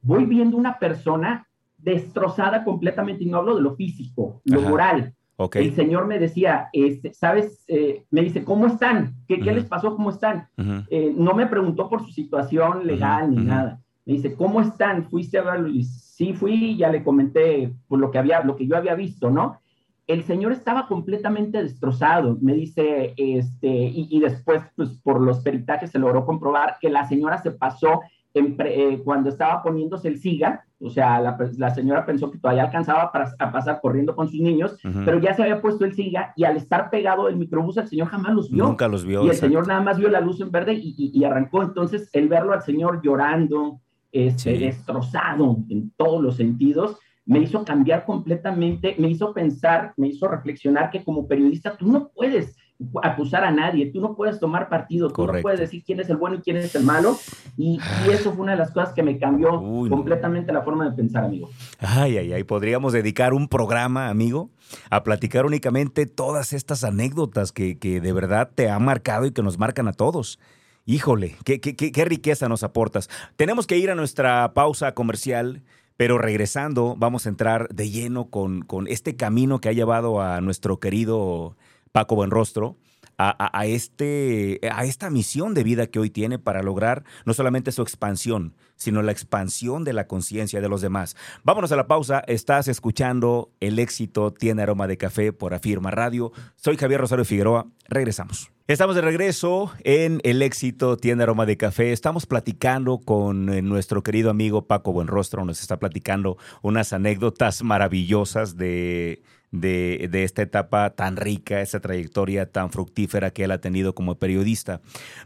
voy 0.00 0.24
viendo 0.24 0.56
una 0.56 0.78
persona 0.78 1.46
destrozada 1.76 2.64
completamente, 2.64 3.24
y 3.24 3.26
no 3.26 3.38
hablo 3.38 3.56
de 3.56 3.60
lo 3.60 3.76
físico, 3.76 4.40
lo 4.44 4.62
moral. 4.62 5.12
El 5.52 5.74
señor 5.74 6.06
me 6.06 6.18
decía, 6.18 6.70
este, 6.72 7.12
¿sabes? 7.12 7.62
Eh, 7.68 8.04
me 8.10 8.22
dice, 8.22 8.42
¿cómo 8.42 8.66
están? 8.66 9.14
¿Qué, 9.28 9.38
¿qué 9.38 9.52
les 9.52 9.66
pasó? 9.66 9.94
¿Cómo 9.94 10.08
están? 10.08 10.48
Eh, 10.88 11.12
no 11.14 11.34
me 11.34 11.46
preguntó 11.46 11.90
por 11.90 12.02
su 12.02 12.12
situación 12.12 12.86
legal 12.86 13.30
ni 13.30 13.44
nada 13.44 13.78
Me 14.06 14.14
dice, 14.14 14.34
¿cómo 14.34 14.62
están? 14.62 15.04
¿Fuiste 15.04 15.36
a 15.36 15.42
verlo? 15.42 15.68
Y 15.68 15.84
sí 15.84 16.32
fui, 16.32 16.78
ya 16.78 16.88
le 16.88 17.04
comenté 17.04 17.74
pues, 17.88 18.00
lo, 18.00 18.10
que 18.10 18.18
había, 18.18 18.42
lo 18.42 18.56
que 18.56 18.66
yo 18.66 18.74
había 18.74 18.94
visto, 18.94 19.30
¿no? 19.30 19.60
El 20.06 20.22
señor 20.24 20.52
estaba 20.52 20.86
completamente 20.86 21.62
destrozado, 21.62 22.38
me 22.40 22.54
dice, 22.54 23.14
este, 23.16 23.68
y, 23.68 24.08
y 24.10 24.20
después, 24.20 24.62
pues 24.76 24.90
por 25.02 25.20
los 25.20 25.40
peritajes 25.40 25.90
se 25.90 25.98
logró 25.98 26.24
comprobar 26.24 26.76
que 26.80 26.90
la 26.90 27.08
señora 27.08 27.38
se 27.42 27.50
pasó 27.50 28.02
eh, 28.38 29.00
cuando 29.02 29.30
estaba 29.30 29.62
poniéndose 29.62 30.08
el 30.08 30.18
SIGA, 30.18 30.62
o 30.78 30.90
sea, 30.90 31.20
la, 31.20 31.70
señora 31.70 32.04
pensó 32.04 32.30
que 32.30 32.36
todavía 32.36 32.64
alcanzaba 32.64 33.10
para, 33.10 33.32
a 33.38 33.50
pasar 33.50 33.80
corriendo 33.80 34.14
con 34.14 34.28
sus 34.28 34.40
niños, 34.40 34.78
pero 35.06 35.18
ya 35.18 35.32
se 35.32 35.42
había 35.42 35.62
puesto 35.62 35.86
el 35.86 35.94
SIGA 35.94 36.34
y 36.36 36.44
al 36.44 36.58
estar 36.58 36.90
pegado 36.90 37.28
el 37.28 37.36
microbús, 37.36 37.78
el 37.78 37.88
señor 37.88 38.08
jamás 38.08 38.34
los 38.34 38.50
vio. 38.50 38.66
Nunca 38.66 38.88
los 38.88 39.06
vio. 39.06 39.24
Y 39.24 39.30
el 39.30 39.36
señor 39.36 39.66
nada 39.66 39.80
más 39.80 39.96
vio 39.96 40.10
la 40.10 40.20
luz 40.20 40.38
en 40.42 40.50
verde 40.50 40.74
y, 40.74 41.24
arrancó. 41.24 41.62
Entonces, 41.62 42.10
el 42.12 42.28
verlo 42.28 42.52
al 42.52 42.60
señor 42.60 43.00
llorando, 43.02 43.80
este, 44.12 44.58
destrozado 44.58 45.56
en 45.70 45.90
todos 45.96 46.22
los 46.22 46.36
sentidos, 46.36 46.98
me 47.26 47.40
hizo 47.40 47.64
cambiar 47.64 48.04
completamente, 48.04 48.94
me 48.98 49.08
hizo 49.08 49.34
pensar, 49.34 49.92
me 49.96 50.08
hizo 50.08 50.28
reflexionar 50.28 50.90
que 50.90 51.04
como 51.04 51.26
periodista 51.26 51.76
tú 51.76 51.90
no 51.90 52.08
puedes 52.08 52.56
acusar 53.02 53.44
a 53.44 53.50
nadie, 53.50 53.86
tú 53.86 54.00
no 54.00 54.14
puedes 54.14 54.38
tomar 54.38 54.68
partido, 54.68 55.10
tú 55.10 55.26
no 55.26 55.40
puedes 55.40 55.58
decir 55.58 55.82
quién 55.84 55.98
es 55.98 56.10
el 56.10 56.16
bueno 56.18 56.36
y 56.36 56.40
quién 56.40 56.56
es 56.58 56.74
el 56.74 56.84
malo, 56.84 57.16
y, 57.56 57.80
eso 58.10 58.32
fue 58.32 58.42
una 58.42 58.52
de 58.52 58.58
las 58.58 58.70
cosas 58.70 58.92
que 58.92 59.02
me 59.02 59.18
cambió 59.18 59.50
completamente 59.88 60.52
la 60.52 60.62
forma 60.62 60.88
de 60.88 60.94
pensar, 60.94 61.24
amigo. 61.24 61.48
Ay, 61.78 62.18
ay, 62.18 62.32
ay, 62.32 62.44
podríamos 62.44 62.92
dedicar 62.92 63.32
un 63.32 63.48
programa, 63.48 64.08
amigo, 64.08 64.50
a 64.90 65.02
platicar 65.02 65.46
únicamente 65.46 66.06
todas 66.06 66.52
estas 66.52 66.84
anécdotas 66.84 67.50
que, 67.50 67.78
que 67.78 68.00
de 68.00 68.12
verdad 68.12 68.50
te 68.54 68.68
han 68.68 68.84
marcado 68.84 69.26
y 69.26 69.32
que 69.32 69.42
nos 69.42 69.58
marcan 69.58 69.88
a 69.88 69.92
todos. 69.92 70.38
Híjole, 70.84 71.34
qué, 71.44 71.60
qué, 71.60 71.74
qué, 71.74 71.90
qué 71.90 72.04
riqueza 72.04 72.48
nos 72.48 72.62
aportas. 72.62 73.08
Tenemos 73.36 73.66
que 73.66 73.78
ir 73.78 73.90
a 73.90 73.94
nuestra 73.94 74.52
pausa 74.54 74.92
comercial. 74.92 75.62
Pero 75.96 76.18
regresando, 76.18 76.94
vamos 76.98 77.26
a 77.26 77.30
entrar 77.30 77.68
de 77.68 77.90
lleno 77.90 78.28
con, 78.28 78.62
con, 78.62 78.86
este 78.86 79.16
camino 79.16 79.60
que 79.60 79.70
ha 79.70 79.72
llevado 79.72 80.20
a 80.20 80.40
nuestro 80.40 80.78
querido 80.78 81.56
Paco 81.92 82.16
Buenrostro, 82.16 82.76
a, 83.18 83.66
este, 83.66 84.60
a 84.70 84.84
esta 84.84 85.10
misión 85.10 85.54
de 85.54 85.64
vida 85.64 85.86
que 85.86 85.98
hoy 85.98 86.10
tiene 86.10 86.38
para 86.38 86.62
lograr 86.62 87.04
no 87.24 87.34
solamente 87.34 87.72
su 87.72 87.82
expansión, 87.82 88.54
sino 88.76 89.02
la 89.02 89.12
expansión 89.12 89.84
de 89.84 89.92
la 89.92 90.06
conciencia 90.06 90.60
de 90.60 90.68
los 90.68 90.82
demás. 90.82 91.16
Vámonos 91.42 91.72
a 91.72 91.76
la 91.76 91.86
pausa. 91.86 92.22
Estás 92.26 92.68
escuchando 92.68 93.50
El 93.60 93.78
éxito 93.78 94.32
tiene 94.32 94.62
aroma 94.62 94.86
de 94.86 94.98
café 94.98 95.32
por 95.32 95.54
Afirma 95.54 95.90
Radio. 95.90 96.32
Soy 96.56 96.76
Javier 96.76 97.00
Rosario 97.00 97.24
Figueroa. 97.24 97.66
Regresamos. 97.88 98.50
Estamos 98.68 98.96
de 98.96 99.00
regreso 99.00 99.72
en 99.84 100.20
El 100.24 100.42
éxito 100.42 100.96
tiene 100.96 101.22
aroma 101.22 101.46
de 101.46 101.56
café. 101.56 101.92
Estamos 101.92 102.26
platicando 102.26 102.98
con 102.98 103.48
eh, 103.48 103.62
nuestro 103.62 104.02
querido 104.02 104.28
amigo 104.28 104.66
Paco 104.66 104.92
Buenrostro. 104.92 105.44
Nos 105.44 105.60
está 105.60 105.78
platicando 105.78 106.36
unas 106.62 106.92
anécdotas 106.92 107.62
maravillosas 107.62 108.56
de 108.56 109.22
de, 109.52 110.08
esta 110.12 110.42
etapa 110.42 110.90
tan 110.90 111.16
rica, 111.16 111.60
esa 111.60 111.80
trayectoria 111.80 112.50
tan 112.50 112.70
fructífera 112.70 113.30
que 113.30 113.44
él 113.44 113.50
ha 113.50 113.60
tenido 113.60 113.94
como 113.94 114.16
periodista. 114.16 114.80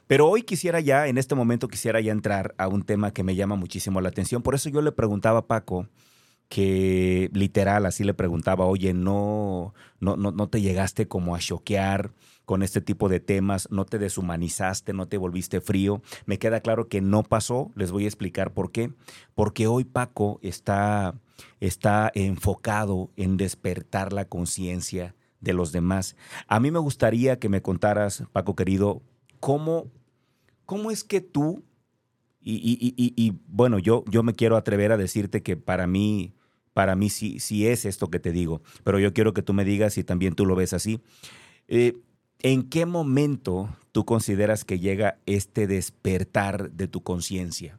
Pero 0.07 0.29
hoy 0.29 0.43
quisiera 0.43 0.81
ya, 0.81 1.07
en 1.09 1.19
este 1.19 1.35
momento 1.35 1.69
quisiera 1.69 2.01
ya 2.01 2.13
entrar 2.13 2.55
a 2.59 2.69
un 2.69 2.83
tema 2.83 3.13
que 3.13 3.23
me 3.23 3.35
llama 3.35 3.57
muchísimo 3.57 4.01
la 4.01 4.09
atención. 4.09 4.43
Por 4.43 4.55
eso 4.55 4.69
yo 4.71 4.83
le 4.83 4.93
preguntaba 4.93 5.41
a 5.41 5.47
Paco, 5.47 5.89
que 6.49 7.31
literal 7.33 7.87
así 7.87 8.03
le 8.03 8.13
preguntaba, 8.13 8.67
oye, 8.67 8.93
no, 8.93 9.73
no, 10.01 10.17
no, 10.17 10.33
no 10.33 10.49
te 10.49 10.61
llegaste 10.61 11.07
como 11.07 11.37
a 11.37 11.39
choquear 11.39 12.13
con 12.45 12.65
este 12.65 12.81
tipo 12.81 13.09
de 13.09 13.21
temas, 13.21 13.69
no 13.71 13.85
te 13.85 14.01
deshumanizaste, 14.01 14.93
no 14.93 15.07
te 15.07 15.19
volviste 15.19 15.61
frío. 15.61 16.03
Me 16.27 16.41
queda 16.41 16.61
claro 16.61 16.89
que 16.89 17.01
no 17.01 17.23
pasó, 17.23 17.71
les 17.77 17.93
voy 17.93 18.05
a 18.05 18.09
explicar 18.09 18.53
por 18.53 18.73
qué. 18.73 18.91
Porque 19.37 19.69
hoy 19.69 19.85
Paco 19.85 20.41
está 20.43 21.15
está 21.61 22.11
enfocado 22.15 23.11
en 23.17 23.37
despertar 23.37 24.13
la 24.13 24.27
conciencia 24.27 25.15
de 25.41 25.53
los 25.53 25.73
demás. 25.73 26.17
A 26.47 26.61
mí 26.61 26.71
me 26.71 26.79
gustaría 26.79 27.39
que 27.39 27.49
me 27.49 27.63
contaras, 27.63 28.25
Paco 28.33 28.55
querido, 28.55 29.03
cómo, 29.41 29.91
cómo 30.67 30.91
es 30.91 31.05
que 31.05 31.21
tú, 31.21 31.65
y, 32.43 33.35
bueno, 33.47 33.79
yo, 33.79 34.05
yo 34.09 34.23
me 34.23 34.35
quiero 34.35 34.57
atrever 34.57 34.93
a 34.93 34.97
decirte 34.97 35.43
que 35.43 35.57
para 35.57 35.87
mí, 35.87 36.35
para 36.73 36.97
mí 36.97 37.11
sí, 37.11 37.39
sí 37.39 37.67
es 37.67 37.85
esto 37.85 38.09
que 38.09 38.19
te 38.19 38.33
digo, 38.33 38.63
pero 38.83 38.99
yo 38.99 39.13
quiero 39.13 39.35
que 39.35 39.43
tú 39.43 39.53
me 39.53 39.65
digas 39.65 39.95
si 39.95 40.05
también 40.05 40.35
tú 40.35 40.47
lo 40.47 40.57
ves 40.57 40.73
así. 40.73 41.01
Eh, 41.69 41.99
¿En 42.43 42.63
qué 42.71 42.87
momento 42.87 43.77
tú 43.93 44.07
consideras 44.07 44.65
que 44.65 44.79
llega 44.79 45.19
este 45.27 45.67
despertar 45.67 46.71
de 46.71 46.89
tu 46.89 47.03
conciencia? 47.03 47.79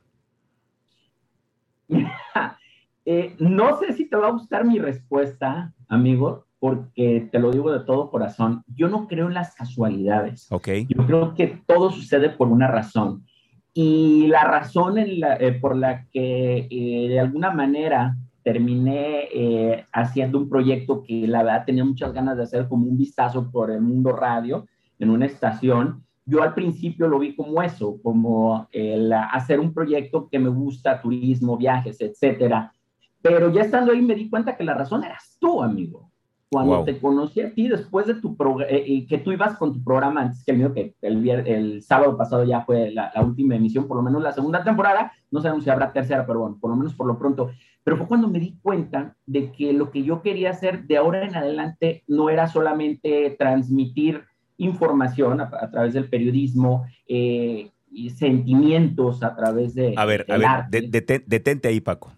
Eh, 3.06 3.36
no 3.40 3.80
sé 3.80 3.94
si 3.94 4.08
te 4.08 4.16
va 4.16 4.28
a 4.28 4.32
gustar 4.32 4.66
mi 4.66 4.78
respuesta, 4.78 5.74
amigo, 5.88 6.46
porque 6.60 7.28
te 7.32 7.40
lo 7.40 7.52
digo 7.52 7.72
de 7.72 7.84
todo 7.86 8.12
corazón. 8.12 8.64
Yo 8.68 8.88
no 8.88 9.08
creo 9.08 9.28
en 9.28 9.34
las 9.34 9.56
casualidades. 9.56 10.52
Okay. 10.52 10.86
Yo 10.88 11.06
creo 11.06 11.34
que 11.34 11.62
todo 11.66 11.92
sucede 11.92 12.30
por 12.30 12.50
una 12.50 12.68
razón. 12.68 13.26
Y 13.74 14.28
la 14.28 14.44
razón 14.44 14.98
eh, 14.98 15.58
por 15.60 15.76
la 15.76 16.06
que 16.10 16.68
eh, 16.70 17.08
de 17.10 17.20
alguna 17.20 17.52
manera 17.52 18.18
terminé 18.44 19.86
haciendo 19.94 20.40
un 20.40 20.50
proyecto 20.50 21.04
que 21.04 21.28
la 21.28 21.44
verdad 21.44 21.64
tenía 21.64 21.86
muchas 21.86 22.12
ganas 22.12 22.38
de 22.38 22.44
hacer 22.44 22.68
como 22.68 22.88
un 22.88 22.98
vistazo 22.98 23.52
por 23.52 23.70
el 23.70 23.82
mundo 23.82 24.14
radio 24.14 24.66
en 24.98 25.12
una 25.12 25.28
estación, 25.28 26.04
yo 26.26 26.42
al 26.42 26.56
principio 26.56 27.08
lo 27.08 27.20
vi 27.20 27.36
como 27.36 27.62
eso, 27.62 28.00
como 28.02 28.68
el 28.72 29.14
hacer 29.14 29.60
un 29.60 29.72
proyecto 29.76 30.28
que 30.28 30.40
me 30.40 30.50
gusta, 30.50 31.00
turismo, 31.00 31.56
viajes, 31.56 32.02
etcétera 32.02 32.74
pero 33.22 33.52
ya 33.52 33.62
estando 33.62 33.92
ahí 33.92 34.02
me 34.02 34.16
di 34.16 34.30
cuenta 34.30 34.56
que 34.58 34.64
la 34.64 34.74
razón 34.74 35.04
eras 35.04 35.38
tú, 35.40 35.62
amigo. 35.62 36.10
Cuando 36.50 36.84
te 36.84 37.00
conocí 37.00 37.40
a 37.40 37.54
ti 37.54 37.70
después 37.70 38.08
de 38.08 38.16
tu 38.16 38.36
programa, 38.36 38.70
eh, 38.70 38.84
y 38.86 39.08
que 39.08 39.20
tú 39.20 39.32
ibas 39.32 39.56
con 39.58 39.72
tu 39.72 39.82
programa 39.82 40.24
antes 40.24 40.44
que 40.44 40.52
el 40.52 40.58
mío, 40.58 40.74
que 40.74 40.96
el, 41.02 41.30
el 41.30 41.82
sábado 41.82 42.18
pasado 42.18 42.44
ya 42.44 42.66
fue 42.66 42.92
la, 42.92 43.10
última 43.26 43.56
emisión, 43.56 43.88
por 43.88 43.96
lo 43.96 44.04
menos 44.04 44.22
la 44.22 44.34
segunda 44.34 44.62
temporada, 44.62 45.14
no 45.32 45.42
sabemos 45.42 45.64
si 45.64 45.70
habrá 45.70 45.94
tercera, 45.94 46.26
pero 46.26 46.42
bueno, 46.42 46.58
por 46.60 46.70
lo 46.70 46.76
menos 46.76 46.94
por 46.94 47.08
lo 47.08 47.18
pronto. 47.18 47.52
Pero 47.86 47.96
fue 47.96 48.08
cuando 48.08 48.28
me 48.28 48.40
di 48.40 48.58
cuenta 48.62 49.16
de 49.26 49.54
que 49.54 49.72
lo 49.72 49.92
que 49.92 50.04
yo 50.04 50.22
quería 50.22 50.50
hacer 50.50 50.84
de 50.84 50.98
ahora 50.98 51.26
en 51.26 51.38
adelante 51.38 52.04
no 52.08 52.30
era 52.30 52.48
solamente 52.48 53.34
transmitir 53.40 54.26
información 54.58 55.40
a, 55.40 55.72
través 55.72 55.94
del 55.94 56.10
periodismo, 56.10 56.86
eh, 57.08 57.72
y 57.92 58.10
sentimientos 58.12 59.22
a 59.22 59.36
través 59.36 59.76
de... 59.76 59.94
A 59.98 60.06
ver, 60.06 60.26
a 60.30 60.38
ver, 60.70 60.90
detente 61.28 61.68
ahí, 61.68 61.82
Paco. 61.82 62.12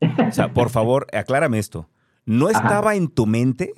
O 0.00 0.32
sea, 0.32 0.52
por 0.52 0.70
favor, 0.70 1.06
aclárame 1.12 1.58
esto. 1.58 1.88
¿No 2.24 2.48
estaba 2.48 2.96
en 2.96 3.08
tu 3.08 3.26
mente 3.26 3.72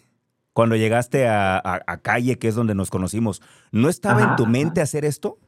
cuando 0.52 0.74
llegaste 0.74 1.28
a, 1.28 2.00
Calle, 2.02 2.37
que 2.38 2.48
es 2.48 2.54
donde 2.54 2.74
nos 2.74 2.90
conocimos, 2.90 3.42
¿no 3.70 3.88
estaba 3.88 4.22
en 4.22 4.37
tu 4.37 4.46
mente 4.46 4.81
hacer 4.81 5.04
esto? 5.04 5.38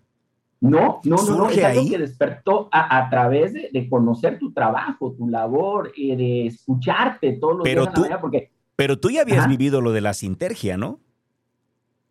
No, 0.60 1.00
no, 1.04 1.16
no, 1.16 1.48
es 1.48 1.64
algo 1.64 1.88
que 1.88 1.98
despertó 1.98 2.68
a, 2.70 3.08
través 3.10 3.52
de, 3.54 3.88
conocer 3.88 4.38
tu 4.38 4.52
trabajo, 4.52 5.12
tu 5.18 5.26
labor, 5.26 5.92
de 5.96 6.46
escucharte 6.46 7.32
todos 7.40 7.56
los 7.58 7.64
pero 7.64 7.86
días. 7.86 7.94
Tú, 7.94 8.06
porque... 8.20 8.52
Pero 8.76 9.00
tú 9.00 9.10
ya 9.10 9.22
habías 9.22 9.48
vivido 9.48 9.80
lo 9.80 9.92
de 9.92 10.00
la 10.00 10.14
sintergia, 10.14 10.76
¿no? 10.76 11.00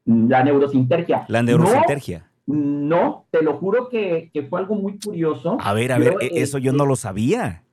La 0.03 0.43
neurosintergia. 0.43 1.25
La 1.27 1.43
neurosintergia. 1.43 2.29
No, 2.47 3.27
te 3.29 3.43
lo 3.43 3.57
juro 3.57 3.89
que, 3.89 4.31
fue 4.49 4.59
algo 4.59 4.75
muy 4.75 4.99
curioso. 4.99 5.57
A 5.61 5.73
ver, 5.73 5.91
a 5.91 5.99
ver, 5.99 6.15
e, 6.19 6.41
eso 6.41 6.57
yo 6.57 6.73
no 6.73 6.85
lo 6.85 6.95
sabía. 6.95 7.63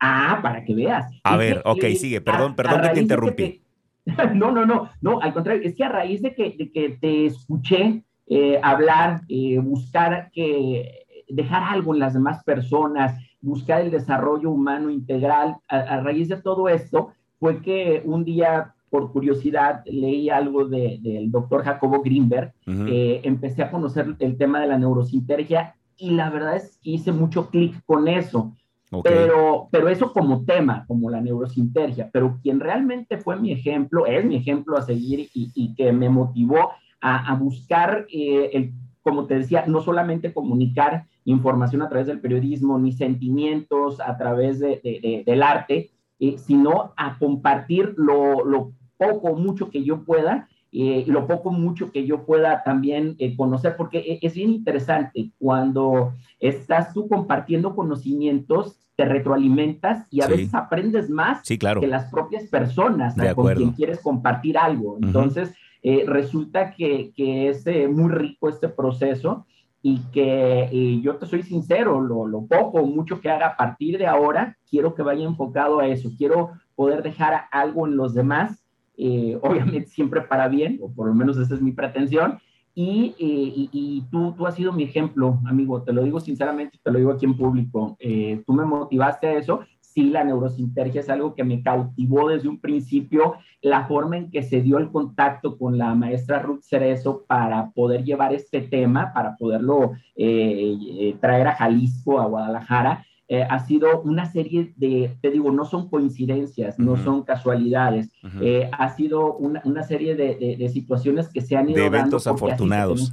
Ah, 0.00 0.38
para 0.42 0.64
que 0.64 0.74
veas. 0.74 1.10
A 1.24 1.36
ver, 1.36 1.62
ok, 1.64 1.84
sigue. 1.96 2.20
Perdón, 2.20 2.54
perdón 2.54 2.82
que 2.82 2.88
te 2.90 3.00
interrumpí. 3.00 3.62
no, 4.34 4.50
no, 4.50 4.64
no, 4.64 4.88
no, 5.00 5.20
al 5.20 5.34
contrario, 5.34 5.62
es 5.64 5.74
que 5.74 5.84
a 5.84 5.88
raíz 5.88 6.22
de 6.22 6.34
que, 6.34 6.54
de 6.56 6.70
que 6.72 6.90
te 7.00 7.26
escuché 7.26 8.04
eh, 8.26 8.60
hablar, 8.62 9.22
eh, 9.28 9.58
buscar 9.58 10.30
que 10.32 11.06
dejar 11.28 11.62
algo 11.62 11.94
en 11.94 12.00
las 12.00 12.14
demás 12.14 12.42
personas, 12.44 13.18
buscar 13.40 13.82
el 13.82 13.90
desarrollo 13.90 14.50
humano 14.50 14.90
integral, 14.90 15.56
a, 15.68 16.00
raíz 16.00 16.28
de 16.28 16.36
todo 16.36 16.68
esto, 16.68 17.12
fue 17.38 17.60
que 17.62 18.02
un 18.04 18.24
día, 18.24 18.74
por 18.90 19.12
curiosidad, 19.12 19.82
leí 19.86 20.30
algo 20.30 20.64
del 20.64 21.30
doctor 21.30 21.64
Jacobo 21.64 22.02
Greenberg, 22.02 22.52
eh, 22.66 23.20
empecé 23.24 23.62
a 23.62 23.70
conocer 23.70 24.16
el 24.18 24.36
tema 24.36 24.60
de 24.60 24.68
la 24.68 24.78
neurosintergia 24.78 25.74
y 25.96 26.10
la 26.10 26.30
verdad 26.30 26.56
es 26.56 26.78
que 26.82 26.90
hice 26.90 27.12
mucho 27.12 27.50
clic 27.50 27.80
con 27.84 28.08
eso. 28.08 28.54
Pero, 29.02 29.68
pero 29.70 29.88
eso 29.88 30.12
como 30.12 30.44
tema, 30.44 30.84
como 30.86 31.10
la 31.10 31.20
neurosintergia, 31.20 32.08
pero 32.12 32.38
quien 32.42 32.58
realmente 32.58 33.18
fue 33.18 33.36
mi 33.36 33.52
ejemplo, 33.52 34.06
es 34.06 34.24
mi 34.24 34.36
ejemplo 34.36 34.76
a 34.76 34.82
seguir 34.82 35.28
y, 35.34 35.74
que 35.74 35.92
me 35.92 36.08
motivó 36.08 36.70
a, 37.00 37.34
buscar, 37.34 38.06
eh, 38.10 38.50
el, 38.54 38.72
como 39.02 39.26
te 39.26 39.38
decía, 39.38 39.64
no 39.66 39.82
solamente 39.82 40.32
comunicar 40.32 41.04
información 41.24 41.82
a 41.82 41.88
través 41.88 42.06
del 42.06 42.20
periodismo, 42.20 42.78
ni 42.78 42.92
sentimientos 42.92 44.00
a 44.00 44.16
través 44.16 44.58
de, 44.58 45.22
del 45.26 45.42
arte, 45.42 45.90
eh, 46.18 46.38
sino 46.38 46.94
a 46.96 47.18
compartir 47.18 47.94
lo, 47.96 48.44
lo 48.44 48.72
poco 48.96 49.28
o 49.28 49.36
mucho 49.36 49.70
que 49.70 49.84
yo 49.84 50.04
pueda 50.04 50.48
eh, 50.70 51.04
lo 51.06 51.26
poco 51.26 51.50
mucho 51.50 51.90
que 51.92 52.04
yo 52.04 52.26
pueda 52.26 52.62
también 52.62 53.16
eh, 53.18 53.34
conocer, 53.36 53.74
porque 53.76 53.98
e, 53.98 54.18
es 54.20 54.34
bien 54.34 54.50
interesante 54.50 55.30
cuando 55.38 56.12
estás 56.40 56.92
tú 56.92 57.08
compartiendo 57.08 57.74
conocimientos, 57.74 58.78
te 58.94 59.06
retroalimentas 59.06 60.06
y 60.10 60.20
a 60.22 60.26
veces 60.26 60.52
aprendes 60.54 61.08
más 61.08 61.42
que 61.42 61.86
las 61.86 62.10
propias 62.10 62.44
personas 62.46 63.14
con 63.34 63.54
quien 63.54 63.70
quieres 63.70 64.00
compartir 64.00 64.58
algo. 64.58 64.98
Entonces, 65.00 65.54
eh, 65.82 66.04
resulta 66.06 66.72
que, 66.72 67.12
que 67.14 67.48
es 67.48 67.64
muy 67.88 68.10
rico 68.10 68.48
este 68.48 68.68
proceso 68.68 69.46
y 69.80 70.00
que 70.12 71.00
yo 71.00 71.16
te 71.16 71.26
soy 71.26 71.44
sincero, 71.44 72.00
lo, 72.00 72.26
lo 72.26 72.44
poco 72.46 72.80
o 72.80 72.86
mucho 72.86 73.20
que 73.20 73.30
haga 73.30 73.46
a 73.46 73.56
partir 73.56 73.96
de 73.98 74.08
ahora, 74.08 74.58
quiero 74.68 74.94
que 74.94 75.02
vaya 75.02 75.24
enfocado 75.24 75.78
a 75.78 75.86
eso, 75.86 76.10
quiero 76.18 76.50
poder 76.74 77.04
dejar 77.04 77.44
algo 77.52 77.86
en 77.86 77.96
los 77.96 78.14
demás 78.14 78.67
eh, 78.98 79.38
obviamente 79.42 79.88
siempre 79.88 80.20
para 80.22 80.48
bien, 80.48 80.78
o 80.82 80.92
por 80.92 81.06
lo 81.06 81.14
menos 81.14 81.38
esa 81.38 81.54
es 81.54 81.62
mi 81.62 81.72
pretensión. 81.72 82.38
Y, 82.74 83.16
eh, 83.18 83.68
y, 83.72 84.04
tú, 84.08 84.34
tú 84.36 84.46
has 84.46 84.54
sido 84.54 84.72
mi 84.72 84.84
ejemplo, 84.84 85.40
amigo, 85.46 85.82
te 85.82 85.92
lo 85.92 86.04
digo 86.04 86.20
sinceramente, 86.20 86.78
te 86.80 86.90
lo 86.92 86.98
digo 86.98 87.10
aquí 87.10 87.24
en 87.24 87.36
público. 87.36 87.96
Eh, 87.98 88.42
tú 88.46 88.52
me 88.52 88.64
motivaste 88.64 89.26
a 89.26 89.32
eso. 89.34 89.60
Sí, 89.80 90.10
la 90.10 90.22
neurosintergia 90.22 91.00
es 91.00 91.10
algo 91.10 91.34
que 91.34 91.42
me 91.42 91.60
cautivó 91.60 92.28
desde 92.28 92.48
un 92.48 92.60
principio, 92.60 93.34
la 93.62 93.86
forma 93.86 94.16
en 94.16 94.30
que 94.30 94.44
se 94.44 94.60
dio 94.60 94.78
el 94.78 94.92
contacto 94.92 95.58
con 95.58 95.76
la 95.76 95.92
maestra 95.96 96.40
Ruth 96.40 96.62
Cerezo 96.62 97.24
para 97.26 97.70
poder 97.70 98.04
llevar 98.04 98.32
este 98.32 98.60
tema, 98.60 99.12
para 99.12 99.34
poderlo 99.36 99.92
traer 100.14 101.48
a 101.48 101.56
Jalisco, 101.56 102.20
a 102.20 102.26
Guadalajara 102.26 103.04
eh, 103.30 103.42
ha 103.42 103.58
sido 103.58 104.00
una 104.00 104.24
serie 104.24 104.72
de, 104.76 105.14
te 105.20 105.30
digo, 105.30 105.52
no 105.52 105.66
son 105.66 105.90
coincidencias, 105.90 106.78
no 106.78 106.96
son 106.96 107.24
casualidades, 107.24 108.10
eh, 108.40 108.70
ha 108.72 108.88
sido 108.96 109.34
una, 109.34 109.60
una 109.66 109.82
serie 109.82 110.16
de, 110.16 110.56
de, 110.58 110.68
situaciones 110.70 111.28
que 111.28 111.42
se 111.42 111.54
han 111.54 111.68
ido 111.68 111.78
de 111.78 111.86
eventos 111.86 112.26
afortunados. 112.26 113.12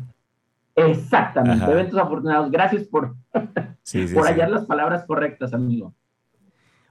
Exactamente, 0.74 1.70
eventos 1.70 2.00
afortunados. 2.00 2.50
Gracias 2.50 2.84
por, 2.86 3.16
por 3.34 4.26
hallar 4.26 4.50
las 4.50 4.66
palabras 4.66 5.04
correctas, 5.06 5.54
amigo. 5.54 5.94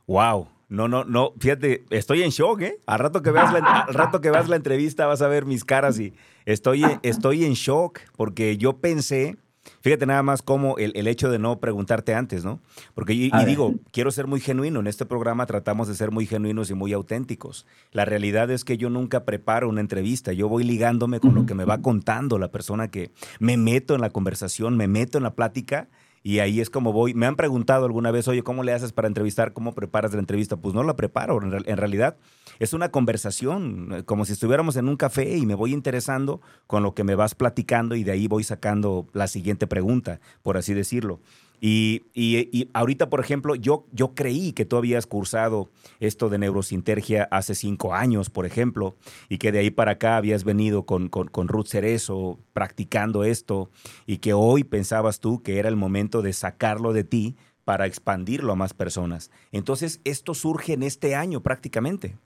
Wow. 0.06 0.48
No, 0.68 0.88
no, 0.88 1.04
no, 1.04 1.32
fíjate, 1.38 1.84
estoy 1.90 2.22
en 2.22 2.30
shock, 2.30 2.60
¿eh? 2.62 2.78
Al 2.86 2.98
rato 2.98 3.22
que 3.22 3.30
veas 3.30 3.52
la, 3.52 3.58
al 3.60 3.94
rato 3.94 4.20
que 4.20 4.30
veas 4.30 4.48
la 4.48 4.56
entrevista 4.56 5.06
vas 5.06 5.22
a 5.22 5.28
ver 5.28 5.46
mis 5.46 5.64
caras 5.64 5.98
y 6.00 6.14
estoy, 6.46 6.84
estoy 7.02 7.44
en 7.44 7.52
shock 7.52 8.00
porque 8.16 8.56
yo 8.56 8.78
pensé 8.78 9.36
Fíjate 9.84 10.06
nada 10.06 10.22
más 10.22 10.40
cómo 10.40 10.78
el, 10.78 11.06
hecho 11.06 11.30
de 11.30 11.38
no 11.38 11.60
preguntarte 11.60 12.14
antes, 12.14 12.42
¿no? 12.42 12.58
Porque, 12.94 13.12
y, 13.12 13.30
digo, 13.44 13.74
quiero 13.92 14.10
ser 14.10 14.26
muy 14.26 14.40
genuino. 14.40 14.80
En 14.80 14.86
este 14.86 15.04
programa 15.04 15.44
tratamos 15.44 15.88
de 15.88 15.94
ser 15.94 16.10
muy 16.10 16.24
genuinos 16.24 16.70
y 16.70 16.74
muy 16.74 16.94
auténticos. 16.94 17.66
La 17.92 18.06
realidad 18.06 18.50
es 18.50 18.64
que 18.64 18.78
yo 18.78 18.88
nunca 18.88 19.26
preparo 19.26 19.68
una 19.68 19.82
entrevista. 19.82 20.32
Yo 20.32 20.48
voy 20.48 20.64
ligándome 20.64 21.20
con 21.20 21.34
lo 21.34 21.44
que 21.44 21.54
me 21.54 21.66
va 21.66 21.82
contando 21.82 22.38
la 22.38 22.50
persona 22.50 22.90
que 22.90 23.10
me 23.40 23.58
meto 23.58 23.94
en 23.94 24.00
la 24.00 24.08
conversación, 24.08 24.74
me 24.78 24.88
meto 24.88 25.18
en 25.18 25.24
la 25.24 25.34
plática 25.34 25.88
y 26.26 26.38
ahí 26.38 26.62
es 26.62 26.70
como 26.70 26.94
voy. 26.94 27.12
Me 27.12 27.26
han 27.26 27.36
preguntado 27.36 27.84
alguna 27.84 28.10
vez, 28.10 28.26
oye, 28.28 28.42
¿cómo 28.42 28.62
le 28.62 28.72
haces 28.72 28.92
para 28.92 29.06
entrevistar? 29.06 29.52
¿Cómo 29.52 29.74
preparas 29.74 30.14
la 30.14 30.20
entrevista? 30.20 30.56
Pues 30.56 30.74
no 30.74 30.82
la 30.82 30.96
preparo. 30.96 31.38
En, 31.42 31.76
realidad 31.76 32.16
es 32.58 32.72
una 32.72 32.88
conversación, 32.88 33.90
eh, 33.92 34.04
como 34.04 34.24
si 34.24 34.32
estuviéramos 34.32 34.76
en 34.76 34.88
un 34.88 34.96
café 34.96 35.36
y 35.36 35.44
me 35.44 35.54
voy 35.54 35.74
interesando 35.74 36.40
con 36.66 36.82
lo 36.82 36.94
que 36.94 37.04
me 37.04 37.14
vas 37.14 37.34
platicando 37.34 37.94
y 37.94 38.04
de 38.04 38.12
ahí 38.12 38.26
voy 38.26 38.42
sacando 38.42 39.06
la 39.12 39.28
siguiente 39.28 39.66
pregunta, 39.66 40.20
por 40.42 40.56
así 40.56 40.72
decirlo. 40.72 41.20
Y, 41.66 42.68
ahorita, 42.74 43.08
por 43.08 43.20
ejemplo, 43.20 43.54
yo, 43.54 43.86
yo 43.90 44.14
creí 44.14 44.52
que 44.52 44.66
tú 44.66 44.76
habías 44.76 45.06
cursado 45.06 45.70
esto 45.98 46.28
de 46.28 46.36
neurosintergia 46.36 47.26
hace 47.30 47.54
cinco 47.54 47.94
años, 47.94 48.28
por 48.28 48.44
ejemplo, 48.44 48.96
y 49.30 49.38
que 49.38 49.50
de 49.50 49.60
ahí 49.60 49.70
para 49.70 49.92
acá 49.92 50.18
habías 50.18 50.44
venido 50.44 50.82
con, 50.84 51.08
con, 51.08 51.48
Ruth 51.48 51.68
Cerezo 51.68 52.38
practicando 52.52 53.24
esto 53.24 53.70
y 54.04 54.18
que 54.18 54.34
hoy 54.34 54.62
pensabas 54.62 55.20
tú 55.20 55.42
que 55.42 55.58
era 55.58 55.70
el 55.70 55.76
momento 55.76 56.20
de 56.20 56.34
sacarlo 56.34 56.92
de 56.92 57.04
ti 57.04 57.34
para 57.64 57.86
expandirlo 57.86 58.52
a 58.52 58.56
más 58.56 58.74
personas. 58.74 59.30
Entonces, 59.50 60.02
esto 60.04 60.34
surge 60.34 60.74
en 60.74 60.82
este 60.82 61.14
año 61.14 61.42
prácticamente. 61.42 62.18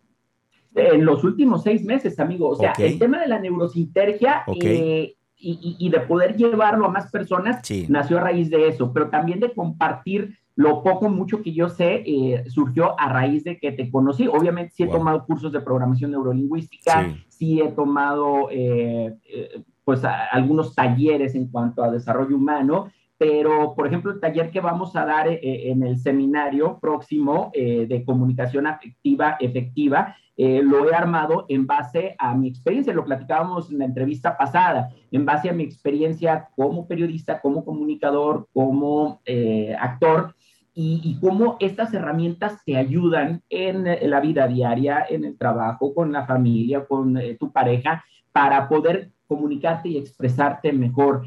En 0.74 1.05
los 1.05 1.22
últimos 1.22 1.62
seis 1.62 1.85
meses, 1.85 2.18
amigo. 2.18 2.48
O 2.48 2.57
sea, 2.57 2.72
el 2.77 2.98
tema 2.98 3.20
de 3.20 3.29
la 3.29 3.38
neurosintergia 3.38 4.42
eh, 4.61 5.14
y, 5.40 5.88
de 5.88 6.01
poder 6.01 6.37
llevarlo 6.37 6.87
a 6.87 6.90
más 6.90 7.11
personas, 7.11 7.61
nació 7.88 8.18
a 8.18 8.22
raíz 8.22 8.51
de 8.51 8.68
eso, 8.68 8.92
pero 8.92 9.09
también 9.09 9.40
de 9.40 9.53
compartir 9.53 10.37
lo 10.59 10.83
poco, 10.83 11.09
mucho 11.09 11.40
que 11.40 11.53
yo 11.53 11.68
sé, 11.68 12.03
eh, 12.05 12.42
surgió 12.48 12.98
a 12.98 13.09
raíz 13.09 13.44
de 13.44 13.59
que 13.59 13.70
te 13.70 13.88
conocí. 13.92 14.27
Obviamente 14.27 14.72
sí 14.74 14.83
he 14.83 14.88
tomado 14.88 15.24
cursos 15.24 15.53
de 15.53 15.61
programación 15.61 16.11
neurolingüística, 16.11 17.14
sí, 17.29 17.61
he 17.61 17.68
tomado 17.68 18.48
eh, 18.51 19.14
eh, 19.33 19.62
pues 19.85 20.03
algunos 20.05 20.74
talleres 20.74 21.37
en 21.37 21.46
cuanto 21.46 21.85
a 21.85 21.92
desarrollo 21.92 22.35
humano, 22.35 22.90
pero 23.18 23.74
por 23.74 23.88
ejemplo 23.88 24.12
el 24.12 24.20
taller 24.20 24.50
que 24.50 24.61
vamos 24.61 24.94
a 24.94 25.04
dar 25.04 25.26
en 25.28 25.83
el 25.83 25.98
seminario 25.98 26.78
próximo 26.81 27.50
de 27.52 28.04
comunicación 28.07 28.66
afectiva 28.66 29.37
efectiva 29.40 30.14
eh, 30.40 30.62
lo 30.62 30.88
he 30.88 30.94
armado 30.94 31.46
en 31.48 31.66
base 31.66 32.14
a 32.16 32.33
mi 32.33 32.46
experiencia, 32.46 32.92
lo 32.92 33.04
platicábamos 33.04 33.72
en 33.72 33.81
la 33.81 33.87
entrevista 33.87 34.37
pasada, 34.37 34.88
en 35.11 35.26
base 35.26 35.50
a 35.50 35.52
mi 35.52 35.64
experiencia 35.64 36.48
como 36.54 36.87
periodista, 36.87 37.40
como 37.40 37.64
comunicador, 37.64 38.46
como 38.52 39.20
eh, 39.26 39.74
actor, 39.78 40.37
y, 40.81 41.18
cómo 41.20 41.57
estas 41.59 41.92
herramientas 41.92 42.62
te 42.64 42.76
ayudan 42.76 43.42
en, 43.50 43.85
la 44.09 44.20
vida 44.20 44.46
diaria, 44.46 45.04
en 45.11 45.24
el 45.24 45.37
trabajo, 45.37 45.92
con 45.92 46.12
la 46.12 46.24
familia, 46.24 46.87
con 46.87 47.16
eh, 47.16 47.37
tu 47.37 47.50
pareja, 47.50 48.04
para 48.31 48.68
poder 48.68 49.11
comunicarte 49.29 49.91
y 49.91 49.99
expresarte 49.99 50.73
mejor. 50.73 51.27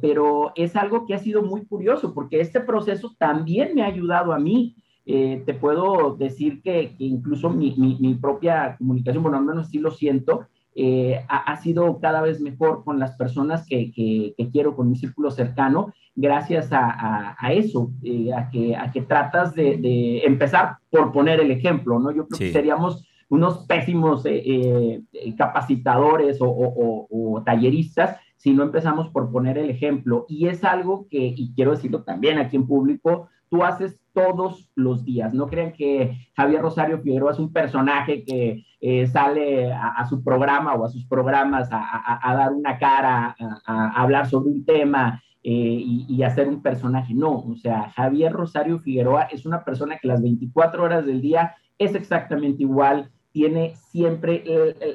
pero 0.00 0.52
es 0.54 0.74
algo 0.76 1.04
que 1.04 1.14
ha 1.14 1.18
sido 1.18 1.42
muy 1.42 1.66
curioso 1.66 2.14
porque 2.14 2.40
este 2.40 2.60
proceso 2.60 3.14
también 3.18 3.74
me 3.74 3.82
ha 3.82 3.86
ayudado 3.86 4.32
a 4.32 4.38
mí 4.38 4.74
eh, 5.12 5.42
te 5.44 5.54
puedo 5.54 6.14
decir 6.14 6.62
que, 6.62 6.94
incluso 6.98 7.50
mi, 7.50 7.74
mi, 7.76 8.14
propia 8.14 8.76
comunicación, 8.76 9.24
bueno, 9.24 9.38
al 9.38 9.44
menos 9.44 9.68
sí 9.68 9.78
lo 9.78 9.90
siento, 9.90 10.46
eh, 10.74 11.24
ha, 11.28 11.56
sido 11.56 11.98
cada 11.98 12.20
vez 12.22 12.40
mejor 12.40 12.84
con 12.84 13.00
las 13.00 13.16
personas 13.16 13.66
que, 13.66 13.90
que, 13.90 14.34
quiero, 14.52 14.76
con 14.76 14.88
mi 14.88 14.96
círculo 14.96 15.32
cercano, 15.32 15.92
gracias 16.14 16.72
a, 16.72 17.34
a, 17.36 17.52
eso, 17.52 17.90
eh, 18.04 18.32
a, 18.32 18.50
que, 18.50 18.76
a 18.76 18.92
que 18.92 19.02
tratas 19.02 19.54
de, 19.54 19.78
de, 19.78 20.20
empezar 20.20 20.76
por 20.90 21.12
poner 21.12 21.40
el 21.40 21.50
ejemplo, 21.50 21.98
¿no? 21.98 22.12
Yo 22.12 22.28
creo 22.28 22.38
que 22.38 22.52
seríamos 22.52 23.04
unos 23.30 23.64
pésimos 23.66 24.24
capacitadores 25.38 26.40
o, 26.42 26.48
o, 26.48 27.06
o, 27.10 27.42
talleristas 27.42 28.18
si 28.36 28.52
no 28.52 28.62
empezamos 28.62 29.08
por 29.10 29.30
poner 29.30 29.58
el 29.58 29.70
ejemplo. 29.70 30.26
Y 30.28 30.48
es 30.48 30.64
algo 30.64 31.06
que, 31.08 31.18
y 31.36 31.52
quiero 31.54 31.72
decirlo 31.72 32.02
también 32.02 32.38
aquí 32.38 32.56
en 32.56 32.66
público, 32.66 33.28
tú 33.50 33.62
haces 33.64 34.00
todos 34.14 34.70
los 34.74 35.04
días. 35.04 35.34
No 35.34 35.46
crean 35.46 35.72
que 35.72 36.16
Javier 36.34 36.62
Rosario 36.62 37.00
Figueroa 37.00 37.32
es 37.32 37.38
un 37.38 37.52
personaje 37.52 38.24
que 38.24 38.64
eh, 38.80 39.06
sale 39.08 39.72
a, 39.72 40.06
su 40.08 40.24
programa 40.24 40.74
o 40.74 40.84
a 40.84 40.88
sus 40.88 41.04
programas 41.04 41.68
a, 41.70 42.34
dar 42.34 42.52
una 42.52 42.78
cara, 42.78 43.36
a, 43.66 44.02
hablar 44.02 44.26
sobre 44.26 44.52
un 44.52 44.64
tema 44.64 45.22
eh, 45.42 45.52
y, 45.52 46.06
y, 46.08 46.22
hacer 46.22 46.48
un 46.48 46.62
personaje. 46.62 47.12
No, 47.12 47.40
o 47.40 47.56
sea, 47.56 47.90
Javier 47.90 48.32
Rosario 48.32 48.78
Figueroa 48.78 49.24
es 49.24 49.44
una 49.44 49.64
persona 49.64 49.98
que 49.98 50.08
las 50.08 50.22
24 50.22 50.82
horas 50.82 51.04
del 51.04 51.20
día 51.20 51.54
es 51.78 51.94
exactamente 51.94 52.62
igual 52.62 53.10
tiene 53.32 53.74
siempre 53.90 54.42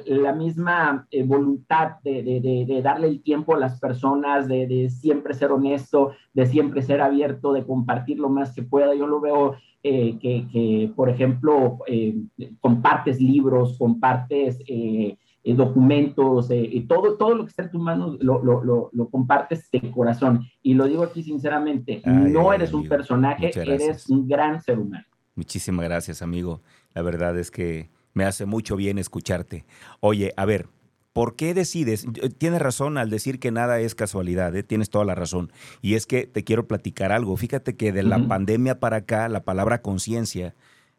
la 0.06 0.32
misma 0.32 1.06
eh, 1.10 1.22
voluntad 1.22 1.92
de, 2.02 2.80
darle 2.82 3.08
el 3.08 3.22
tiempo 3.22 3.54
a 3.54 3.58
las 3.58 3.80
personas, 3.80 4.46
de, 4.46 4.90
siempre 4.90 5.34
ser 5.34 5.52
honesto, 5.52 6.12
de 6.34 6.46
siempre 6.46 6.82
ser 6.82 7.00
abierto, 7.00 7.52
de 7.52 7.64
compartir 7.64 8.18
lo 8.18 8.28
más 8.28 8.54
que 8.54 8.62
pueda. 8.62 8.94
Yo 8.94 9.06
lo 9.06 9.20
veo 9.20 9.56
eh, 9.82 10.18
que, 10.20 10.92
por 10.94 11.08
ejemplo, 11.08 11.78
eh, 11.86 12.14
compartes 12.60 13.20
libros, 13.20 13.78
compartes 13.78 14.58
documentos, 15.44 16.50
todo, 16.88 17.16
todo 17.16 17.34
lo 17.36 17.44
que 17.44 17.50
está 17.50 17.62
en 17.62 17.70
tus 17.70 17.80
manos 17.80 18.18
lo, 18.20 19.08
compartes 19.10 19.70
de 19.70 19.90
corazón. 19.90 20.44
Y 20.62 20.74
lo 20.74 20.86
digo 20.86 21.04
aquí 21.04 21.22
sinceramente, 21.22 22.02
no 22.04 22.52
eres 22.52 22.74
un 22.74 22.86
personaje, 22.86 23.50
eres 23.54 24.10
un 24.10 24.28
gran 24.28 24.60
ser 24.60 24.78
humano. 24.78 25.06
Muchísimas 25.34 25.84
gracias, 25.84 26.22
amigo. 26.22 26.60
La 26.94 27.02
verdad 27.02 27.38
es 27.38 27.50
que 27.50 27.90
me 28.16 28.24
hace 28.24 28.46
mucho 28.46 28.76
bien 28.76 28.96
escucharte. 28.96 29.66
Oye, 30.00 30.32
a 30.38 30.46
ver, 30.46 30.68
¿por 31.12 31.36
qué 31.36 31.52
decides? 31.52 32.06
Eh, 32.22 32.30
tienes 32.30 32.62
razón 32.62 32.96
al 32.96 33.10
decir 33.10 33.38
que 33.38 33.50
nada 33.50 33.78
es 33.78 33.94
casualidad, 33.94 34.56
¿eh? 34.56 34.62
tienes 34.62 34.88
toda 34.88 35.04
la 35.04 35.14
razón. 35.14 35.52
Y 35.82 35.96
es 35.96 36.06
que 36.06 36.26
te 36.26 36.42
quiero 36.42 36.66
platicar 36.66 37.12
algo. 37.12 37.36
Fíjate 37.36 37.76
que 37.76 37.92
de 37.92 38.02
la 38.02 38.26
pandemia 38.26 38.80
para 38.80 38.96
acá, 38.96 39.28
la 39.28 39.44
palabra 39.44 39.82
conciencia 39.82 40.54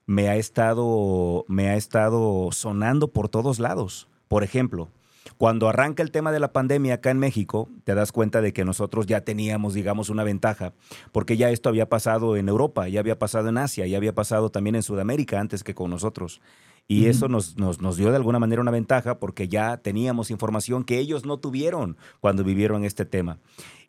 me 0.06 0.30
ha 0.30 0.36
estado, 0.36 1.44
me 1.48 1.70
ha 1.70 1.76
estado 1.76 2.50
sonando 2.52 3.08
por 3.08 3.30
todos 3.30 3.58
lados. 3.58 4.08
Por 4.28 4.44
ejemplo, 4.44 4.90
cuando 5.38 5.68
arranca 5.68 6.04
el 6.04 6.12
tema 6.12 6.32
de 6.32 6.40
la 6.40 6.54
pandemia 6.54 6.96
acá 6.96 7.10
en 7.10 7.18
México, 7.18 7.68
te 7.84 7.96
das 7.96 8.12
cuenta 8.12 8.42
de 8.42 8.54
que 8.54 8.64
nosotros 8.64 9.08
ya 9.08 9.22
teníamos, 9.22 9.74
digamos, 9.74 10.10
una 10.10 10.24
ventaja, 10.24 10.74
porque 11.12 11.36
ya 11.36 11.50
esto 11.50 11.70
había 11.70 11.90
pasado 11.90 12.38
en 12.38 12.48
Europa, 12.48 12.88
ya 12.88 13.00
había 13.00 13.18
pasado 13.18 13.50
en 13.50 13.58
Asia, 13.58 13.88
ya 13.88 13.98
había 13.98 14.14
pasado 14.14 14.52
también 14.52 14.76
en 14.76 14.84
Sudamérica 14.84 15.40
antes 15.40 15.64
que 15.64 15.74
con 15.74 15.90
nosotros. 15.90 16.42
Y 16.90 17.08
eso 17.08 17.28
nos, 17.28 17.58
nos, 17.58 17.82
nos, 17.82 17.98
dio 17.98 18.12
de 18.12 18.16
alguna 18.16 18.40
manera 18.40 18.62
una 18.62 18.72
ventaja 18.72 19.20
porque 19.20 19.50
ya 19.50 19.78
teníamos 19.78 20.32
información 20.32 20.86
que 20.86 21.00
ellos 21.00 21.26
no 21.26 21.38
tuvieron 21.38 21.98
cuando 22.22 22.46
vivieron 22.46 22.86
este 22.86 23.04
tema. 23.04 23.40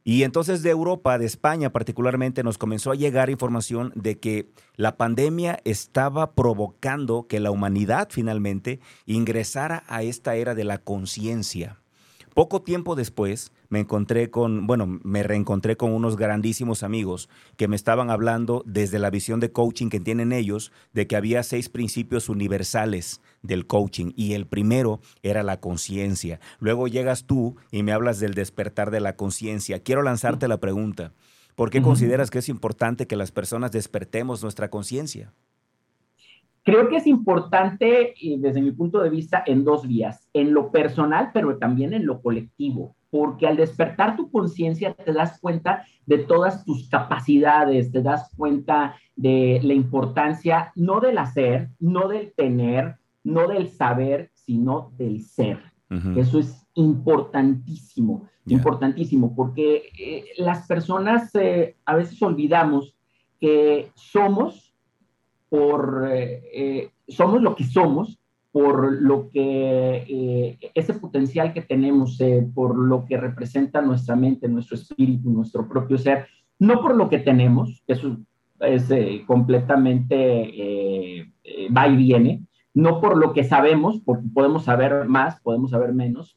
Y 0.02 0.22
entonces 0.22 0.62
de 0.62 0.70
Europa, 0.70 1.18
de 1.18 1.26
España 1.26 1.70
particularmente, 1.70 2.42
nos 2.42 2.58
comenzó 2.58 2.90
a 2.90 2.96
llegar 2.96 3.30
información 3.30 3.92
de 3.94 4.18
que 4.18 4.50
la 4.74 4.96
pandemia 4.96 5.61
estaba 5.64 6.32
provocando 6.32 7.26
que 7.28 7.40
la 7.40 7.50
humanidad 7.50 8.08
finalmente 8.11 8.80
ingresara 9.06 9.84
a 9.87 10.02
esta 10.02 10.34
era 10.34 10.54
de 10.54 10.64
la 10.64 10.78
conciencia. 10.78 11.78
Poco 12.34 12.62
tiempo 12.62 12.94
después 12.94 13.52
me 13.68 13.81
encontré 13.81 14.31
con, 14.31 14.66
bueno, 14.66 14.87
me 14.87 15.22
reencontré 15.22 15.76
con 15.76 15.92
unos 15.92 16.16
grandísimos 16.16 16.83
amigos 16.83 17.28
que 17.57 17.68
me 17.68 17.76
estaban 17.76 18.11
hablando 18.11 18.62
desde 18.66 18.98
la 18.98 19.11
visión 19.11 19.40
de 19.40 19.52
coaching 19.52 19.88
que 19.88 20.00
tienen 20.00 20.33
ellos, 20.33 20.72
de 20.92 21.07
que 21.07 21.16
había 21.16 21.42
seis 21.42 21.68
principios 21.68 22.28
universales 22.28 23.20
del 23.42 23.66
coaching 23.66 24.12
y 24.16 24.33
el 24.33 24.46
primero 24.46 25.00
era 25.22 25.42
la 25.42 25.61
conciencia. 25.61 26.40
Luego 26.59 26.88
llegas 26.88 27.24
tú 27.24 27.57
y 27.70 27.83
me 27.83 27.92
hablas 27.92 28.20
del 28.20 28.35
despertar 28.35 28.90
de 28.90 29.00
la 29.00 29.16
conciencia. 29.16 29.83
Quiero 29.83 30.02
lanzarte 30.02 30.48
la 30.48 30.59
pregunta, 30.59 31.12
¿por 31.54 31.70
qué 31.70 31.83
consideras 31.83 32.31
que 32.31 32.38
es 32.38 32.48
importante 32.48 33.07
que 33.07 33.16
las 33.16 33.33
personas 33.33 33.72
despertemos 33.72 34.42
nuestra 34.42 34.70
conciencia? 34.70 35.33
Creo 36.62 36.88
que 36.90 36.96
es 36.96 37.07
importante, 37.07 38.14
desde 38.38 38.61
mi 38.61 38.72
punto 38.72 39.00
de 39.00 39.09
vista, 39.09 39.42
en 39.46 39.64
dos 39.64 39.88
vías, 39.88 40.28
en 40.35 40.52
lo 40.52 40.70
personal, 40.70 41.31
pero 41.33 41.57
también 41.57 41.94
en 41.94 42.04
lo 42.04 42.20
colectivo, 42.20 42.94
porque 43.10 43.46
al 43.46 43.56
despertar 43.56 44.16
tu 44.16 44.30
conciencia 44.30 44.94
te 44.94 45.12
das 45.12 45.40
cuenta 45.40 45.84
de 46.06 46.18
todas 46.18 46.64
tus 46.64 46.88
capacidades, 46.88 47.90
te 47.90 48.02
das 48.02 48.30
cuenta 48.36 48.96
de 49.16 49.60
la 49.62 49.74
importancia 49.74 50.72
no 50.74 51.00
del 51.00 51.18
hacer, 51.18 51.70
no 51.78 52.08
del 52.08 52.32
tener, 52.34 52.96
no 53.24 53.48
del 53.48 53.68
saber, 53.68 54.30
sino 54.34 54.92
del 54.96 55.22
ser. 55.22 55.58
Eso 56.16 56.38
es 56.38 56.66
importantísimo, 56.74 58.28
importantísimo, 58.46 59.34
porque 59.34 59.88
eh, 59.98 60.24
las 60.36 60.66
personas 60.66 61.34
eh, 61.34 61.76
a 61.86 61.94
veces 61.94 62.20
olvidamos 62.20 62.94
que 63.40 63.90
somos 63.94 64.74
por, 65.48 66.06
eh, 66.10 66.42
eh, 66.52 66.90
somos 67.08 67.42
lo 67.42 67.54
que 67.54 67.64
somos, 67.64 68.18
por 68.60 69.00
lo 69.00 69.30
que, 69.30 70.04
eh, 70.08 70.58
ese 70.74 70.94
potencial 70.94 71.52
que 71.52 71.62
tenemos, 71.62 72.18
por 72.54 72.76
lo 72.76 73.04
que 73.04 73.16
representa 73.16 73.80
nuestra 73.80 74.16
mente, 74.16 74.48
nuestro 74.48 74.76
espíritu, 74.76 75.30
nuestro 75.30 75.68
propio 75.68 75.98
ser, 75.98 76.26
no 76.58 76.80
por 76.80 76.96
lo 76.96 77.08
que 77.08 77.18
tenemos, 77.18 77.82
eso 77.86 78.16
es 78.60 78.88
completamente 79.26 81.30
va 81.76 81.86
y 81.86 81.96
viene, 81.96 82.42
no 82.74 83.00
por 83.00 83.16
lo 83.16 83.32
que 83.32 83.44
sabemos, 83.44 84.00
porque 84.04 84.26
podemos 84.34 84.64
saber 84.64 85.06
más, 85.06 85.40
podemos 85.40 85.70
saber 85.70 85.94
menos, 85.94 86.36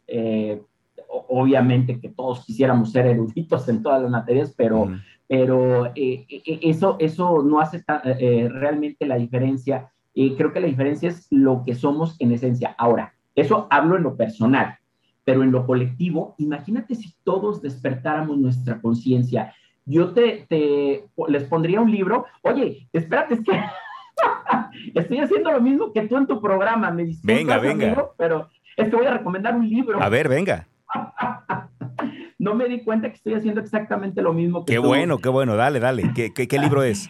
obviamente 1.12 1.99
que 1.99 2.10
todos 2.10 2.45
quisiéramos 2.45 2.91
ser 2.91 3.07
eruditos 3.07 3.67
en 3.69 3.81
todas 3.81 4.01
las 4.01 4.12
materias, 4.12 4.53
pero, 4.55 4.91
pero 5.27 5.88
eh, 5.88 6.25
eh, 6.29 6.60
eso, 6.63 6.97
eso 6.99 7.41
no 7.41 7.60
hace 7.60 7.84
eh, 8.03 8.49
realmente 8.51 9.05
la 9.05 9.15
diferencia. 9.15 9.91
Creo 10.13 10.52
que 10.54 10.60
la 10.60 10.67
diferencia 10.67 11.10
es 11.10 11.28
lo 11.30 11.63
que 11.65 11.76
somos 11.76 12.15
en 12.19 12.32
esencia. 12.32 12.76
Ahora, 12.78 13.13
eso 13.36 13.67
hablo 13.69 13.95
en 13.97 14.04
lo 14.04 14.17
personal, 14.17 14.78
pero 15.24 15.43
en 15.43 15.52
lo 15.52 15.65
colectivo, 15.65 16.36
imagínate 16.38 16.95
si 16.95 17.13
todos 17.24 17.62
despertáramos 17.62 18.38
nuestra 18.38 18.82
conciencia. 18.82 19.54
Yo 19.86 20.13
te, 20.13 20.45
te, 20.50 21.06
les 21.28 21.43
pondría 21.45 21.82
un 21.82 21.91
libro, 21.91 22.26
oye, 22.41 22.88
espérate, 22.93 23.36
es 23.36 23.41
que 23.41 23.52
estoy 24.95 25.19
haciendo 25.19 25.52
lo 25.52 25.62
mismo 25.62 25.91
que 25.93 26.04
tú 26.04 26.17
en 26.17 26.28
tu 26.28 26.41
programa, 26.41 26.91
me 26.91 27.10
Venga, 27.24 27.58
venga. 27.58 28.12
pero 28.17 28.50
es 28.78 28.89
que 28.89 28.95
voy 28.95 29.06
a 29.06 29.17
recomendar 29.17 29.56
un 29.56 29.67
libro. 29.67 30.02
A 30.02 30.10
ver, 30.10 30.28
venga. 30.28 30.67
no 32.39 32.56
me 32.56 32.67
di 32.67 32.82
cuenta 32.84 33.08
que 33.10 33.15
estoy 33.15 33.36
haciendo 33.36 33.62
exactamente 33.62 34.21
lo 34.21 34.34
mismo 34.34 34.65
que 34.65 34.74
Qué 34.74 34.80
bueno, 34.80 35.19
qué 35.19 35.30
bueno, 35.30 35.56
dale, 35.56 35.80
dale. 35.80 36.12
¿Qué, 36.15 36.34
qué, 36.34 36.60
libro 36.60 36.84
es? 36.84 37.10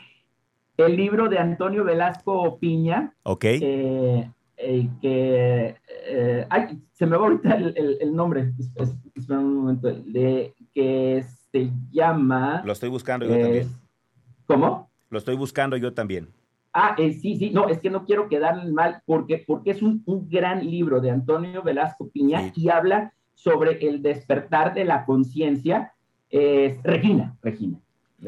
El 0.86 0.96
libro 0.96 1.30
de 1.30 1.38
Antonio 1.38 1.84
Velasco 1.84 2.58
Piña. 2.60 3.14
Ok. 3.24 3.46
Eh, 3.46 4.30
eh, 4.58 4.90
que, 5.02 5.76
eh, 6.08 6.46
ay, 6.50 6.82
se 6.92 7.06
me 7.06 7.18
va 7.18 7.26
ahorita 7.26 7.56
el, 7.56 7.98
el, 8.00 8.16
nombre, 8.16 8.54
espera 8.58 9.40
un 9.40 9.56
momento, 9.56 9.92
de, 9.92 10.54
que 10.74 11.24
se 11.52 11.72
llama... 11.92 12.62
Lo 12.64 12.74
estoy 12.74 12.90
buscando 12.90 13.26
yo 13.26 13.40
también. 13.40 13.70
¿Cómo? 14.46 14.90
Lo 15.10 15.18
estoy 15.18 15.36
buscando 15.36 15.78
yo 15.78 15.94
también. 15.94 16.28
Ah, 16.74 16.96
sí, 16.98 17.36
sí, 17.36 17.50
no, 17.50 17.68
es 17.68 17.80
que 17.80 17.90
no 17.90 18.06
quiero 18.06 18.30
quedar 18.30 18.66
mal 18.72 19.02
porque, 19.06 19.44
porque 19.46 19.72
es 19.72 19.82
un, 19.82 20.04
un 20.06 20.30
gran 20.30 20.66
libro 20.66 21.02
de 21.02 21.12
Antonio 21.12 21.64
Velasco 21.64 22.10
Piña 22.10 22.52
y 22.56 22.70
habla 22.70 23.14
sobre 23.34 23.86
el 23.88 24.02
despertar 24.02 24.74
de 24.74 24.86
la 24.86 25.06
conciencia 25.06 25.94
es 26.32 26.82
Regina, 26.84 27.36
Regina, 27.42 27.78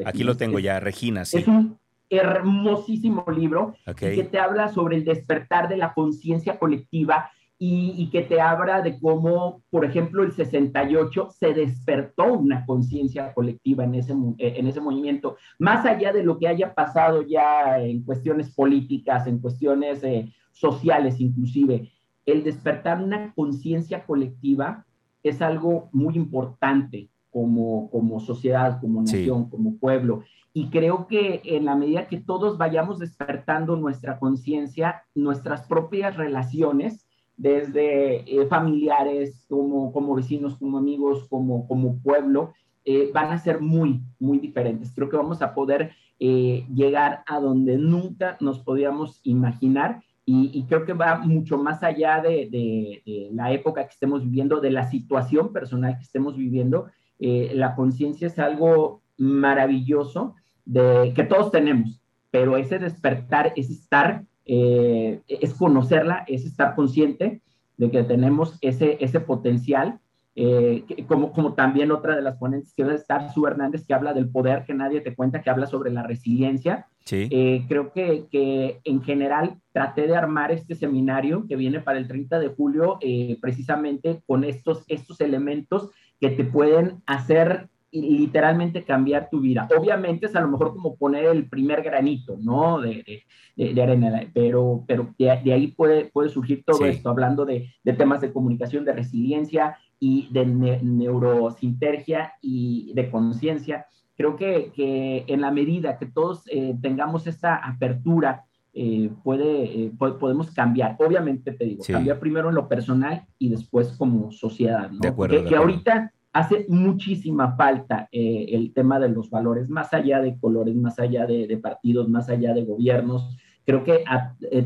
Aquí 0.04 0.24
lo 0.24 0.36
tengo 0.36 0.58
ya, 0.58 0.78
Regina, 0.78 1.24
sí. 1.24 1.38
Es 1.38 1.48
un 1.48 1.78
hermosísimo 2.10 3.24
libro 3.34 3.74
que 3.96 4.24
te 4.24 4.38
habla 4.38 4.68
sobre 4.68 4.96
el 4.96 5.04
despertar 5.04 5.68
de 5.68 5.76
la 5.76 5.94
conciencia 5.94 6.58
colectiva 6.58 7.30
y, 7.58 8.10
que 8.10 8.22
te 8.22 8.40
habla 8.40 8.82
de 8.82 8.98
cómo, 8.98 9.62
por 9.70 9.84
ejemplo, 9.84 10.22
el 10.22 10.32
68 10.32 11.30
se 11.30 11.54
despertó 11.54 12.34
una 12.34 12.66
conciencia 12.66 13.32
colectiva 13.32 13.84
en 13.84 13.94
ese, 13.94 14.12
eh, 14.38 14.54
en 14.56 14.66
ese 14.66 14.80
movimiento, 14.80 15.36
más 15.58 15.86
allá 15.86 16.12
de 16.12 16.24
lo 16.24 16.38
que 16.38 16.48
haya 16.48 16.74
pasado 16.74 17.22
ya 17.22 17.80
en 17.80 18.02
cuestiones 18.02 18.54
políticas, 18.54 19.26
en 19.26 19.38
cuestiones 19.38 20.02
eh, 20.02 20.32
sociales 20.52 21.20
inclusive, 21.20 21.90
el 22.26 22.42
despertar 22.42 23.02
una 23.02 23.32
conciencia 23.34 24.04
colectiva 24.04 24.84
es 25.22 25.40
algo 25.40 25.88
muy 25.92 26.16
importante 26.16 27.08
como, 27.34 27.90
como 27.90 28.20
sociedad, 28.20 28.80
como 28.80 29.02
nación, 29.02 29.50
como 29.50 29.76
pueblo. 29.76 30.22
Y 30.52 30.68
creo 30.70 31.08
que 31.08 31.42
en 31.44 31.64
la 31.64 31.74
medida 31.74 32.06
que 32.06 32.20
todos 32.20 32.58
vayamos 32.58 33.00
despertando 33.00 33.74
nuestra 33.74 34.20
conciencia, 34.20 35.02
nuestras 35.16 35.66
propias 35.66 36.16
relaciones, 36.16 37.08
desde 37.36 38.18
eh, 38.18 38.46
familiares, 38.46 39.46
como, 39.48 39.92
como 39.92 40.14
vecinos, 40.14 40.56
como 40.56 40.78
amigos, 40.78 41.26
como, 41.28 41.66
como 41.66 41.98
pueblo, 41.98 42.52
eh, 42.84 43.10
van 43.12 43.32
a 43.32 43.38
ser 43.38 43.60
muy, 43.60 44.00
muy 44.20 44.38
diferentes. 44.38 44.92
Creo 44.94 45.08
que 45.08 45.16
vamos 45.16 45.42
a 45.42 45.54
poder 45.54 45.90
eh, 46.20 46.64
llegar 46.72 47.24
a 47.26 47.40
donde 47.40 47.76
nunca 47.78 48.36
nos 48.38 48.60
podíamos 48.60 49.20
imaginar 49.24 50.04
y, 50.26 50.64
creo 50.68 50.86
que 50.86 50.94
va 50.94 51.18
mucho 51.18 51.58
más 51.58 51.82
allá 51.82 52.22
de, 52.22 53.02
la 53.32 53.52
época 53.52 53.82
que 53.82 53.90
estemos 53.90 54.24
viviendo, 54.24 54.58
de 54.58 54.70
la 54.70 54.88
situación 54.88 55.52
personal 55.52 55.98
que 55.98 56.04
estemos 56.04 56.34
viviendo. 56.34 56.86
Eh, 57.18 57.52
la 57.54 57.74
conciencia 57.74 58.26
es 58.26 58.38
algo 58.38 59.02
maravilloso 59.16 60.34
de, 60.64 61.12
que 61.14 61.24
todos 61.24 61.50
tenemos, 61.50 62.00
pero 62.30 62.56
ese 62.56 62.78
despertar 62.78 63.52
es 63.56 63.70
estar, 63.70 64.24
eh, 64.44 65.20
es 65.28 65.54
conocerla, 65.54 66.24
es 66.26 66.44
estar 66.44 66.74
consciente 66.74 67.42
de 67.76 67.90
que 67.90 68.02
tenemos 68.02 68.58
ese, 68.60 68.96
ese 69.00 69.20
potencial 69.20 70.00
eh, 70.36 70.84
como, 71.06 71.32
como 71.32 71.54
también 71.54 71.92
otra 71.92 72.16
de 72.16 72.22
las 72.22 72.36
ponentes 72.38 72.74
que 72.74 72.82
estar, 72.82 73.32
Su 73.32 73.46
Hernández, 73.46 73.86
que 73.86 73.94
habla 73.94 74.12
del 74.12 74.28
poder 74.28 74.64
que 74.64 74.74
nadie 74.74 75.00
te 75.00 75.14
cuenta, 75.14 75.42
que 75.42 75.50
habla 75.50 75.66
sobre 75.66 75.92
la 75.92 76.02
resiliencia. 76.02 76.88
Eh, 77.08 77.64
creo 77.68 77.92
que, 77.92 78.26
que, 78.30 78.80
en 78.82 79.02
general 79.02 79.60
traté 79.72 80.08
de 80.08 80.16
armar 80.16 80.50
este 80.50 80.74
seminario 80.74 81.46
que 81.46 81.54
viene 81.54 81.80
para 81.80 81.98
el 81.98 82.08
30 82.08 82.40
de 82.40 82.48
julio, 82.48 82.98
precisamente 83.40 84.22
con 84.26 84.42
estos, 84.42 84.84
estos 84.88 85.20
elementos 85.20 85.90
que 86.24 86.30
te 86.30 86.44
pueden 86.44 87.02
hacer 87.04 87.68
literalmente 87.92 88.82
cambiar 88.82 89.28
tu 89.30 89.40
vida. 89.40 89.68
Obviamente 89.76 90.24
es 90.24 90.34
a 90.34 90.40
lo 90.40 90.48
mejor 90.48 90.72
como 90.72 90.96
poner 90.96 91.26
el 91.26 91.48
primer 91.50 91.82
granito, 91.82 92.38
¿no? 92.40 92.80
De, 92.80 93.24
de, 93.56 93.82
arena, 93.82 94.22
pero, 94.32 94.84
pero 94.88 95.14
de, 95.18 95.30
ahí 95.30 95.68
puede, 95.68 96.06
puede 96.06 96.30
surgir 96.30 96.64
todo 96.64 96.86
esto, 96.86 97.10
hablando 97.10 97.44
de, 97.44 97.72
temas 97.98 98.22
de 98.22 98.32
comunicación, 98.32 98.86
de 98.86 98.94
resiliencia, 98.94 99.76
y 100.00 100.28
de 100.32 100.46
neurosintergia 100.82 102.32
y 102.40 102.92
de 102.94 103.10
conciencia. 103.10 103.86
Creo 104.16 104.36
que, 104.36 104.72
que, 104.74 105.24
en 105.28 105.42
la 105.42 105.50
medida 105.50 105.98
que 105.98 106.06
todos 106.06 106.44
eh, 106.50 106.76
tengamos 106.80 107.26
esta 107.26 107.56
apertura, 107.56 108.44
eh, 108.76 109.08
puede, 109.22 109.84
eh, 109.84 109.92
podemos 109.96 110.50
cambiar. 110.50 110.96
Obviamente 110.98 111.52
te 111.52 111.64
digo, 111.64 111.84
cambiar 111.86 112.18
primero 112.18 112.48
en 112.48 112.56
lo 112.56 112.68
personal 112.68 113.24
y 113.38 113.50
después 113.50 113.96
como 113.96 114.32
sociedad. 114.32 114.90
¿no? 114.90 114.98
De 114.98 115.08
acuerdo, 115.08 115.44
que, 115.44 115.54
ahorita 115.54 116.12
hace 116.34 116.66
muchísima 116.68 117.56
falta 117.56 118.08
el 118.12 118.74
tema 118.74 119.00
de 119.00 119.08
los 119.08 119.30
valores, 119.30 119.70
más 119.70 119.94
allá 119.94 120.20
de 120.20 120.38
colores, 120.38 120.74
más 120.76 120.98
allá 120.98 121.26
de, 121.26 121.46
de 121.46 121.56
partidos, 121.56 122.08
más 122.10 122.28
allá 122.28 122.52
de 122.52 122.64
gobiernos. 122.64 123.34
Creo 123.64 123.82
que 123.84 124.04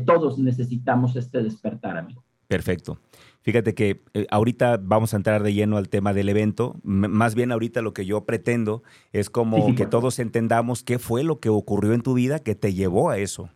todos 0.05 0.37
necesitamos 0.37 1.15
este 1.15 1.41
despertar, 1.41 1.95
amigo. 1.95 2.25
Perfecto. 2.49 2.97
Fíjate 3.41 3.75
que 3.75 4.01
eh, 4.15 4.25
ahorita 4.31 4.79
vamos 4.81 5.13
a 5.13 5.17
entrar 5.17 5.43
de 5.43 5.53
lleno 5.53 5.77
al 5.77 5.87
tema 5.87 6.13
del 6.13 6.29
evento. 6.29 6.79
más 6.83 7.35
bien 7.35 7.51
ahorita 7.51 7.81
lo 7.81 7.93
que 7.93 8.05
yo 8.05 8.25
pretendo 8.25 8.81
es 9.13 9.29
como 9.29 9.75
que 9.75 9.85
todos 9.85 10.17
entendamos 10.17 10.83
qué 10.83 10.97
fue 10.97 11.23
lo 11.23 11.39
que 11.39 11.49
ocurrió 11.49 11.93
en 11.93 12.01
tu 12.01 12.15
vida 12.15 12.39
que 12.39 12.55
te 12.55 12.73
llevó 12.73 13.11
a 13.11 13.19
eso. 13.19 13.51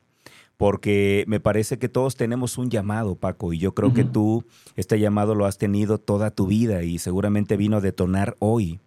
Porque 0.58 1.26
me 1.28 1.40
parece 1.40 1.80
que 1.80 1.90
todos 1.90 2.16
tenemos 2.16 2.58
un 2.58 2.70
llamado, 2.70 3.16
Paco, 3.16 3.54
y 3.54 3.58
yo 3.58 3.74
creo 3.74 3.94
que 3.94 4.04
tú 4.04 4.46
este 4.76 5.00
llamado 5.00 5.36
lo 5.36 5.46
has 5.46 5.58
tenido 5.58 5.98
toda 5.98 6.32
tu 6.32 6.48
vida 6.48 6.84
y 6.84 7.00
seguramente 7.00 7.58
vino 7.58 7.78
a 7.78 7.82
detonar 7.82 8.36
hoy. 8.40 8.80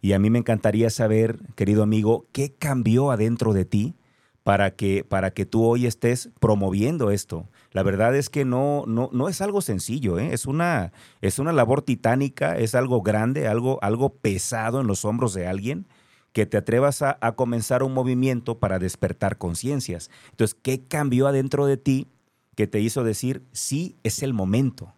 Y 0.00 0.12
a 0.12 0.18
mí 0.18 0.30
me 0.30 0.38
encantaría 0.38 0.90
saber, 0.90 1.38
querido 1.56 1.82
amigo, 1.82 2.26
qué 2.32 2.52
cambió 2.52 3.10
adentro 3.10 3.52
de 3.52 3.64
ti 3.64 3.94
para 4.44 4.76
que, 4.76 5.04
para 5.04 5.32
que 5.32 5.44
tú 5.44 5.64
hoy 5.64 5.86
estés 5.86 6.30
promoviendo 6.40 7.10
esto. 7.10 7.48
La 7.72 7.82
verdad 7.82 8.14
es 8.14 8.30
que 8.30 8.44
no, 8.44 8.84
no, 8.86 9.10
no 9.12 9.28
es 9.28 9.40
algo 9.40 9.60
sencillo, 9.60 10.18
¿eh? 10.18 10.32
es, 10.32 10.46
una, 10.46 10.92
es 11.20 11.38
una 11.38 11.52
labor 11.52 11.82
titánica, 11.82 12.56
es 12.56 12.74
algo 12.74 13.02
grande, 13.02 13.48
algo, 13.48 13.78
algo 13.82 14.14
pesado 14.14 14.80
en 14.80 14.86
los 14.86 15.04
hombros 15.04 15.34
de 15.34 15.46
alguien 15.46 15.86
que 16.38 16.46
te 16.46 16.56
atrevas 16.56 17.02
a, 17.02 17.18
comenzar 17.34 17.82
un 17.82 17.92
movimiento 17.92 18.60
para 18.60 18.78
despertar 18.78 19.38
conciencias. 19.38 20.08
Entonces, 20.30 20.56
¿qué 20.62 20.86
cambió 20.86 21.26
adentro 21.26 21.66
de 21.66 21.76
ti 21.78 22.06
que 22.54 22.68
te 22.68 22.78
hizo 22.78 23.02
decir, 23.02 23.42
sí, 23.50 23.96
es 24.04 24.22
el 24.22 24.34
momento? 24.34 24.92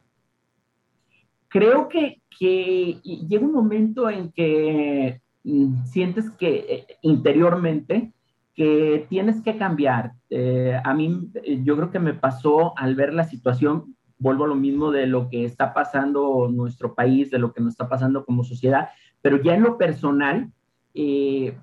Creo 1.49 1.89
que, 1.89 2.21
llega 2.39 3.47
un 3.47 3.55
momento 3.55 4.11
en 4.11 4.31
que 4.33 5.23
mm, 5.45 5.85
sientes 5.87 6.29
que 6.33 6.57
eh, 6.69 6.87
interiormente 7.01 8.13
que 8.55 9.07
tienes 9.09 9.41
que 9.41 9.57
cambiar. 9.57 10.13
Eh, 10.29 10.79
a 10.85 10.93
mí, 10.93 11.31
eh, 11.43 11.63
yo 11.65 11.75
creo 11.75 11.91
que 11.91 12.01
me 12.01 12.13
pasó 12.13 12.77
al 12.77 12.97
ver 12.97 13.15
la 13.15 13.25
situación, 13.25 13.97
vuelvo 14.19 14.45
a 14.45 14.49
lo 14.49 14.57
mismo 14.57 14.91
de 14.91 15.07
lo 15.07 15.31
que 15.31 15.47
está 15.47 15.73
pasando 15.73 16.51
nuestro 16.53 16.95
país, 16.95 17.31
de 17.31 17.39
lo 17.39 17.55
que 17.55 17.63
nos 17.63 17.71
está 17.73 17.89
pasando 17.89 18.27
como 18.27 18.45
sociedad, 18.45 18.91
pero 19.23 19.43
ya 19.43 19.55
en 19.55 19.63
lo 19.63 19.79
personal, 19.79 20.53
eh, 20.95 21.57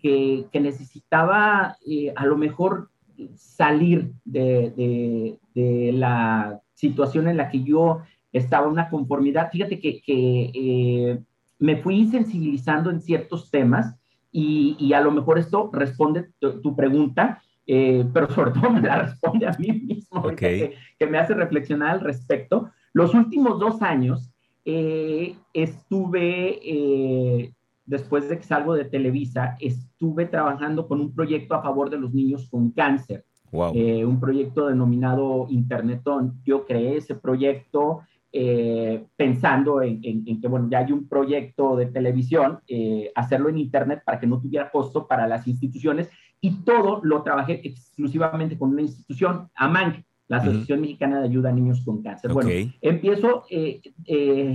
que, 0.00 0.48
necesitaba 0.60 1.76
a 2.16 2.26
lo 2.26 2.36
mejor 2.36 2.90
salir 3.34 4.12
de, 4.24 5.38
la 5.54 6.60
situación 6.74 7.28
en 7.28 7.36
la 7.36 7.48
que 7.48 7.62
yo 7.62 8.02
estaba, 8.32 8.66
una 8.66 8.88
conformidad. 8.88 9.50
Fíjate 9.50 9.78
que, 9.78 10.00
que 10.00 11.20
me 11.58 11.76
fui 11.76 12.06
sensibilizando 12.08 12.90
en 12.90 13.00
ciertos 13.00 13.50
temas 13.50 13.96
y, 14.36 14.92
a 14.92 15.00
lo 15.00 15.12
mejor 15.12 15.38
esto 15.38 15.70
responde 15.72 16.28
tu, 16.40 16.74
pregunta, 16.74 17.40
eh, 17.68 18.04
pero 18.12 18.28
sobre 18.30 18.50
todo 18.50 18.68
me 18.70 18.80
la 18.80 19.02
responde 19.02 19.46
a 19.46 19.56
mí 19.58 19.68
mismo, 19.70 20.22
que, 20.34 20.74
me 21.08 21.18
hace 21.18 21.34
reflexionar 21.34 21.90
al 21.90 22.00
respecto. 22.00 22.70
Los 22.92 23.14
últimos 23.14 23.60
dos 23.60 23.80
años 23.80 24.32
eh, 24.64 25.36
estuve, 25.52 26.58
eh, 26.64 27.52
después 27.86 28.28
de 28.28 28.38
que 28.38 28.44
salgo 28.44 28.74
de 28.74 28.84
Televisa, 28.84 29.56
estuve 29.60 30.26
trabajando 30.26 30.88
con 30.88 31.00
un 31.00 31.14
proyecto 31.14 31.54
a 31.54 31.62
favor 31.62 31.90
de 31.90 31.98
los 31.98 32.12
niños 32.12 32.48
con 32.50 32.70
cáncer. 32.70 33.24
un 33.52 34.18
proyecto 34.20 34.66
denominado 34.66 35.46
Internetón. 35.48 36.40
Yo 36.44 36.66
creé 36.66 36.96
ese 36.96 37.14
proyecto 37.14 38.02
eh, 38.36 39.04
pensando 39.14 39.80
en, 39.80 40.02
que, 40.02 40.48
bueno, 40.48 40.66
ya 40.68 40.80
hay 40.80 40.90
un 40.90 41.06
proyecto 41.08 41.76
de 41.76 41.86
televisión, 41.86 42.58
eh, 42.66 43.12
hacerlo 43.14 43.48
en 43.48 43.58
Internet 43.58 44.02
para 44.04 44.18
que 44.18 44.26
no 44.26 44.40
tuviera 44.40 44.72
costo 44.72 45.06
para 45.06 45.28
las 45.28 45.46
instituciones 45.46 46.10
y 46.40 46.64
todo 46.64 47.00
lo 47.04 47.22
trabajé 47.22 47.60
exclusivamente 47.62 48.58
con 48.58 48.70
una 48.70 48.82
institución, 48.82 49.50
AMANC, 49.54 50.04
la 50.26 50.38
Asociación 50.38 50.80
Mexicana 50.80 51.20
de 51.20 51.28
Ayuda 51.28 51.50
a 51.50 51.52
Niños 51.52 51.84
con 51.84 52.02
Cáncer. 52.02 52.32
Bueno, 52.32 52.50
empiezo 52.80 53.44
eh, 53.48 53.80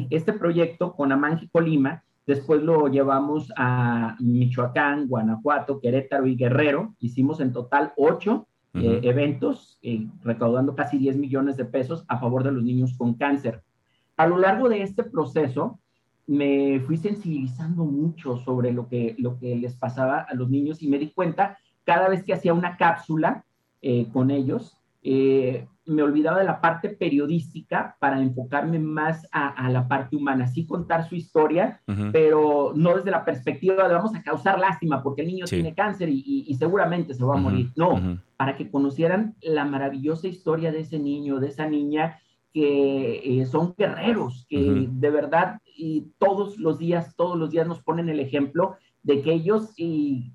este 0.10 0.34
proyecto 0.34 0.94
con 0.94 1.14
AMANC 1.14 1.44
y 1.44 1.48
Colima, 1.48 2.04
después 2.30 2.62
lo 2.62 2.88
llevamos 2.88 3.52
a 3.58 4.16
Michoacán, 4.20 5.08
Guanajuato, 5.08 5.80
Querétaro 5.80 6.28
y 6.28 6.36
Guerrero, 6.36 6.94
hicimos 7.00 7.40
en 7.40 7.52
total 7.52 7.92
ocho 7.98 8.48
eventos, 8.72 9.80
recaudando 10.24 10.76
casi 10.76 11.00
10 11.00 11.18
millones 11.18 11.58
de 11.58 11.66
pesos 11.66 12.06
a 12.08 12.20
favor 12.20 12.44
de 12.44 12.52
los 12.52 12.64
niños 12.64 12.96
con 12.96 13.16
cáncer. 13.16 13.64
A 14.16 14.28
lo 14.28 14.38
largo 14.38 14.70
de 14.70 14.84
este 14.84 15.04
proceso, 15.04 15.80
me 16.28 16.80
fui 16.82 16.98
sensibilizando 16.98 17.84
mucho 17.84 18.38
sobre 18.38 18.72
lo 18.72 18.88
que, 18.88 19.16
lo 19.18 19.40
que 19.40 19.56
les 19.56 19.76
pasaba 19.76 20.20
a 20.20 20.36
los 20.36 20.52
niños 20.52 20.84
y 20.84 20.88
me 20.88 21.00
di 21.00 21.10
cuenta 21.10 21.58
cada 21.84 22.08
vez 22.10 22.24
que 22.24 22.34
hacía 22.34 22.54
una 22.54 22.78
cápsula 22.78 23.44
eh, 23.82 24.08
con 24.14 24.30
ellos, 24.30 24.79
eh, 25.02 25.68
me 25.86 26.04
olvidaba 26.04 26.40
de 26.40 26.46
la 26.46 26.62
parte 26.62 26.90
periodística 26.90 27.96
para 28.00 28.22
enfocarme 28.22 28.78
más 28.80 29.28
a, 29.32 29.70
la 29.70 29.88
parte 29.88 30.16
humana, 30.16 30.48
sí 30.48 30.68
contar 30.68 31.10
su 31.10 31.16
historia, 31.16 31.82
pero 32.12 32.74
no 32.76 32.96
desde 32.96 33.10
la 33.10 33.26
perspectiva 33.26 33.88
de 33.88 33.96
vamos 33.96 34.14
a 34.14 34.22
causar 34.22 34.60
lástima 34.60 35.02
porque 35.02 35.22
el 35.22 35.30
niño 35.30 35.46
tiene 35.46 35.74
cáncer 35.74 36.10
y, 36.10 36.54
seguramente 36.60 37.16
se 37.16 37.24
va 37.24 37.36
a 37.36 37.42
morir. 37.42 37.72
No, 37.76 38.20
para 38.38 38.56
que 38.56 38.70
conocieran 38.70 39.36
la 39.42 39.66
maravillosa 39.66 40.28
historia 40.28 40.72
de 40.72 40.82
ese 40.82 41.00
niño, 41.00 41.40
de 41.40 41.48
esa 41.48 41.68
niña 41.68 42.20
que 42.54 43.42
eh, 43.42 43.46
son 43.46 43.74
guerreros, 43.76 44.46
que 44.48 44.88
de 44.90 45.10
verdad 45.10 45.60
y 45.76 46.12
todos 46.20 46.58
los 46.58 46.78
días, 46.78 47.16
todos 47.16 47.38
los 47.38 47.50
días 47.52 47.68
nos 47.68 47.82
ponen 47.82 48.10
el 48.10 48.20
ejemplo 48.20 48.76
de 49.02 49.22
que 49.22 49.34
ellos, 49.34 49.74
y, 49.78 50.34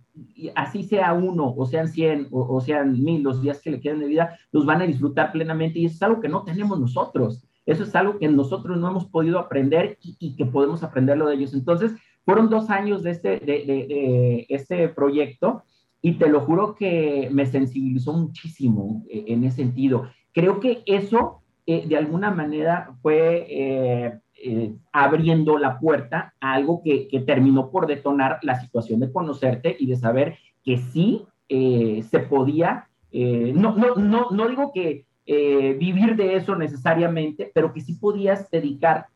así 0.54 0.84
sea 0.84 1.12
uno, 1.12 1.54
o 1.56 1.66
sean 1.66 1.88
cien, 1.88 2.28
o, 2.30 2.60
sean 2.60 3.02
mil, 3.02 3.22
los 3.22 3.42
días 3.42 3.60
que 3.60 3.70
le 3.70 3.80
queden 3.80 4.00
de 4.00 4.06
vida, 4.06 4.38
los 4.52 4.66
van 4.66 4.82
a 4.82 4.86
disfrutar 4.86 5.32
plenamente 5.32 5.78
y 5.78 5.86
eso 5.86 5.96
es 5.96 6.02
algo 6.02 6.20
que 6.20 6.28
no 6.28 6.44
tenemos 6.44 6.78
nosotros. 6.78 7.44
Eso 7.66 7.84
es 7.84 7.94
algo 7.96 8.18
que 8.18 8.28
nosotros 8.28 8.78
no 8.78 8.88
hemos 8.88 9.06
podido 9.06 9.38
aprender 9.38 9.98
y, 10.02 10.36
que 10.36 10.44
podemos 10.44 10.82
aprenderlo 10.82 11.26
de 11.26 11.36
ellos. 11.36 11.54
Entonces, 11.54 11.92
fueron 12.24 12.50
dos 12.50 12.70
años 12.70 13.02
de 13.02 13.10
este, 13.10 13.40
de 13.40 14.46
este 14.48 14.88
proyecto 14.88 15.64
y 16.04 16.18
te 16.18 16.28
lo 16.28 16.42
juro 16.42 16.74
que 16.74 17.30
me 17.32 17.46
sensibilizó 17.46 18.12
muchísimo 18.12 19.02
eh, 19.08 19.24
en 19.28 19.42
ese 19.44 19.56
sentido. 19.56 20.10
Creo 20.34 20.60
que 20.60 20.82
eso 20.84 21.40
eh, 21.64 21.86
de 21.88 21.96
alguna 21.96 22.30
manera 22.30 22.94
fue 23.00 23.46
eh, 23.48 24.20
eh, 24.46 24.74
abriendo 24.92 25.58
la 25.58 25.78
puerta 25.78 26.34
a 26.38 26.52
algo 26.52 26.82
que, 26.84 27.08
terminó 27.26 27.70
por 27.70 27.86
detonar 27.86 28.38
la 28.42 28.60
situación 28.60 29.00
de 29.00 29.10
conocerte 29.10 29.74
y 29.78 29.86
de 29.86 29.96
saber 29.96 30.36
que 30.62 30.78
sí 30.78 31.24
se 31.48 32.18
podía, 32.28 32.88
no, 33.12 33.76
no, 33.76 33.94
no, 33.94 34.30
no 34.30 34.48
digo 34.48 34.72
que 34.72 35.06
vivir 35.26 36.16
de 36.16 36.36
eso 36.36 36.56
necesariamente, 36.56 37.50
pero 37.54 37.72
que 37.72 37.80
sí 37.80 37.94
podías 37.94 38.50
dedicar 38.50 39.06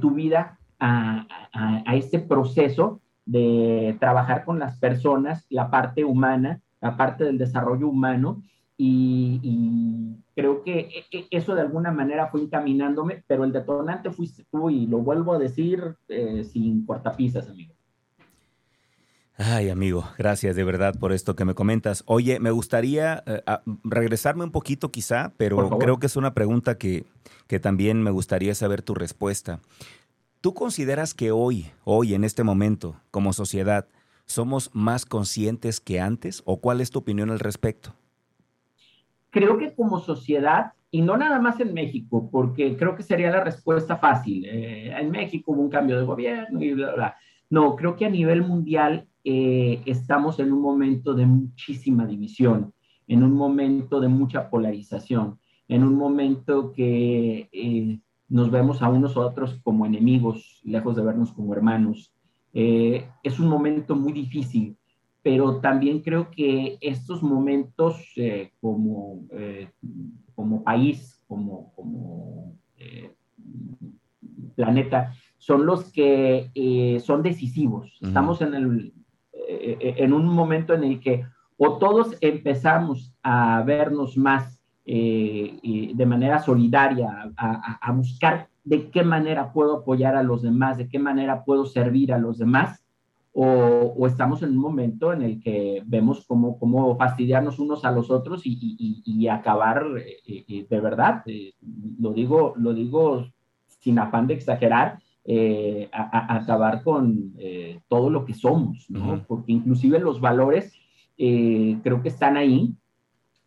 tu 0.00 0.10
vida 0.10 0.58
a, 0.78 1.26
a, 1.52 1.96
este 1.96 2.18
proceso 2.18 3.00
de 3.24 3.96
trabajar 4.00 4.44
con 4.44 4.58
las 4.58 4.78
personas, 4.78 5.46
la 5.50 5.70
parte 5.70 6.04
humana, 6.04 6.60
la 6.80 6.96
parte 6.96 7.24
del 7.24 7.38
desarrollo 7.38 7.88
humano 7.88 8.42
y, 8.80 10.16
creo 10.36 10.62
que 10.62 10.78
e, 10.78 11.04
e, 11.10 11.26
eso 11.30 11.54
de 11.56 11.62
alguna 11.62 11.90
manera 11.90 12.28
fue 12.28 12.40
encaminándome, 12.40 13.24
pero 13.26 13.44
el 13.44 13.52
detonante 13.52 14.10
fuiste 14.12 14.44
tú 14.50 14.70
y 14.70 14.86
lo 14.86 14.98
vuelvo 14.98 15.34
a 15.34 15.38
decir 15.38 15.96
eh, 16.08 16.44
sin 16.44 16.86
cortapisas, 16.86 17.48
amigo. 17.48 17.74
Ay, 19.36 19.68
amigo, 19.68 20.04
gracias 20.16 20.56
de 20.56 20.64
verdad 20.64 20.94
por 20.98 21.12
esto 21.12 21.36
que 21.36 21.44
me 21.44 21.54
comentas. 21.54 22.02
Oye, 22.06 22.40
me 22.40 22.50
gustaría 22.50 23.22
eh, 23.26 23.42
regresarme 23.84 24.44
un 24.44 24.50
poquito 24.50 24.90
quizá, 24.90 25.32
pero 25.36 25.78
creo 25.78 25.98
que 25.98 26.06
es 26.06 26.16
una 26.16 26.34
pregunta 26.34 26.76
que, 26.76 27.04
que 27.46 27.60
también 27.60 28.02
me 28.02 28.10
gustaría 28.10 28.54
saber 28.54 28.82
tu 28.82 28.94
respuesta. 28.94 29.60
¿Tú 30.40 30.54
consideras 30.54 31.14
que 31.14 31.32
hoy, 31.32 31.70
hoy 31.84 32.14
en 32.14 32.24
este 32.24 32.44
momento, 32.44 32.96
como 33.10 33.32
sociedad, 33.32 33.86
somos 34.26 34.70
más 34.72 35.04
conscientes 35.04 35.80
que 35.80 36.00
antes 36.00 36.42
o 36.44 36.60
cuál 36.60 36.80
es 36.80 36.90
tu 36.90 37.00
opinión 37.00 37.30
al 37.30 37.40
respecto? 37.40 37.94
Creo 39.30 39.58
que 39.58 39.74
como 39.74 40.00
sociedad, 40.00 40.72
y 40.90 41.02
no 41.02 41.16
nada 41.16 41.38
más 41.38 41.60
en 41.60 41.74
México, 41.74 42.28
porque 42.30 42.76
creo 42.76 42.96
que 42.96 43.02
sería 43.02 43.30
la 43.30 43.44
respuesta 43.44 43.96
fácil, 43.96 44.44
eh, 44.46 44.90
en 44.98 45.10
México 45.10 45.52
hubo 45.52 45.62
un 45.62 45.70
cambio 45.70 45.98
de 45.98 46.04
gobierno 46.04 46.62
y 46.62 46.72
bla, 46.72 46.94
bla. 46.94 47.16
No, 47.50 47.76
creo 47.76 47.96
que 47.96 48.06
a 48.06 48.10
nivel 48.10 48.42
mundial 48.42 49.06
eh, 49.24 49.82
estamos 49.86 50.38
en 50.38 50.52
un 50.52 50.60
momento 50.60 51.14
de 51.14 51.26
muchísima 51.26 52.06
división, 52.06 52.72
en 53.06 53.22
un 53.22 53.32
momento 53.32 54.00
de 54.00 54.08
mucha 54.08 54.48
polarización, 54.50 55.38
en 55.66 55.82
un 55.82 55.94
momento 55.94 56.72
que 56.72 57.48
eh, 57.52 58.00
nos 58.28 58.50
vemos 58.50 58.82
a 58.82 58.88
unos 58.88 59.16
a 59.16 59.20
otros 59.20 59.60
como 59.62 59.86
enemigos, 59.86 60.60
lejos 60.64 60.96
de 60.96 61.02
vernos 61.02 61.32
como 61.32 61.52
hermanos. 61.54 62.14
es 62.52 63.38
un 63.38 63.48
momento 63.48 63.94
muy 63.94 64.12
difícil 64.12 64.77
pero 65.28 65.60
también 65.60 66.00
creo 66.00 66.30
que 66.30 66.78
estos 66.80 67.22
momentos 67.22 68.02
eh, 68.16 68.52
como, 68.62 69.26
eh, 69.32 69.68
como 70.34 70.64
país, 70.64 71.22
como, 71.28 71.70
como 71.74 72.56
eh, 72.78 73.12
planeta, 74.56 75.12
son 75.36 75.66
los 75.66 75.92
que 75.92 76.48
son 77.04 77.22
decisivos. 77.22 77.98
Estamos 78.00 78.40
en, 78.40 78.54
el, 78.54 78.94
en 79.34 80.14
un 80.14 80.24
momento 80.28 80.72
en 80.72 80.84
el 80.84 80.98
que 80.98 81.26
o 81.58 81.76
todos 81.76 82.16
empezamos 82.22 83.14
a 83.22 83.62
vernos 83.66 84.16
más 84.16 84.62
de 84.86 86.06
manera 86.06 86.38
solidaria, 86.38 87.30
a, 87.36 87.78
a 87.82 87.92
buscar 87.92 88.48
de 88.64 88.88
qué 88.88 89.02
manera 89.02 89.52
puedo 89.52 89.80
apoyar 89.80 90.16
a 90.16 90.22
los 90.22 90.40
demás, 90.40 90.78
de 90.78 90.88
qué 90.88 90.98
manera 90.98 91.44
puedo 91.44 91.66
servir 91.66 92.14
a 92.14 92.18
los 92.18 92.38
demás, 92.38 92.82
o, 93.40 94.06
estamos 94.08 94.42
en 94.42 94.50
un 94.50 94.56
momento 94.56 95.12
en 95.12 95.22
el 95.22 95.40
que 95.40 95.80
vemos 95.86 96.24
cómo, 96.26 96.58
cómo 96.58 96.96
fastidiarnos 96.96 97.60
unos 97.60 97.84
a 97.84 97.92
los 97.92 98.10
otros 98.10 98.42
y, 98.44 99.28
acabar 99.28 99.86
eh, 99.96 100.44
eh, 100.48 100.66
de 100.68 100.80
verdad, 100.80 101.22
eh, 101.26 101.52
lo, 102.00 102.12
digo, 102.12 102.54
lo 102.56 102.74
digo 102.74 103.28
sin 103.78 104.00
afán 104.00 104.26
de 104.26 104.34
exagerar, 104.34 104.98
acabar 105.92 106.82
con 106.82 107.34
todo 107.86 108.10
lo 108.10 108.24
que 108.24 108.34
somos, 108.34 108.90
¿no? 108.90 109.22
Porque 109.28 109.52
inclusive 109.52 110.00
los 110.00 110.20
valores 110.20 110.72
creo 111.16 112.02
que 112.02 112.08
están 112.08 112.36
ahí. 112.36 112.74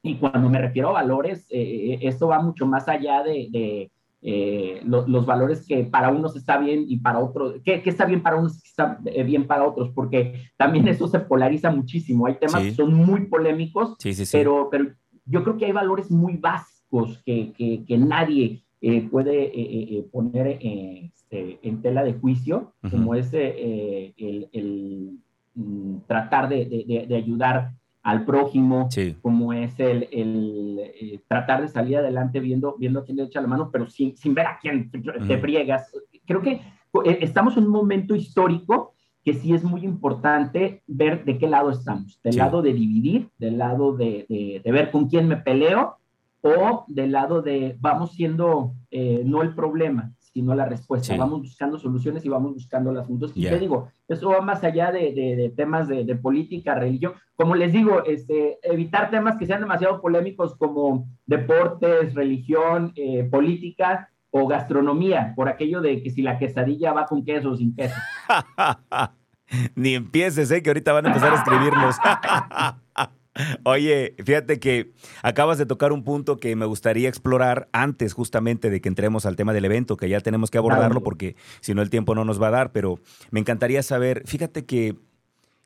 Y 0.03 0.15
cuando 0.15 0.49
me 0.49 0.61
refiero 0.61 0.89
a 0.89 1.01
valores, 1.01 1.47
esto 1.49 2.29
va 2.29 2.41
mucho 2.41 2.65
más 2.65 2.87
allá 2.87 3.23
de 3.23 3.91
eh, 4.23 4.81
los 4.85 5.25
valores 5.25 5.65
que 5.65 5.83
para 5.83 6.09
unos 6.09 6.35
está 6.35 6.59
bien 6.59 6.85
y 6.87 6.97
para 6.97 7.17
otros, 7.17 7.55
que, 7.63 7.81
está 7.85 8.05
bien 8.05 8.21
para 8.21 8.37
unos 8.37 8.63
y 8.63 8.67
está 8.67 8.99
eh, 9.05 9.23
bien 9.23 9.47
para 9.47 9.65
otros, 9.65 9.89
porque 9.95 10.43
también 10.57 10.87
eso 10.87 11.07
se 11.07 11.19
polariza 11.19 11.71
muchísimo. 11.71 12.27
Hay 12.27 12.35
temas 12.35 12.61
que 12.61 12.75
son 12.75 12.93
muy 12.93 13.25
polémicos, 13.25 13.95
Pero, 14.31 14.69
pero 14.69 14.91
yo 15.25 15.43
creo 15.43 15.57
que 15.57 15.65
hay 15.65 15.71
valores 15.71 16.11
muy 16.11 16.37
básicos 16.37 17.19
que, 17.25 17.53
que, 17.87 17.97
nadie 17.97 18.63
eh, 18.81 19.07
puede 19.09 20.03
poner 20.11 20.59
este, 20.61 21.59
en 21.63 21.81
tela 21.81 22.03
de 22.03 22.13
juicio, 22.13 22.73
como 22.91 23.15
es 23.15 23.33
el, 23.33 24.13
el, 24.17 25.17
mm, 25.55 25.95
tratar 26.05 26.47
de, 26.47 26.65
de, 26.65 27.05
de 27.07 27.15
ayudar 27.15 27.71
al 28.03 28.25
prójimo, 28.25 28.89
como 29.21 29.53
es 29.53 29.79
el, 29.79 30.07
el 30.11 30.79
eh, 30.79 31.19
tratar 31.27 31.61
de 31.61 31.67
salir 31.67 31.97
adelante 31.97 32.39
viendo, 32.39 32.75
viendo 32.77 32.99
a 32.99 33.05
quién 33.05 33.17
le 33.17 33.23
echa 33.23 33.41
la 33.41 33.47
mano, 33.47 33.69
pero 33.71 33.87
sin, 33.87 34.17
sin 34.17 34.33
ver 34.33 34.47
a 34.47 34.57
quién 34.59 34.89
te 34.89 35.37
friegas. 35.37 35.91
Creo 36.25 36.41
que 36.41 36.53
eh, 36.53 37.17
estamos 37.21 37.57
en 37.57 37.65
un 37.65 37.71
momento 37.71 38.15
histórico 38.15 38.95
que 39.23 39.33
sí 39.33 39.53
es 39.53 39.63
muy 39.63 39.83
importante 39.83 40.81
ver 40.87 41.23
de 41.25 41.37
qué 41.37 41.47
lado 41.47 41.69
estamos, 41.69 42.19
del 42.23 42.37
lado 42.37 42.63
de 42.63 42.73
dividir, 42.73 43.29
del 43.37 43.59
lado 43.59 43.95
de, 43.95 44.25
de, 44.63 44.71
ver 44.71 44.89
con 44.89 45.07
quién 45.07 45.27
me 45.27 45.37
peleo 45.37 45.97
o 46.41 46.85
del 46.87 47.11
lado 47.11 47.43
de 47.43 47.77
vamos 47.79 48.13
siendo 48.13 48.73
eh, 48.89 49.21
no 49.23 49.43
el 49.43 49.53
problema, 49.53 50.11
sino 50.33 50.55
la 50.55 50.65
respuesta. 50.65 51.15
Vamos 51.17 51.41
buscando 51.41 51.77
soluciones 51.77 52.23
y 52.25 52.29
vamos 52.29 52.53
buscando 52.53 52.91
las 52.91 53.05
juntos. 53.05 53.31
Y 53.35 53.43
te 53.43 53.59
digo, 53.59 53.89
eso 54.07 54.29
va 54.29 54.41
más 54.41 54.63
allá 54.63 54.91
de, 54.91 55.13
de, 55.13 55.53
temas 55.55 55.87
de, 55.87 56.05
de, 56.05 56.15
política, 56.15 56.75
religión. 56.75 57.13
Como 57.35 57.55
les 57.55 57.73
digo, 57.73 58.03
este, 58.05 58.59
evitar 58.63 59.09
temas 59.11 59.37
que 59.37 59.45
sean 59.45 59.61
demasiado 59.61 60.01
polémicos 60.01 60.55
como 60.55 61.07
deportes, 61.25 62.13
religión, 62.13 62.93
eh, 62.95 63.23
política 63.25 64.09
o 64.29 64.47
gastronomía, 64.47 65.33
por 65.35 65.49
aquello 65.49 65.81
de 65.81 66.01
que 66.01 66.09
si 66.09 66.21
la 66.21 66.39
quesadilla 66.39 66.93
va 66.93 67.05
con 67.05 67.25
queso 67.25 67.51
o 67.51 67.57
sin 67.57 67.75
queso. 67.75 67.95
Ni 69.75 69.95
empieces, 69.95 70.49
¿eh? 70.51 70.63
que 70.63 70.69
ahorita 70.69 70.93
van 70.93 71.05
a 71.05 71.09
empezar 71.09 71.33
a 71.33 71.35
escribirnos. 71.35 71.95
Oye, 73.63 74.15
fíjate 74.23 74.59
que 74.59 74.93
acabas 75.23 75.57
de 75.57 75.65
tocar 75.65 75.91
un 75.91 76.03
punto 76.03 76.37
que 76.37 76.55
me 76.55 76.65
gustaría 76.65 77.09
explorar 77.09 77.69
antes 77.71 78.13
justamente 78.13 78.69
de 78.69 78.81
que 78.81 78.89
entremos 78.89 79.25
al 79.25 79.35
tema 79.35 79.53
del 79.53 79.65
evento, 79.65 79.97
que 79.97 80.09
ya 80.09 80.19
tenemos 80.21 80.51
que 80.51 80.57
abordarlo 80.57 81.01
porque 81.01 81.35
si 81.61 81.73
no 81.73 81.81
el 81.81 81.89
tiempo 81.89 82.15
no 82.15 82.25
nos 82.25 82.41
va 82.41 82.47
a 82.47 82.51
dar, 82.51 82.71
pero 82.71 82.99
me 83.29 83.39
encantaría 83.39 83.83
saber, 83.83 84.23
fíjate 84.25 84.65
que, 84.65 84.95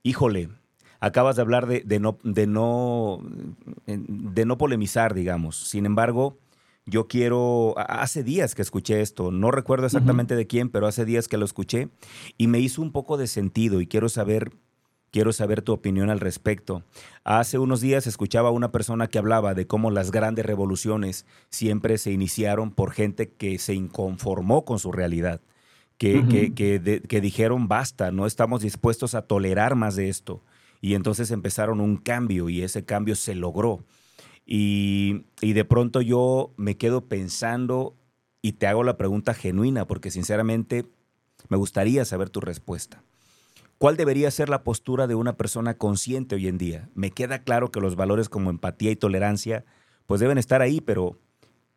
híjole, 0.03 0.49
acabas 0.99 1.35
de 1.35 1.41
hablar 1.41 1.67
de, 1.67 1.99
no, 1.99 2.17
de, 2.23 2.47
no, 2.47 3.21
de 3.85 4.45
no 4.45 4.57
polemizar, 4.57 5.13
digamos. 5.13 5.57
Sin 5.57 5.85
embargo, 5.85 6.37
yo 6.85 7.07
quiero, 7.07 7.73
hace 7.77 8.23
días 8.23 8.53
que 8.53 8.61
escuché 8.61 9.01
esto, 9.01 9.31
no 9.31 9.51
recuerdo 9.51 9.87
exactamente 9.87 10.35
de 10.35 10.45
quién, 10.45 10.69
pero 10.69 10.87
hace 10.87 11.05
días 11.05 11.27
que 11.27 11.37
lo 11.37 11.45
escuché 11.45 11.89
y 12.37 12.47
me 12.47 12.59
hizo 12.59 12.81
un 12.81 12.91
poco 12.91 13.17
de 13.17 13.27
sentido 13.27 13.81
y 13.81 13.87
quiero 13.87 14.07
saber 14.07 14.51
Quiero 15.15 15.31
saber 15.31 15.61
tu 15.61 15.71
opinión 15.71 16.09
al 16.09 16.19
respecto. 16.19 16.83
Hace 17.23 17.57
unos 17.57 17.79
días 17.79 18.05
escuchaba 18.05 18.49
a 18.49 18.51
una 18.51 18.73
persona 18.73 19.07
que 19.07 19.17
hablaba 19.17 19.53
de 19.53 19.65
cómo 19.65 19.89
las 19.89 20.11
grandes 20.11 20.45
revoluciones 20.45 21.25
siempre 21.49 21.97
se 21.97 22.11
iniciaron 22.11 22.69
por 22.69 22.91
gente 22.91 23.29
que 23.29 23.57
se 23.57 23.75
inconformó 23.75 24.65
con 24.65 24.77
su 24.77 24.91
realidad, 24.91 25.39
que, 25.97 26.51
que, 26.53 27.21
dijeron 27.21 27.69
basta, 27.69 28.11
no 28.11 28.25
estamos 28.25 28.61
dispuestos 28.61 29.15
a 29.15 29.21
tolerar 29.21 29.75
más 29.75 29.95
de 29.95 30.09
esto. 30.09 30.43
Y 30.81 30.95
entonces 30.95 31.31
empezaron 31.31 31.79
un 31.79 31.95
cambio 31.95 32.49
y 32.49 32.61
ese 32.61 32.83
cambio 32.83 33.15
se 33.15 33.35
logró. 33.35 33.85
Y, 34.45 35.27
y 35.39 35.53
de 35.53 35.63
pronto 35.63 36.01
yo 36.01 36.51
me 36.57 36.75
quedo 36.75 37.05
pensando 37.05 37.95
y 38.41 38.51
te 38.51 38.67
hago 38.67 38.83
la 38.83 38.97
pregunta 38.97 39.33
genuina 39.33 39.87
porque 39.87 40.11
sinceramente 40.11 40.85
me 41.47 41.55
gustaría 41.55 42.03
saber 42.03 42.29
tu 42.29 42.41
respuesta. 42.41 43.01
¿Cuál 43.77 43.97
debería 43.97 44.31
ser 44.31 44.47
la 44.47 44.63
postura 44.63 45.05
de 45.05 45.15
una 45.15 45.35
persona 45.35 45.73
consciente 45.73 46.35
hoy 46.35 46.47
en 46.47 46.57
día? 46.57 46.89
Me 46.95 47.11
queda 47.11 47.39
claro 47.39 47.71
que 47.71 47.81
los 47.81 47.97
valores 47.97 48.29
como 48.29 48.49
empatía 48.49 48.89
y 48.89 48.95
tolerancia 48.95 49.65
pues 50.05 50.21
deben 50.21 50.37
estar 50.37 50.61
ahí, 50.61 50.79
pero, 50.79 51.19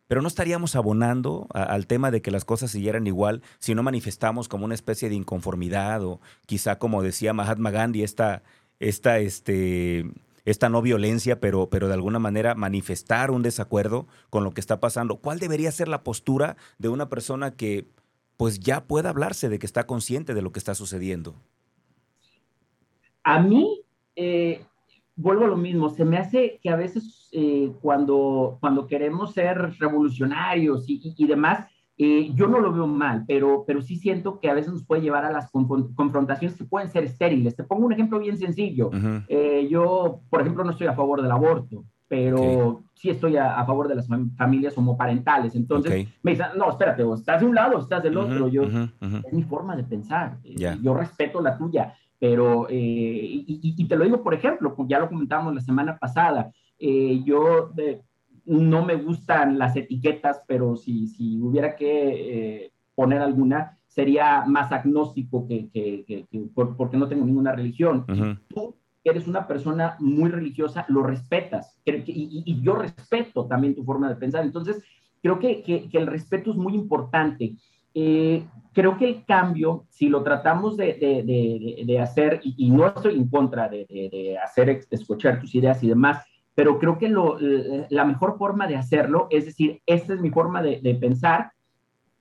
pero 0.07 0.21
no 0.21 0.29
estaríamos 0.29 0.77
abonando 0.77 1.47
al 1.53 1.87
tema 1.87 2.09
de 2.09 2.21
que 2.21 2.31
las 2.31 2.45
cosas 2.45 2.71
siguieran 2.71 3.05
igual 3.05 3.41
si 3.59 3.75
no 3.75 3.83
manifestamos 3.83 4.47
como 4.47 4.63
una 4.63 4.75
especie 4.75 5.09
de 5.09 5.15
inconformidad 5.15 6.01
o 6.05 6.21
quizá 6.45 6.79
como 6.79 7.03
decía 7.03 7.33
Mahatma 7.33 7.69
Gandhi, 7.69 8.03
esta, 8.03 8.43
esta, 8.79 9.19
este, 9.19 10.09
esta 10.45 10.69
no 10.69 10.81
violencia, 10.81 11.41
pero, 11.41 11.69
pero 11.69 11.89
de 11.89 11.95
alguna 11.95 12.19
manera 12.19 12.55
manifestar 12.55 13.29
un 13.29 13.43
desacuerdo 13.43 14.07
con 14.29 14.45
lo 14.45 14.51
que 14.51 14.61
está 14.61 14.79
pasando. 14.79 15.17
¿Cuál 15.17 15.39
debería 15.39 15.71
ser 15.73 15.89
la 15.89 16.03
postura 16.03 16.55
de 16.77 16.87
una 16.87 17.09
persona 17.09 17.51
que 17.51 17.89
pues 18.37 18.61
ya 18.61 18.85
pueda 18.85 19.09
hablarse 19.09 19.49
de 19.49 19.59
que 19.59 19.65
está 19.65 19.85
consciente 19.85 20.33
de 20.33 20.41
lo 20.41 20.53
que 20.53 20.59
está 20.59 20.75
sucediendo? 20.75 21.35
A 23.23 23.39
mí, 23.39 23.81
eh, 24.15 24.63
vuelvo 25.15 25.45
a 25.45 25.49
lo 25.49 25.57
mismo, 25.57 25.89
se 25.89 26.05
me 26.05 26.17
hace 26.17 26.59
que 26.61 26.69
a 26.69 26.75
veces 26.75 27.29
eh, 27.31 27.71
cuando, 27.81 28.57
cuando 28.59 28.87
queremos 28.87 29.33
ser 29.33 29.75
revolucionarios 29.79 30.85
y, 30.87 31.27
demás, 31.27 31.67
eh, 31.97 32.31
yo 32.33 32.47
no 32.47 32.59
lo 32.59 32.71
veo 32.71 32.87
mal, 32.87 33.25
pero, 33.27 33.65
pero 33.67 33.81
sí 33.81 33.97
siento 33.97 34.39
que 34.39 34.49
a 34.49 34.53
veces 34.53 34.71
nos 34.71 34.85
puede 34.85 35.01
llevar 35.01 35.25
a 35.25 35.31
las 35.31 35.51
confrontaciones 35.51 36.57
que 36.57 36.63
pueden 36.63 36.89
ser 36.89 37.03
estériles. 37.03 37.55
Te 37.55 37.63
pongo 37.63 37.85
un 37.85 37.93
ejemplo 37.93 38.19
bien 38.19 38.37
sencillo. 38.37 38.89
yo, 39.69 40.21
por 40.29 40.41
ejemplo, 40.41 40.63
no 40.63 40.71
estoy 40.71 40.87
a 40.87 40.93
favor 40.93 41.21
del 41.21 41.31
aborto, 41.31 41.83
pero 42.07 42.83
sí 42.95 43.09
estoy 43.11 43.37
a, 43.37 43.63
favor 43.65 43.87
de 43.87 43.95
las 43.95 44.07
familias 44.35 44.77
homoparentales. 44.77 45.55
Entonces 45.55 46.07
me 46.23 46.31
dicen, 46.31 46.47
no, 46.57 46.71
espérate, 46.71 47.03
o 47.03 47.13
estás 47.13 47.41
de 47.41 47.47
un 47.47 47.53
lado 47.53 47.77
o 47.77 47.79
estás 47.81 48.01
del 48.01 48.17
otro. 48.17 48.47
yo, 48.47 48.63
Es 48.63 49.33
mi 49.33 49.43
forma 49.43 49.75
de 49.75 49.83
pensar. 49.83 50.37
Yo 50.81 50.93
respeto 50.95 51.39
la 51.41 51.57
tuya. 51.57 51.93
Pero, 52.19 52.67
eh, 52.69 53.43
y, 53.47 53.87
te 53.87 53.95
lo 53.95 54.03
digo, 54.03 54.21
por 54.21 54.33
ejemplo, 54.33 54.75
ya 54.87 54.99
lo 54.99 55.07
comentamos 55.07 55.55
la 55.55 55.61
semana 55.61 55.97
pasada, 55.97 56.51
eh, 56.77 57.21
yo 57.23 57.71
no 58.45 58.83
me 58.83 58.95
gustan 58.95 59.57
las 59.57 59.75
etiquetas, 59.75 60.41
pero 60.45 60.75
si, 60.75 61.07
si 61.07 61.39
hubiera 61.39 61.75
que 61.75 62.65
eh, 62.65 62.71
poner 62.93 63.21
alguna, 63.21 63.77
sería 63.87 64.43
más 64.45 64.71
agnóstico 64.71 65.47
que, 65.47 65.69
que, 65.69 66.25
porque 66.53 66.97
no 66.97 67.07
tengo 67.07 67.25
ninguna 67.25 67.53
religión. 67.53 68.05
Tú 68.49 68.75
eres 69.03 69.27
una 69.27 69.47
persona 69.47 69.95
muy 69.99 70.29
religiosa, 70.29 70.85
lo 70.89 71.03
respetas, 71.03 71.79
y, 71.85 72.43
y, 72.45 72.61
yo 72.61 72.75
respeto 72.75 73.45
también 73.45 73.75
tu 73.75 73.85
forma 73.85 74.09
de 74.09 74.17
pensar. 74.17 74.43
Entonces, 74.43 74.83
creo 75.21 75.39
que, 75.39 75.63
que 75.63 75.97
el 75.97 76.07
respeto 76.07 76.51
es 76.51 76.57
muy 76.57 76.75
importante. 76.75 77.55
Eh, 77.93 78.45
creo 78.73 78.97
que 78.97 79.07
el 79.09 79.25
cambio, 79.25 79.85
si 79.89 80.09
lo 80.09 80.23
tratamos 80.23 80.77
de, 80.77 80.93
de, 81.85 81.99
hacer, 81.99 82.39
y, 82.43 82.69
no 82.69 82.87
estoy 82.87 83.15
en 83.15 83.27
contra 83.27 83.67
de, 83.67 84.37
hacer, 84.43 84.81
escuchar 84.89 85.39
tus 85.39 85.53
ideas 85.55 85.83
y 85.83 85.89
demás, 85.89 86.23
pero 86.55 86.77
creo 86.79 86.97
que 86.97 87.09
lo, 87.09 87.37
la 87.89 88.05
mejor 88.05 88.37
forma 88.37 88.67
de 88.67 88.75
hacerlo 88.75 89.27
es 89.29 89.45
decir, 89.45 89.81
esta 89.85 90.13
es 90.13 90.21
mi 90.21 90.29
forma 90.29 90.61
de, 90.61 90.97
pensar, 90.99 91.51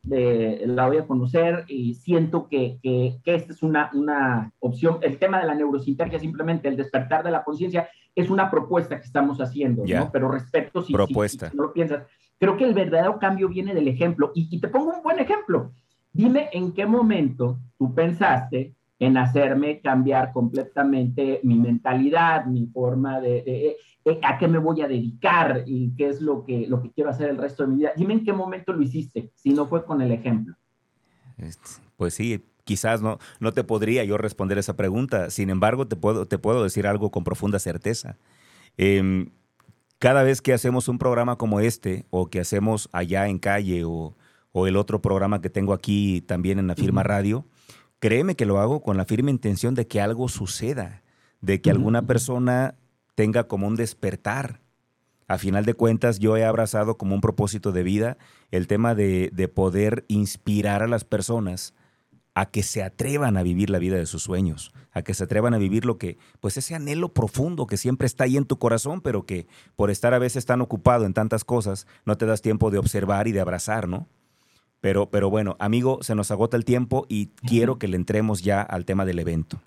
la 0.04 0.86
voy 0.86 0.98
a 0.98 1.06
conocer 1.06 1.64
y 1.68 1.94
siento 1.94 2.48
que, 2.48 2.78
que, 2.82 3.18
que, 3.24 3.34
esta 3.34 3.52
es 3.52 3.62
una, 3.62 3.90
una 3.92 4.52
opción. 4.60 4.98
El 5.02 5.18
tema 5.18 5.40
de 5.40 5.46
la 5.46 5.54
neurosintergia, 5.54 6.18
simplemente 6.18 6.68
el 6.68 6.76
despertar 6.76 7.22
de 7.22 7.30
la 7.30 7.44
conciencia, 7.44 7.88
es 8.14 8.30
una 8.30 8.50
propuesta 8.50 8.98
que 8.98 9.06
estamos 9.06 9.38
haciendo, 9.38 9.84
¿no? 9.86 10.10
Pero 10.10 10.28
respeto 10.30 10.82
si, 10.82 10.92
propuesta. 10.92 11.50
Si, 11.50 11.56
no 11.56 11.64
lo 11.64 11.72
piensas. 11.72 12.04
Creo 12.38 12.56
que 12.56 12.64
el 12.64 12.74
verdadero 12.74 13.18
cambio 13.18 13.48
viene 13.48 13.74
del 13.74 13.86
ejemplo. 13.86 14.32
Y, 14.34 14.60
te 14.60 14.68
pongo 14.68 14.92
un 14.92 15.02
buen 15.02 15.20
ejemplo. 15.20 15.72
Dime 16.12 16.48
en 16.52 16.72
qué 16.72 16.84
momento 16.84 17.60
tú 17.78 17.94
pensaste 17.94 18.74
en 18.98 19.16
hacerme 19.16 19.80
cambiar 19.80 20.32
completamente 20.32 21.40
mi 21.44 21.56
mentalidad, 21.58 22.46
mi 22.46 22.66
forma 22.66 23.20
de, 23.20 23.76
a 24.22 24.38
qué 24.38 24.48
me 24.48 24.58
voy 24.58 24.82
a 24.82 24.88
dedicar 24.88 25.64
y 25.66 25.94
qué 25.96 26.08
es 26.08 26.20
lo 26.20 26.44
que, 26.44 26.66
lo 26.66 26.82
que 26.82 26.90
quiero 26.90 27.10
hacer 27.10 27.30
el 27.30 27.36
resto 27.36 27.64
de 27.64 27.70
mi 27.70 27.78
vida. 27.78 27.92
Dime 27.96 28.14
en 28.14 28.24
qué 28.24 28.32
momento 28.32 28.72
lo 28.72 28.82
hiciste, 28.82 29.32
si 29.34 29.50
no 29.50 29.66
fue 29.66 29.84
con 29.84 30.00
el 30.00 30.12
ejemplo. 30.12 30.54
Pues 31.96 32.14
sí, 32.14 32.44
quizás 32.64 33.02
no, 33.02 33.18
no 33.40 33.52
te 33.52 33.64
podría 33.64 34.04
yo 34.04 34.18
responder 34.18 34.58
esa 34.58 34.76
pregunta. 34.76 35.30
Sin 35.30 35.50
embargo, 35.50 35.86
te 35.86 35.96
puedo, 35.96 36.26
te 36.26 36.38
puedo 36.38 36.62
decir 36.62 36.86
algo 36.86 37.10
con 37.10 37.24
profunda 37.24 37.58
certeza. 37.58 38.16
Eh, 38.76 39.28
cada 39.98 40.22
vez 40.22 40.40
que 40.40 40.52
hacemos 40.52 40.88
un 40.88 40.98
programa 40.98 41.36
como 41.36 41.60
este, 41.60 42.06
o 42.10 42.28
que 42.28 42.40
hacemos 42.40 42.88
allá 42.92 43.28
en 43.28 43.38
calle, 43.38 43.82
o, 43.84 44.14
el 44.66 44.76
otro 44.76 45.00
programa 45.00 45.40
que 45.40 45.50
tengo 45.50 45.72
aquí 45.72 46.20
también 46.20 46.58
en 46.58 46.66
la 46.66 46.74
firma 46.74 47.04
radio, 47.04 47.44
créeme 48.00 48.34
que 48.34 48.44
lo 48.44 48.58
hago 48.58 48.82
con 48.82 48.96
la 48.96 49.04
firme 49.04 49.30
intención 49.30 49.76
de 49.76 49.86
que 49.86 50.00
algo 50.00 50.28
suceda, 50.28 51.04
de 51.40 51.60
que 51.60 51.70
alguna 51.70 52.02
persona 52.02 52.74
tenga 53.18 53.48
como 53.48 53.66
un 53.66 53.74
despertar. 53.74 54.60
A 55.26 55.38
final 55.38 55.64
de 55.64 55.74
cuentas, 55.74 56.20
yo 56.20 56.36
he 56.36 56.44
abrazado 56.44 56.96
como 56.96 57.16
un 57.16 57.20
propósito 57.20 57.72
de 57.72 57.82
vida 57.82 58.16
el 58.52 58.68
tema 58.68 58.94
de, 58.94 59.30
de 59.32 59.48
poder 59.48 60.04
inspirar 60.06 60.84
a 60.84 60.86
las 60.86 61.02
personas 61.02 61.74
a 62.34 62.46
que 62.46 62.62
se 62.62 62.80
atrevan 62.84 63.36
a 63.36 63.42
vivir 63.42 63.70
la 63.70 63.80
vida 63.80 63.96
de 63.96 64.06
sus 64.06 64.22
sueños, 64.22 64.72
a 64.92 65.02
que 65.02 65.14
se 65.14 65.24
atrevan 65.24 65.52
a 65.52 65.58
vivir 65.58 65.84
lo 65.84 65.98
que, 65.98 66.16
pues 66.38 66.58
ese 66.58 66.76
anhelo 66.76 67.12
profundo 67.12 67.66
que 67.66 67.76
siempre 67.76 68.06
está 68.06 68.22
ahí 68.22 68.36
en 68.36 68.44
tu 68.44 68.56
corazón, 68.60 69.00
pero 69.00 69.26
que 69.26 69.48
por 69.74 69.90
estar 69.90 70.14
a 70.14 70.20
veces 70.20 70.46
tan 70.46 70.60
ocupado 70.60 71.04
en 71.04 71.12
tantas 71.12 71.42
cosas, 71.42 71.88
no 72.04 72.16
te 72.16 72.24
das 72.24 72.40
tiempo 72.40 72.70
de 72.70 72.78
observar 72.78 73.26
y 73.26 73.32
de 73.32 73.40
abrazar, 73.40 73.88
¿no? 73.88 74.06
Pero, 74.80 75.10
pero 75.10 75.28
bueno, 75.28 75.56
amigo, 75.58 76.04
se 76.04 76.14
nos 76.14 76.30
agota 76.30 76.56
el 76.56 76.64
tiempo 76.64 77.04
y 77.08 77.30
quiero 77.48 77.80
que 77.80 77.88
le 77.88 77.96
entremos 77.96 78.42
ya 78.42 78.62
al 78.62 78.84
tema 78.84 79.04
del 79.04 79.18
evento. 79.18 79.60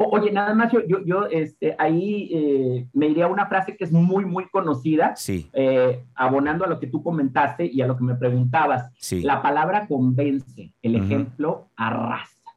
Oye, 0.00 0.30
nada 0.30 0.54
más, 0.54 0.72
yo, 0.72 0.80
yo, 0.86 1.26
este, 1.26 1.74
ahí 1.76 2.30
eh, 2.32 2.88
me 2.92 3.08
iría 3.08 3.24
a 3.24 3.28
una 3.28 3.46
frase 3.46 3.76
que 3.76 3.82
es 3.82 3.90
muy, 3.90 4.24
muy 4.24 4.48
conocida, 4.48 5.16
sí. 5.16 5.50
Eh, 5.52 6.04
abonando 6.14 6.64
a 6.64 6.68
lo 6.68 6.78
que 6.78 6.86
tú 6.86 7.02
comentaste 7.02 7.66
y 7.66 7.80
a 7.80 7.86
lo 7.88 7.96
que 7.96 8.04
me 8.04 8.14
preguntabas. 8.14 8.92
Sí. 8.96 9.22
La 9.22 9.42
palabra 9.42 9.88
convence, 9.88 10.72
el 10.82 10.94
ejemplo 10.94 11.66
arrastra. 11.74 12.52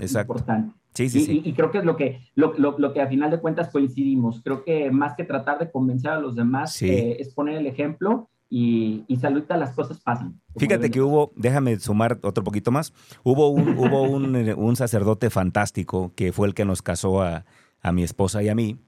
Es 0.00 0.14
importante. 0.14 0.74
Sí, 0.94 1.08
sí, 1.08 1.18
y, 1.18 1.24
sí. 1.24 1.42
Y, 1.44 1.52
creo 1.54 1.72
que 1.72 1.78
es 1.78 1.84
lo 1.84 1.96
que, 1.96 2.20
lo, 2.36 2.54
lo, 2.56 2.78
lo, 2.78 2.92
que 2.92 3.00
a 3.00 3.08
final 3.08 3.32
de 3.32 3.40
cuentas 3.40 3.70
coincidimos. 3.70 4.40
Creo 4.44 4.62
que 4.62 4.92
más 4.92 5.14
que 5.14 5.24
tratar 5.24 5.58
de 5.58 5.70
convencer 5.72 6.12
a 6.12 6.20
los 6.20 6.36
demás, 6.36 6.80
eh, 6.82 7.16
es 7.18 7.34
poner 7.34 7.56
el 7.56 7.66
ejemplo 7.66 8.28
y, 8.50 9.04
y 9.08 9.16
las 9.16 9.74
cosas 9.74 9.98
pasan. 9.98 10.40
Fíjate 10.56 10.90
que 10.90 11.00
hubo, 11.00 11.32
déjame 11.36 11.78
sumar 11.78 12.18
otro 12.22 12.42
poquito 12.44 12.70
más, 12.70 12.92
hubo 13.22 13.48
un, 13.48 13.68
hubo 13.78 14.02
un, 14.02 14.34
un, 14.36 14.76
sacerdote 14.76 15.30
fantástico 15.30 16.12
que 16.14 16.32
fue 16.32 16.48
el 16.48 16.54
que 16.54 16.64
nos 16.64 16.82
casó 16.82 17.22
a, 17.22 17.44
a 17.82 17.92
mi 17.92 18.02
esposa 18.02 18.42
y 18.42 18.48
a 18.48 18.54
mí. 18.54 18.78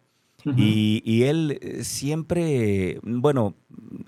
Uh 0.45 0.51
-huh. 0.51 0.55
y, 0.57 1.03
y, 1.05 1.25
él 1.25 1.59
eh, 1.61 1.85
siempre, 1.85 2.99
bueno, 3.03 3.55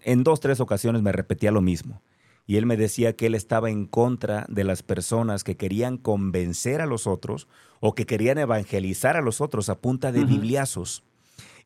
en 0.03 0.25
dos, 0.25 0.41
tres 0.41 0.61
ocasiones 0.61 1.03
me 1.03 1.13
repetía 1.13 1.51
lo 1.51 1.61
mismo. 1.61 2.01
Y 2.47 2.57
él 2.57 2.67
me 2.67 2.77
decía 2.77 3.15
que 3.15 3.27
él 3.27 3.35
estaba 3.35 3.71
en 3.71 3.87
contra 3.87 4.47
de 4.49 4.65
las 4.65 4.83
personas 4.83 5.45
que 5.45 5.57
querían 5.57 5.97
convencer 5.97 6.81
a 6.81 6.87
los 6.87 7.07
otros 7.07 7.47
o 7.81 7.95
que 7.95 8.05
querían 8.05 8.39
evangelizar 8.39 9.17
a 9.17 9.21
los 9.21 9.41
otros 9.41 9.69
a 9.69 9.81
punta 9.81 10.11
de 10.11 10.21
uh 10.21 10.25
-huh. 10.25 10.29
bibliazos. 10.29 11.05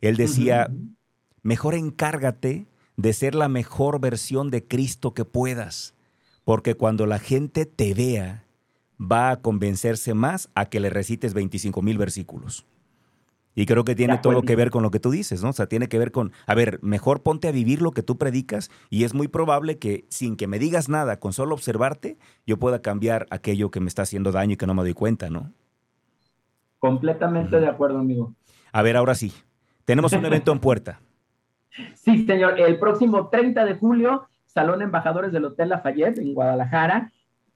Él 0.01 0.17
decía, 0.17 0.67
uh 0.69 0.75
-huh. 0.75 0.95
mejor 1.43 1.75
encárgate 1.75 2.67
de 2.97 3.13
ser 3.13 3.35
la 3.35 3.49
mejor 3.49 4.01
versión 4.01 4.51
de 4.51 4.67
Cristo 4.67 5.15
que 5.15 5.25
puedas, 5.25 5.95
porque 6.45 6.75
cuando 6.75 7.07
la 7.07 7.19
gente 7.19 7.67
te 7.67 7.95
vea, 7.95 8.45
va 9.01 9.31
a 9.31 9.41
convencerse 9.41 10.15
más 10.15 10.49
a 10.55 10.67
que 10.67 10.81
le 10.81 10.91
recites 10.91 11.35
25 11.35 11.83
mil 11.83 11.99
versículos. 11.99 12.67
Y 13.59 13.65
creo 13.65 13.85
que 13.85 13.95
tiene 13.95 14.19
todo 14.19 14.43
que 14.43 14.55
ver 14.55 14.71
con 14.71 14.83
lo 14.83 14.91
que 14.91 15.01
tú 15.01 15.11
dices, 15.11 15.43
¿no? 15.43 15.49
O 15.49 15.53
sea, 15.55 15.67
tiene 15.67 15.89
que 15.89 15.99
ver 15.99 16.13
con, 16.13 16.33
a 16.47 16.55
ver, 16.55 16.79
mejor 16.83 17.23
ponte 17.23 17.49
a 17.49 17.53
vivir 17.53 17.81
lo 17.81 17.91
que 17.91 18.03
tú 18.03 18.19
predicas 18.19 18.71
y 18.91 19.05
es 19.05 19.15
muy 19.15 19.29
probable 19.29 19.79
que 19.79 20.05
sin 20.11 20.37
que 20.37 20.47
me 20.47 20.59
digas 20.59 20.91
nada, 20.91 21.19
con 21.19 21.33
solo 21.33 21.55
observarte, 21.55 22.19
yo 22.47 22.59
pueda 22.59 22.83
cambiar 22.83 23.27
aquello 23.31 23.71
que 23.71 23.81
me 23.81 23.89
está 23.89 24.03
haciendo 24.03 24.31
daño 24.31 24.53
y 24.53 24.57
que 24.59 24.67
no 24.67 24.75
me 24.75 24.83
doy 24.83 24.93
cuenta, 24.93 25.31
¿no? 25.31 25.53
Completamente 26.79 27.57
uh 27.57 27.59
-huh. 27.59 27.63
de 27.63 27.69
acuerdo, 27.69 27.99
amigo. 27.99 28.35
A 28.73 28.83
ver, 28.83 28.95
ahora 28.95 29.15
sí. 29.15 29.33
Tenemos 29.87 30.13
un 30.13 30.27
evento 30.27 30.53
en 30.53 30.59
puerta. 30.61 31.01
Sí, 31.95 32.25
señor. 32.27 32.59
El 32.61 32.79
próximo 32.79 33.29
30 33.29 33.65
de 33.65 33.75
julio, 33.75 34.27
Salón 34.47 34.83
Embajadores 34.83 35.33
del 35.33 35.45
Hotel 35.45 35.71
Lafayette 35.71 36.19
en 36.19 36.35
Guadalajara. 36.35 37.13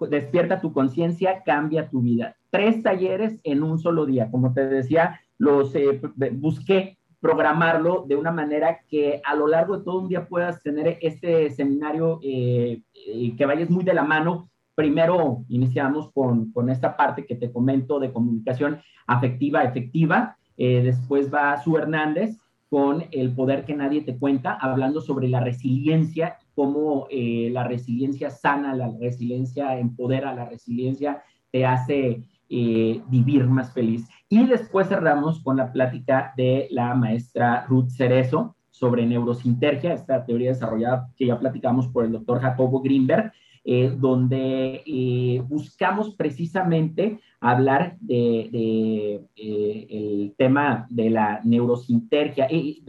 Despierta 0.08 0.60
tu 0.60 0.72
conciencia, 0.72 1.42
cambia 1.44 1.88
tu 1.88 2.00
vida. 2.00 2.36
Tres 2.50 2.82
talleres 2.82 3.38
en 3.44 3.62
un 3.62 3.78
solo 3.78 4.06
día. 4.06 4.30
Como 4.30 4.52
te 4.52 4.66
decía, 4.66 5.20
los 5.36 5.74
eh, 5.74 6.00
busqué 6.32 6.96
programarlo 7.20 8.04
de 8.08 8.16
una 8.16 8.32
manera 8.32 8.80
que 8.88 9.20
a 9.24 9.34
lo 9.34 9.46
largo 9.46 9.76
de 9.76 9.84
todo 9.84 10.00
un 10.00 10.08
día 10.08 10.26
puedas 10.26 10.62
tener 10.62 10.98
este 11.02 11.50
seminario 11.50 12.18
eh, 12.22 12.80
eh, 12.94 13.36
que 13.36 13.46
vayas 13.46 13.68
muy 13.68 13.84
de 13.84 13.92
la 13.92 14.04
mano. 14.04 14.48
Primero 14.74 15.44
iniciamos 15.48 16.10
con, 16.12 16.50
con, 16.52 16.70
esta 16.70 16.96
parte 16.96 17.26
que 17.26 17.34
te 17.34 17.52
comento 17.52 18.00
de 18.00 18.12
comunicación 18.12 18.80
afectiva 19.06 19.64
efectiva. 19.64 20.36
Después 20.56 21.32
va 21.32 21.56
Su 21.62 21.78
Hernández, 21.78 22.36
con 22.70 23.04
el 23.10 23.34
poder 23.34 23.64
que 23.64 23.74
nadie 23.74 24.00
te 24.02 24.16
cuenta, 24.16 24.52
hablando 24.52 25.00
sobre 25.00 25.28
la 25.28 25.40
resiliencia, 25.40 26.38
cómo 26.54 27.08
eh, 27.10 27.50
la 27.52 27.64
resiliencia 27.64 28.30
sana, 28.30 28.74
la 28.76 28.88
resiliencia 28.98 29.76
empodera, 29.78 30.32
la 30.32 30.48
resiliencia 30.48 31.22
te 31.50 31.66
hace 31.66 32.22
eh, 32.48 33.02
vivir 33.08 33.46
más 33.46 33.72
feliz. 33.72 34.08
Y 34.28 34.46
después 34.46 34.88
cerramos 34.88 35.42
con 35.42 35.56
la 35.56 35.72
plática 35.72 36.32
de 36.36 36.68
la 36.70 36.94
maestra 36.94 37.66
Ruth 37.68 37.88
Cerezo 37.90 38.54
sobre 38.70 39.04
neurosintergia, 39.04 39.92
esta 39.92 40.24
teoría 40.24 40.50
desarrollada 40.50 41.10
que 41.16 41.26
ya 41.26 41.38
platicamos 41.40 41.88
por 41.88 42.04
el 42.04 42.12
doctor 42.12 42.40
Jacobo 42.40 42.80
Greenberg, 42.80 43.32
eh, 43.64 43.94
donde 43.96 44.82
eh, 44.86 45.42
buscamos 45.46 46.14
precisamente 46.14 47.20
hablar 47.40 47.96
de, 48.00 48.48
de 48.50 49.24
eh, 49.36 49.86
el 49.90 50.34
tema 50.36 50.86
de 50.88 51.11
la 51.11 51.40
neurosintergia. 51.44 52.50
Y 52.50 52.82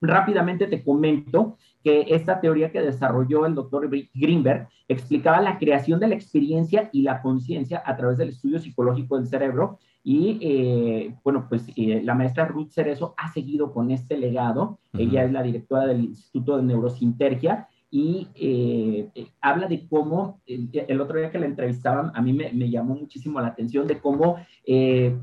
rápidamente 0.00 0.66
te 0.66 0.82
comento 0.82 1.56
que 1.82 2.06
esta 2.08 2.40
teoría 2.40 2.70
que 2.70 2.80
desarrolló 2.80 3.46
el 3.46 3.54
doctor 3.54 3.88
Greenberg 4.14 4.68
explicaba 4.88 5.40
la 5.40 5.58
creación 5.58 5.98
de 5.98 6.08
la 6.08 6.14
experiencia 6.14 6.90
y 6.92 7.02
la 7.02 7.22
conciencia 7.22 7.82
a 7.84 7.96
través 7.96 8.18
del 8.18 8.28
estudio 8.28 8.58
psicológico 8.58 9.16
del 9.16 9.26
cerebro 9.26 9.78
y 10.04 10.38
eh, 10.40 11.14
bueno, 11.22 11.46
pues 11.48 11.66
eh, 11.76 12.02
la 12.02 12.14
maestra 12.14 12.46
Ruth 12.46 12.70
Cerezo 12.70 13.14
ha 13.16 13.32
seguido 13.32 13.72
con 13.72 13.90
este 13.90 14.16
legado. 14.16 14.78
Uh 14.92 14.98
-huh. 14.98 15.02
Ella 15.02 15.24
es 15.24 15.32
la 15.32 15.42
directora 15.42 15.86
del 15.86 16.04
Instituto 16.04 16.56
de 16.56 16.64
Neurosintergia 16.64 17.68
y 17.94 18.28
eh, 18.36 19.10
eh, 19.14 19.26
habla 19.42 19.68
de 19.68 19.86
cómo, 19.86 20.40
el, 20.46 20.98
otro 20.98 21.18
día 21.18 21.30
que 21.30 21.38
la 21.38 21.44
entrevistaban, 21.44 22.10
a 22.14 22.22
mí 22.22 22.32
me, 22.32 22.50
me 22.50 22.70
llamó 22.70 22.94
muchísimo 22.94 23.38
la 23.38 23.48
atención 23.48 23.86
de 23.86 24.00
cómo 24.00 24.38
eh, 24.64 25.14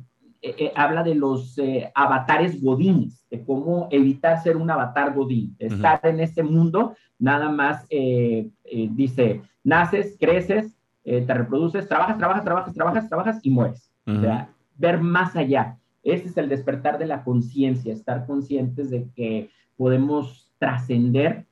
eh 0.44 0.72
habla 0.76 1.02
de 1.02 1.16
los 1.16 1.60
avatares 1.96 2.62
godines, 2.62 3.28
de 3.32 3.44
cómo 3.44 3.88
evitar 3.90 4.44
ser 4.44 4.56
un 4.56 4.70
avatar 4.70 5.16
godín, 5.16 5.56
estar 5.58 6.00
uh 6.04 6.08
-huh. 6.08 6.10
en 6.12 6.20
este 6.20 6.44
mundo, 6.44 6.94
nada 7.18 7.50
más 7.50 7.88
dice, 8.70 9.42
naces, 9.64 10.16
creces, 10.20 10.78
te 11.04 11.34
reproduces, 11.34 11.88
trabajas, 11.88 12.20
trabajas, 12.20 12.44
trabajas, 12.44 12.74
trabajas, 12.76 13.10
trabajas 13.10 13.40
y 13.42 13.50
mueres. 13.50 13.92
Uh 14.06 14.12
-huh. 14.12 14.18
O 14.18 14.22
sea, 14.22 14.50
ver 14.78 15.02
más 15.02 15.36
allá. 15.36 15.80
Este 16.04 16.30
es 16.30 16.38
el 16.38 16.50
despertar 16.50 17.00
de 17.00 17.08
la 17.08 17.24
conciencia, 17.24 17.92
estar 17.92 18.28
conscientes 18.28 18.92
de 18.92 19.10
que 19.16 19.50
podemos 19.76 20.54
trascender 20.60 21.49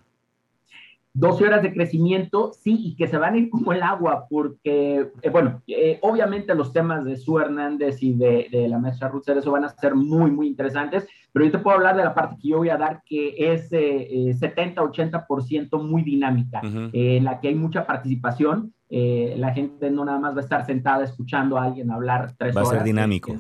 12 1.14 1.46
horas 1.46 1.62
de 1.62 1.74
crecimiento, 1.74 2.54
sí, 2.54 2.78
y 2.80 2.96
que 2.96 3.08
se 3.08 3.18
van 3.18 3.34
a 3.34 3.38
ir 3.38 3.50
como 3.50 3.74
el 3.74 3.84
agua, 3.84 4.28
porque, 4.30 5.10
eh, 5.22 5.30
bueno, 5.30 5.62
eh, 5.68 6.00
obviamente 6.02 6.56
los 6.56 6.72
temas 6.72 7.04
de 7.04 7.18
Su 7.18 7.38
Hernández 7.38 8.02
y 8.02 8.14
de, 8.14 8.48
la 8.70 8.80
maestra 8.80 9.10
Ruth 9.10 9.28
eso 9.28 9.52
van 9.52 9.66
a 9.66 9.70
ser 9.70 9.94
muy, 9.94 10.32
muy 10.32 10.48
interesantes, 10.48 11.06
pero 11.34 11.46
yo 11.46 11.52
te 11.52 11.60
puedo 11.60 11.76
hablar 11.76 11.98
de 11.98 12.04
la 12.04 12.14
parte 12.14 12.38
que 12.42 12.50
yo 12.50 12.60
voy 12.60 12.70
a 12.70 12.78
dar, 12.78 13.02
que 13.06 13.36
es 13.38 13.70
70-80% 13.72 15.52
eh, 15.52 15.84
muy 15.84 16.04
dinámica, 16.04 16.62
en 16.64 17.24
la 17.24 17.40
que 17.40 17.50
hay 17.50 17.56
mucha 17.56 17.86
participación. 17.86 18.74
la 18.90 19.54
gente 19.54 19.92
no 19.92 20.06
nada 20.06 20.20
más 20.20 20.34
va 20.34 20.40
a 20.40 20.44
estar 20.44 20.66
sentada 20.66 21.04
escuchando 21.04 21.58
a 21.58 21.66
alguien 21.66 21.92
hablar 21.92 22.34
tres 22.38 22.56
horas. 22.56 22.68
Va 22.68 22.72
a 22.72 22.78
ser 22.78 22.84
dinámico 22.84 23.38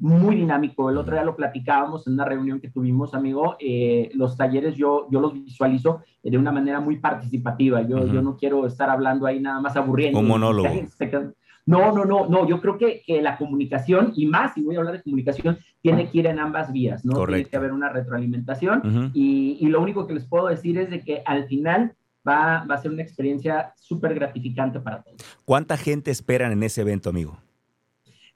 muy 0.00 0.36
dinámico. 0.36 0.90
El 0.90 0.96
otro 0.96 1.14
día 1.14 1.24
lo 1.24 1.36
platicábamos 1.36 2.06
en 2.06 2.14
una 2.14 2.24
reunión 2.24 2.60
que 2.60 2.70
tuvimos, 2.70 3.14
amigo. 3.14 3.56
Eh, 3.58 4.10
los 4.14 4.36
talleres 4.36 4.76
yo, 4.76 5.08
yo 5.10 5.20
los 5.20 5.34
visualizo 5.34 6.02
de 6.22 6.38
una 6.38 6.52
manera 6.52 6.80
muy 6.80 6.96
participativa. 6.98 7.82
Yo, 7.82 8.06
yo 8.06 8.22
no 8.22 8.36
quiero 8.36 8.66
estar 8.66 8.90
hablando 8.90 9.26
ahí 9.26 9.40
nada 9.40 9.60
más 9.60 9.76
aburriendo. 9.76 10.18
Un 10.18 10.28
monólogo. 10.28 10.68
No, 11.66 11.92
no, 11.92 12.06
no, 12.06 12.26
no. 12.28 12.48
Yo 12.48 12.62
creo 12.62 12.78
que, 12.78 13.02
la 13.20 13.36
comunicación, 13.36 14.12
y 14.16 14.24
más 14.26 14.54
si 14.54 14.62
voy 14.62 14.76
a 14.76 14.78
hablar 14.78 14.94
de 14.94 15.02
comunicación, 15.02 15.58
tiene 15.82 16.10
que 16.10 16.18
ir 16.18 16.26
en 16.26 16.38
ambas 16.38 16.72
vías, 16.72 17.04
¿no? 17.04 17.26
Tiene 17.26 17.44
que 17.44 17.56
haber 17.56 17.72
una 17.72 17.90
retroalimentación. 17.90 19.10
y, 19.12 19.58
y, 19.60 19.66
lo 19.66 19.82
único 19.82 20.06
que 20.06 20.14
les 20.14 20.24
puedo 20.24 20.48
decir 20.48 20.78
es 20.78 20.88
de 20.88 21.00
que 21.00 21.22
al 21.26 21.46
final 21.46 21.94
va, 22.26 22.64
va 22.64 22.74
a 22.74 22.78
ser 22.78 22.90
una 22.90 23.02
experiencia 23.02 23.74
súper 23.76 24.14
gratificante 24.14 24.80
para 24.80 25.02
todos. 25.02 25.16
¿Cuánta 25.44 25.76
gente 25.76 26.10
esperan 26.10 26.52
en 26.52 26.62
ese 26.62 26.80
evento, 26.80 27.10
amigo? 27.10 27.38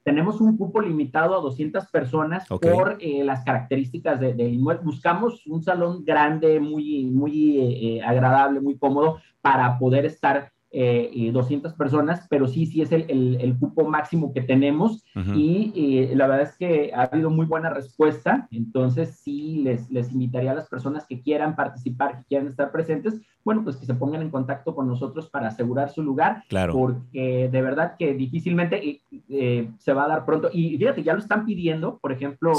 Tenemos 0.03 0.41
un 0.41 0.57
cupo 0.57 0.81
limitado 0.81 1.35
a 1.35 1.41
200 1.41 1.87
personas 1.87 2.47
por 2.47 2.97
eh, 2.99 3.23
las 3.23 3.43
características 3.43 4.19
del 4.19 4.35
de 4.35 4.49
inmueble. 4.49 4.83
Buscamos 4.83 5.45
un 5.47 5.63
salón 5.63 6.03
grande, 6.03 6.59
muy, 6.59 7.05
muy 7.05 7.59
eh, 7.59 7.97
eh, 7.97 8.01
agradable, 8.01 8.59
muy 8.59 8.77
cómodo 8.77 9.19
para 9.41 9.79
poder 9.79 10.05
estar 10.05 10.51
eh, 10.75 11.29
200 11.31 11.75
personas, 11.75 12.25
pero 12.31 12.47
sí, 12.47 12.65
sí 12.65 12.81
es 12.81 12.91
el, 12.91 13.05
el, 13.07 13.59
cupo 13.59 13.85
máximo 13.85 14.33
que 14.33 14.41
tenemos 14.41 15.05
y 15.35 15.71
eh, 15.75 16.15
la 16.15 16.25
verdad 16.25 16.49
es 16.49 16.57
que 16.57 16.91
ha 16.95 17.03
habido 17.03 17.29
muy 17.29 17.45
buena 17.45 17.69
respuesta, 17.69 18.47
entonces 18.49 19.19
sí 19.19 19.61
les, 19.63 19.91
les 19.91 20.11
invitaría 20.11 20.49
a 20.49 20.55
las 20.55 20.67
personas 20.67 21.05
que 21.05 21.21
quieran 21.21 21.55
participar, 21.55 22.17
que 22.17 22.25
quieran 22.25 22.47
estar 22.47 22.71
presentes, 22.71 23.21
bueno, 23.43 23.63
pues 23.63 23.77
que 23.77 23.85
se 23.85 23.93
pongan 23.93 24.21
en 24.21 24.29
contacto 24.29 24.73
con 24.75 24.87
nosotros 24.87 25.29
para 25.29 25.47
asegurar 25.47 25.89
su 25.89 26.01
lugar, 26.01 26.43
claro. 26.47 26.73
porque 26.73 27.49
de 27.51 27.61
verdad 27.61 27.95
que 27.97 28.13
difícilmente 28.13 28.87
eh, 28.87 29.01
eh, 29.29 29.69
se 29.77 29.93
va 29.93 30.05
a 30.05 30.07
dar 30.07 30.25
pronto. 30.25 30.49
Y 30.51 30.77
fíjate, 30.77 31.03
ya 31.03 31.13
lo 31.13 31.19
están 31.19 31.45
pidiendo, 31.45 31.97
por 31.97 32.11
ejemplo, 32.11 32.53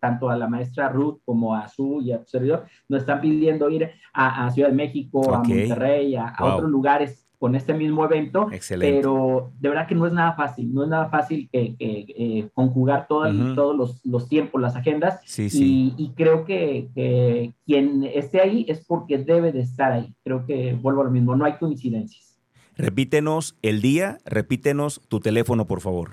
tanto 0.00 0.30
a 0.30 0.36
la 0.36 0.48
maestra 0.48 0.88
Ruth 0.88 1.20
como 1.24 1.54
a 1.54 1.68
su 1.68 2.00
y 2.02 2.12
a 2.12 2.18
su 2.18 2.26
servidor, 2.26 2.66
nos 2.88 3.00
están 3.00 3.20
pidiendo 3.20 3.70
ir 3.70 3.90
a, 4.12 4.50
Ciudad 4.50 4.68
de 4.68 4.74
México, 4.74 5.34
a 5.34 5.38
Monterrey, 5.38 6.14
a, 6.16 6.28
a 6.28 6.54
otros 6.56 6.70
lugares 6.70 7.21
con 7.42 7.56
este 7.56 7.74
mismo 7.74 8.04
evento, 8.04 8.46
pero 8.78 9.50
de 9.58 9.68
verdad 9.68 9.88
que 9.88 9.96
no 9.96 10.06
es 10.06 10.12
nada 10.12 10.34
fácil, 10.34 10.72
no 10.72 10.84
es 10.84 10.88
nada 10.88 11.08
fácil 11.08 11.48
que, 11.50 11.74
eh, 11.80 12.48
conjugar 12.54 13.08
todos 13.08 13.34
los, 13.34 14.00
los, 14.06 14.28
tiempos, 14.28 14.62
las 14.62 14.76
agendas, 14.76 15.18
y, 15.36 16.12
creo 16.14 16.44
que, 16.44 17.50
quien 17.66 18.04
esté 18.04 18.40
ahí 18.40 18.64
es 18.68 18.84
porque 18.86 19.18
debe 19.18 19.50
de 19.50 19.62
estar 19.62 19.90
ahí, 19.90 20.14
creo 20.22 20.46
que 20.46 20.78
vuelvo 20.80 21.00
a 21.00 21.04
lo 21.06 21.10
mismo, 21.10 21.34
no 21.34 21.44
hay 21.44 21.54
coincidencias. 21.54 22.38
Repítenos 22.76 23.56
el 23.62 23.82
día, 23.82 24.18
repítenos 24.24 25.00
tu 25.08 25.18
teléfono, 25.18 25.66
por 25.66 25.80
favor. 25.80 26.10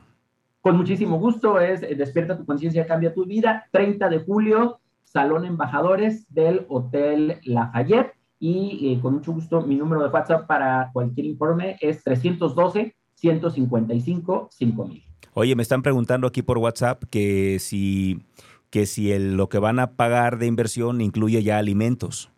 Con 0.62 0.78
muchísimo 0.78 1.20
gusto, 1.20 1.60
es 1.60 1.84
eh, 1.84 1.94
Despierta 1.94 2.40
tu 2.40 2.46
conciencia, 2.48 2.88
cambia 2.88 3.14
tu 3.14 3.28
vida, 3.28 3.68
30 3.70 4.10
de 4.10 4.18
julio, 4.18 4.80
Salón 5.04 5.46
Embajadores 5.46 6.26
del 6.34 6.66
Hotel 6.70 7.38
Lafayette 7.44 8.19
y 8.40 8.94
eh, 8.94 9.00
con 9.02 9.16
mucho 9.16 9.34
gusto 9.34 9.62
mi 9.62 9.76
número 9.76 10.04
de 10.04 10.10
WhatsApp 10.10 10.48
para 10.48 10.90
cualquier 10.94 11.26
informe 11.28 11.78
es 11.82 12.04
312-155-5000. 12.06 15.04
Oye, 15.34 15.56
me 15.56 15.64
están 15.64 15.84
preguntando 15.84 16.28
aquí 16.28 16.42
por 16.42 16.58
WhatsApp 16.58 17.04
que 17.10 17.58
si, 17.60 18.22
que 18.70 18.86
si 18.86 19.12
el, 19.12 19.36
lo 19.36 19.50
que 19.50 19.60
van 19.60 19.80
a 19.80 19.92
pagar 19.92 20.40
de 20.40 20.46
inversión 20.48 21.02
incluye 21.02 21.44
ya 21.44 21.58
alimentos. 21.58 22.32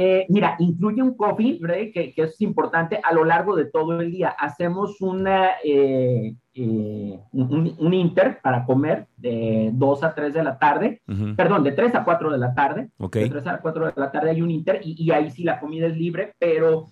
Eh, 0.00 0.26
mira, 0.28 0.54
incluye 0.60 1.02
un 1.02 1.16
coffee 1.16 1.58
break, 1.60 1.92
que, 1.92 2.14
es 2.14 2.40
importante 2.40 3.00
a 3.02 3.12
lo 3.12 3.24
largo 3.24 3.56
de 3.56 3.64
todo 3.64 4.00
el 4.00 4.12
día. 4.12 4.28
Hacemos 4.28 5.00
una, 5.00 5.54
eh, 5.64 6.36
eh, 6.54 7.18
un, 7.32 7.94
inter 7.94 8.38
para 8.40 8.64
comer 8.64 9.08
de 9.16 9.70
2 9.72 10.04
a 10.04 10.14
3 10.14 10.34
de 10.34 10.44
la 10.44 10.56
tarde, 10.56 11.02
perdón, 11.36 11.64
de 11.64 11.72
3 11.72 11.96
a 11.96 12.04
4 12.04 12.30
de 12.30 12.38
la 12.38 12.54
tarde. 12.54 12.90
De 12.96 13.28
3 13.28 13.46
a 13.48 13.60
4 13.60 13.86
de 13.86 13.92
la 13.96 14.12
tarde 14.12 14.30
hay 14.30 14.40
un 14.40 14.52
inter 14.52 14.80
y, 14.84 15.10
ahí 15.10 15.32
sí 15.32 15.42
la 15.42 15.58
comida 15.58 15.88
es 15.88 15.96
libre, 15.96 16.32
pero 16.38 16.86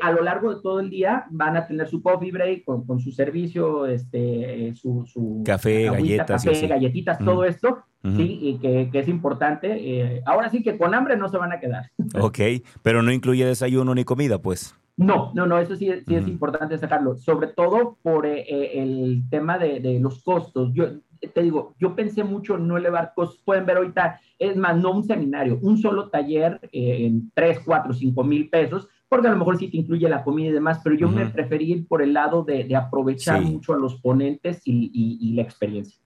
a 0.00 0.12
lo 0.12 0.22
largo 0.22 0.54
de 0.54 0.62
todo 0.62 0.78
el 0.78 0.88
día 0.88 1.26
van 1.30 1.56
a 1.56 1.66
tener 1.66 1.88
su 1.88 2.00
coffee 2.00 2.30
break 2.30 2.64
con, 2.64 3.00
su 3.00 3.10
servicio, 3.10 3.86
este, 3.86 4.72
su, 4.76 5.42
café, 5.44 5.86
galletas. 5.86 6.44
Café, 6.44 6.68
galletitas, 6.68 7.18
todo 7.18 7.44
esto 7.44 7.82
Sí, 8.02 8.38
y 8.42 8.58
que, 8.58 8.90
es 8.92 9.08
importante. 9.08 9.76
Eh, 9.78 10.22
ahora 10.26 10.50
sí 10.50 10.62
que 10.62 10.76
con 10.76 10.92
hambre 10.92 11.16
no 11.16 11.28
se 11.28 11.38
van 11.38 11.52
a 11.52 11.60
quedar. 11.60 11.90
Ok, 12.20 12.38
pero 12.82 13.02
no 13.02 13.12
incluye 13.12 13.46
desayuno 13.46 13.94
ni 13.94 14.04
comida, 14.04 14.40
pues. 14.40 14.74
No, 14.96 15.32
no, 15.34 15.46
no, 15.46 15.58
eso 15.58 15.76
sí, 15.76 15.90
sí 16.06 16.14
es 16.14 16.28
importante 16.28 16.76
sacarlo, 16.76 17.16
sobre 17.16 17.48
todo 17.48 17.96
por 18.02 18.26
eh, 18.26 18.40
eh, 18.40 18.82
el 18.82 19.22
tema 19.30 19.56
de, 19.56 19.98
los 20.00 20.22
costos. 20.22 20.72
Yo 20.74 20.86
te 21.32 21.42
digo, 21.42 21.74
yo 21.78 21.94
pensé 21.94 22.24
mucho 22.24 22.56
en 22.56 22.66
no 22.66 22.76
elevar 22.76 23.12
costos. 23.14 23.40
Pueden 23.44 23.64
ver 23.64 23.78
ahorita, 23.78 24.20
es 24.38 24.56
más, 24.56 24.76
no 24.76 24.92
un 24.92 25.04
seminario, 25.04 25.58
un 25.62 25.78
solo 25.78 26.10
taller 26.10 26.60
en 26.72 27.30
3, 27.34 27.60
4, 27.64 27.94
5 27.94 28.24
mil 28.24 28.50
pesos, 28.50 28.88
porque 29.08 29.28
a 29.28 29.30
lo 29.30 29.38
mejor 29.38 29.58
sí 29.58 29.68
te 29.68 29.78
incluye 29.78 30.08
la 30.08 30.24
comida 30.24 30.48
y 30.48 30.52
demás, 30.52 30.80
pero 30.82 30.96
yo 30.96 31.08
me 31.08 31.26
preferí 31.26 31.72
ir 31.72 31.86
por 31.86 32.02
el 32.02 32.12
lado 32.12 32.42
de, 32.42 32.74
aprovechar 32.74 33.40
mucho 33.40 33.72
a 33.72 33.78
los 33.78 34.00
ponentes 34.00 34.60
y 34.64 35.32
la 35.34 35.42
experiencia. 35.42 36.01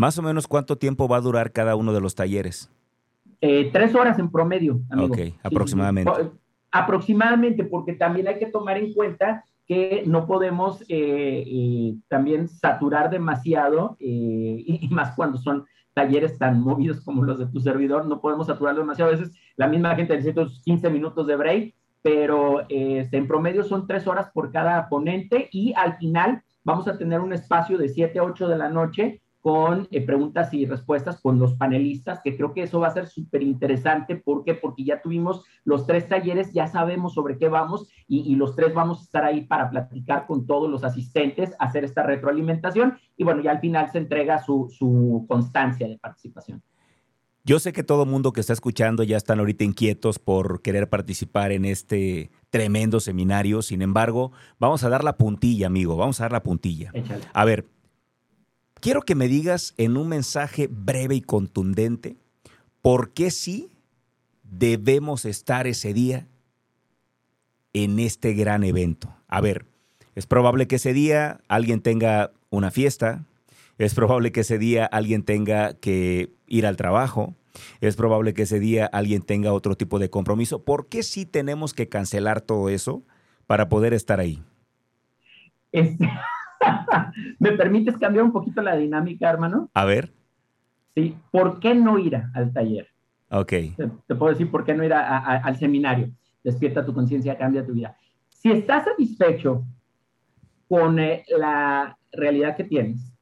Más 0.00 0.16
o 0.16 0.22
menos 0.22 0.48
cuánto 0.48 0.78
tiempo 0.78 1.06
va 1.08 1.18
a 1.18 1.20
durar 1.20 1.52
cada 1.52 1.76
uno 1.76 1.92
de 1.92 2.00
los 2.00 2.14
talleres. 2.14 2.70
Eh, 3.42 3.68
tres 3.70 3.94
horas 3.94 4.18
en 4.18 4.30
promedio. 4.30 4.80
Amigo. 4.88 5.12
Ok, 5.12 5.34
aproximadamente. 5.42 6.10
Aproximadamente, 6.72 7.64
porque 7.64 7.92
también 7.92 8.26
hay 8.26 8.38
que 8.38 8.46
tomar 8.46 8.78
en 8.78 8.94
cuenta 8.94 9.44
que 9.66 10.02
no 10.06 10.26
podemos 10.26 10.80
eh, 10.88 11.44
eh, 11.46 11.96
también 12.08 12.48
saturar 12.48 13.10
demasiado, 13.10 13.98
y, 14.00 14.88
más 14.90 15.14
cuando 15.14 15.36
son 15.36 15.66
talleres 15.92 16.38
tan 16.38 16.62
movidos 16.62 17.02
como 17.02 17.22
los 17.22 17.38
de 17.38 17.48
tu 17.48 17.60
servidor, 17.60 18.06
no 18.06 18.22
podemos 18.22 18.46
saturar 18.46 18.76
demasiado. 18.76 19.10
A 19.10 19.16
veces 19.16 19.36
la 19.56 19.68
misma 19.68 19.94
gente 19.96 20.16
necesita 20.16 20.46
15 20.64 20.88
minutos 20.88 21.26
de 21.26 21.36
break, 21.36 21.74
pero 22.00 22.62
este, 22.70 23.18
en 23.18 23.28
promedio 23.28 23.64
son 23.64 23.86
tres 23.86 24.06
horas 24.06 24.30
por 24.32 24.50
cada 24.50 24.88
ponente 24.88 25.50
y 25.52 25.74
al 25.74 25.98
final 25.98 26.42
vamos 26.64 26.88
a 26.88 26.96
tener 26.96 27.20
un 27.20 27.34
espacio 27.34 27.76
de 27.76 27.90
7 27.90 28.18
a 28.18 28.22
8 28.22 28.48
de 28.48 28.56
la 28.56 28.70
noche 28.70 29.20
con 29.40 29.88
eh, 29.90 30.04
preguntas 30.04 30.52
y 30.52 30.66
respuestas 30.66 31.20
con 31.20 31.38
los 31.38 31.54
panelistas, 31.54 32.20
que 32.22 32.36
creo 32.36 32.52
que 32.52 32.62
eso 32.62 32.80
va 32.80 32.88
a 32.88 32.94
ser 32.94 33.06
súper 33.06 33.42
interesante. 33.42 34.16
¿Por 34.16 34.44
qué? 34.44 34.54
Porque 34.54 34.84
ya 34.84 35.00
tuvimos 35.00 35.44
los 35.64 35.86
tres 35.86 36.08
talleres, 36.08 36.52
ya 36.52 36.66
sabemos 36.66 37.14
sobre 37.14 37.38
qué 37.38 37.48
vamos 37.48 37.88
y, 38.06 38.34
los 38.36 38.54
tres 38.56 38.74
vamos 38.74 39.00
a 39.00 39.02
estar 39.02 39.24
ahí 39.24 39.42
para 39.42 39.70
platicar 39.70 40.26
con 40.26 40.46
todos 40.46 40.70
los 40.70 40.84
asistentes, 40.84 41.54
hacer 41.58 41.84
esta 41.84 42.02
retroalimentación 42.02 42.98
y 43.16 43.24
bueno, 43.24 43.42
ya 43.42 43.52
al 43.52 43.60
final 43.60 43.90
se 43.90 43.98
entrega 43.98 44.42
su, 44.42 44.68
su 44.70 45.24
constancia 45.28 45.88
de 45.88 45.98
participación. 45.98 46.62
Yo 47.42 47.58
sé 47.58 47.72
que 47.72 47.82
todo 47.82 48.04
mundo 48.04 48.32
que 48.32 48.40
está 48.40 48.52
escuchando 48.52 49.02
ya 49.02 49.16
están 49.16 49.38
ahorita 49.38 49.64
inquietos 49.64 50.18
por 50.18 50.60
querer 50.60 50.88
participar 50.90 51.52
en 51.52 51.64
este 51.64 52.30
tremendo 52.50 53.00
seminario. 53.00 53.62
Sin 53.62 53.80
embargo, 53.80 54.32
vamos 54.58 54.84
a 54.84 54.90
dar 54.90 55.02
la 55.04 55.16
puntilla, 55.16 55.66
amigo. 55.66 55.96
Vamos 55.96 56.20
a 56.20 56.24
dar 56.24 56.32
la 56.32 56.42
puntilla. 56.42 56.92
A 57.32 57.44
ver, 57.46 57.66
Quiero 58.80 59.02
que 59.02 59.14
me 59.14 59.28
digas 59.28 59.74
en 59.76 59.98
un 59.98 60.08
mensaje 60.08 60.66
breve 60.70 61.14
y 61.14 61.20
contundente 61.20 62.16
por 62.80 63.12
qué 63.12 63.30
sí 63.30 63.68
debemos 64.42 65.26
estar 65.26 65.66
ese 65.66 65.92
día 65.92 66.26
en 67.74 67.98
este 67.98 68.32
gran 68.32 68.64
evento. 68.64 69.14
A 69.28 69.42
ver, 69.42 69.66
es 70.14 70.26
probable 70.26 70.66
que 70.66 70.76
ese 70.76 70.94
día 70.94 71.40
alguien 71.48 71.82
tenga 71.82 72.32
una 72.48 72.70
fiesta, 72.70 73.26
es 73.76 73.94
probable 73.94 74.32
que 74.32 74.40
ese 74.40 74.58
día 74.58 74.86
alguien 74.86 75.24
tenga 75.24 75.74
que 75.74 76.32
ir 76.46 76.66
al 76.66 76.76
trabajo, 76.76 77.34
es 77.82 77.96
probable 77.96 78.32
que 78.32 78.42
ese 78.42 78.60
día 78.60 78.86
alguien 78.86 79.20
tenga 79.20 79.52
otro 79.52 79.76
tipo 79.76 79.98
de 79.98 80.08
compromiso. 80.08 80.64
¿Por 80.64 80.88
qué 80.88 81.02
sí 81.02 81.26
tenemos 81.26 81.74
que 81.74 81.88
cancelar 81.88 82.40
todo 82.40 82.70
eso 82.70 83.02
para 83.46 83.68
poder 83.68 83.92
estar 83.92 84.20
ahí? 84.20 84.42
¿Me 87.38 87.52
permites 87.52 87.96
cambiar 87.98 88.24
un 88.24 88.32
poquito 88.32 88.62
la 88.62 88.76
dinámica, 88.76 89.30
hermano? 89.30 89.70
A 89.74 89.84
ver. 89.84 90.12
¿sí? 90.94 91.16
¿Por 91.30 91.60
qué 91.60 91.74
no 91.74 91.98
ir 91.98 92.20
al 92.34 92.52
taller? 92.52 92.88
Ok. 93.30 93.52
Te, 94.06 94.14
puedo 94.14 94.32
decir 94.32 94.50
por 94.50 94.64
qué 94.64 94.74
no 94.74 94.84
ir 94.84 94.92
al 94.92 95.56
seminario. 95.56 96.10
Despierta 96.42 96.84
tu 96.84 96.94
conciencia, 96.94 97.38
cambia 97.38 97.64
tu 97.64 97.72
vida. 97.72 97.96
Si 98.28 98.50
estás 98.50 98.84
satisfecho 98.84 99.64
con 100.68 100.98
eh, 100.98 101.24
la 101.36 101.96
realidad 102.12 102.56
que 102.56 102.64
tienes, 102.64 103.12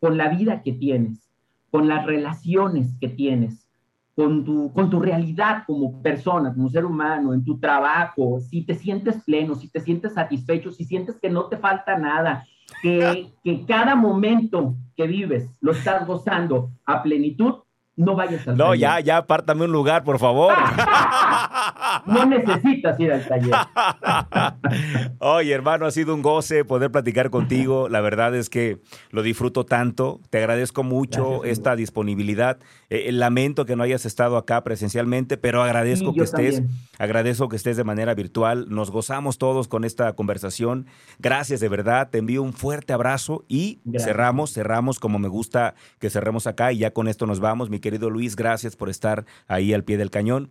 con 0.00 0.16
la 0.16 0.28
vida 0.28 0.62
que 0.62 0.72
tienes, 0.72 1.30
con 1.70 1.86
las 1.86 2.06
relaciones 2.06 2.94
que 3.00 3.08
tienes, 3.08 3.68
con 4.14 4.44
tu, 4.44 4.72
con 4.72 4.90
tu 4.90 4.98
realidad 5.00 5.62
como 5.66 6.02
persona, 6.02 6.52
como 6.52 6.68
ser 6.68 6.84
humano, 6.84 7.34
en 7.34 7.44
tu 7.44 7.60
trabajo, 7.60 8.40
si 8.40 8.64
te 8.64 8.74
sientes 8.74 9.22
pleno, 9.22 9.54
si 9.54 9.68
te 9.68 9.80
sientes 9.80 10.14
satisfecho, 10.14 10.72
si 10.72 10.84
sientes 10.84 11.20
que 11.20 11.30
no 11.30 11.44
te 11.44 11.56
falta 11.56 11.96
nada, 11.96 12.44
que, 12.82 13.28
que 13.42 13.64
cada 13.66 13.96
momento 13.96 14.74
que 14.96 15.06
vives 15.06 15.48
lo 15.60 15.72
estás 15.72 16.06
gozando 16.06 16.70
a 16.84 17.02
plenitud, 17.02 17.54
no 17.96 18.14
vayas 18.14 18.46
al. 18.46 18.56
No, 18.56 18.74
ya, 18.74 19.00
ya, 19.00 19.18
apártame 19.18 19.64
un 19.64 19.72
lugar, 19.72 20.04
por 20.04 20.18
favor. 20.18 20.54
no 22.06 22.26
necesitas 22.26 22.98
ir 23.00 23.12
al 23.12 23.26
taller. 23.26 23.54
Oye, 25.18 25.52
hermano, 25.52 25.86
ha 25.86 25.90
sido 25.90 26.14
un 26.14 26.22
goce 26.22 26.64
poder 26.64 26.90
platicar 26.90 27.30
contigo. 27.30 27.88
La 27.88 28.00
verdad 28.00 28.34
es 28.34 28.50
que 28.50 28.78
lo 29.10 29.22
disfruto 29.22 29.64
tanto. 29.64 30.20
Te 30.30 30.38
agradezco 30.38 30.82
mucho 30.82 31.44
esta 31.44 31.76
disponibilidad. 31.76 32.58
Eh, 32.90 33.10
lamento 33.12 33.66
que 33.66 33.76
no 33.76 33.82
hayas 33.82 34.06
estado 34.06 34.36
acá 34.36 34.64
presencialmente, 34.64 35.36
pero 35.36 35.62
agradezco 35.62 36.14
que 36.14 36.22
estés. 36.22 36.62
Agradezco 36.98 37.48
que 37.48 37.56
estés 37.56 37.76
de 37.76 37.84
manera 37.84 38.14
virtual. 38.14 38.66
Nos 38.68 38.90
gozamos 38.90 39.38
todos 39.38 39.68
con 39.68 39.84
esta 39.84 40.12
conversación. 40.14 40.86
Gracias 41.18 41.60
de 41.60 41.68
verdad. 41.68 42.10
Te 42.10 42.18
envío 42.18 42.42
un 42.42 42.52
fuerte 42.52 42.92
abrazo 42.92 43.44
y 43.48 43.80
cerramos, 43.98 44.52
cerramos 44.52 44.98
como 44.98 45.18
me 45.18 45.28
gusta 45.28 45.74
que 45.98 46.10
cerremos 46.10 46.46
acá 46.46 46.72
y 46.72 46.78
ya 46.78 46.92
con 46.92 47.08
esto 47.08 47.26
nos 47.26 47.40
vamos, 47.40 47.70
mi 47.70 47.80
querido 47.80 48.10
Luis, 48.10 48.36
gracias 48.36 48.76
por 48.76 48.88
estar 48.88 49.24
ahí 49.46 49.72
al 49.72 49.84
pie 49.84 49.96
del 49.96 50.10
cañón. 50.10 50.50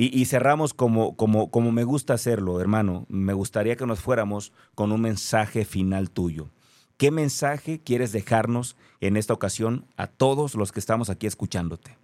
Y, 0.00 0.26
cerramos 0.26 0.74
como, 0.88 1.16
como, 1.16 1.50
como 1.50 1.70
me 1.70 1.84
gusta 1.84 2.14
hacerlo, 2.14 2.62
hermano. 2.62 3.04
Me 3.10 3.34
gustaría 3.34 3.76
que 3.76 3.84
nos 3.84 4.00
fuéramos 4.00 4.54
con 4.74 4.90
un 4.90 5.02
mensaje 5.02 5.66
final 5.66 6.10
tuyo. 6.10 6.48
¿Qué 6.96 7.10
mensaje 7.10 7.82
quieres 7.82 8.10
dejarnos 8.10 8.74
en 9.00 9.18
esta 9.18 9.34
ocasión 9.34 9.84
a 9.98 10.06
todos 10.06 10.54
los 10.54 10.72
que 10.72 10.80
estamos 10.80 11.10
aquí 11.10 11.26
escuchándote? 11.26 11.98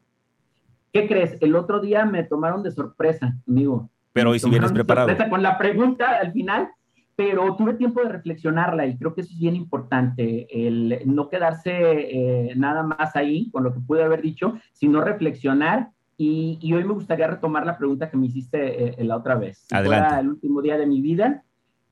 ¿Qué 0.92 1.08
crees? 1.08 1.38
El 1.40 1.56
otro 1.56 1.80
día 1.80 2.04
me 2.04 2.24
tomaron 2.24 2.62
de 2.62 2.72
sorpresa, 2.72 3.34
amigo. 3.48 3.88
Pero 4.12 4.30
hoy 4.30 4.38
si 4.38 4.50
vienes 4.50 4.70
preparado. 4.70 5.08
Con 5.30 5.42
la 5.42 5.56
pregunta 5.56 6.18
al 6.20 6.32
final, 6.32 6.68
pero 7.16 7.56
tuve 7.56 7.74
tiempo 7.74 8.02
de 8.02 8.10
reflexionarla 8.10 8.86
y 8.86 8.98
creo 8.98 9.14
que 9.14 9.22
eso 9.22 9.32
es 9.32 9.38
bien 9.38 9.56
importante, 9.56 10.46
el 10.50 11.00
no 11.06 11.30
quedarse 11.30 11.72
eh, 11.72 12.54
nada 12.54 12.82
más 12.82 13.16
ahí 13.16 13.50
con 13.50 13.64
lo 13.64 13.72
que 13.72 13.80
pude 13.80 14.04
haber 14.04 14.20
dicho, 14.20 14.58
sino 14.72 15.00
reflexionar. 15.00 15.88
Y, 16.16 16.72
hoy 16.72 16.84
me 16.84 16.94
gustaría 16.94 17.26
retomar 17.26 17.66
la 17.66 17.76
pregunta 17.76 18.10
que 18.10 18.16
me 18.16 18.26
hiciste 18.26 19.00
eh, 19.00 19.04
la 19.04 19.16
otra 19.16 19.34
vez. 19.34 19.64
Si 19.68 19.74
Adelante. 19.74 20.06
fuera 20.06 20.20
el 20.20 20.28
último 20.28 20.62
día 20.62 20.78
de 20.78 20.86
mi 20.86 21.00
vida, 21.00 21.44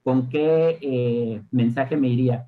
¿con 0.03 0.29
qué 0.29 0.79
eh, 0.81 1.43
mensaje 1.51 1.97
me 1.97 2.09
iría? 2.09 2.47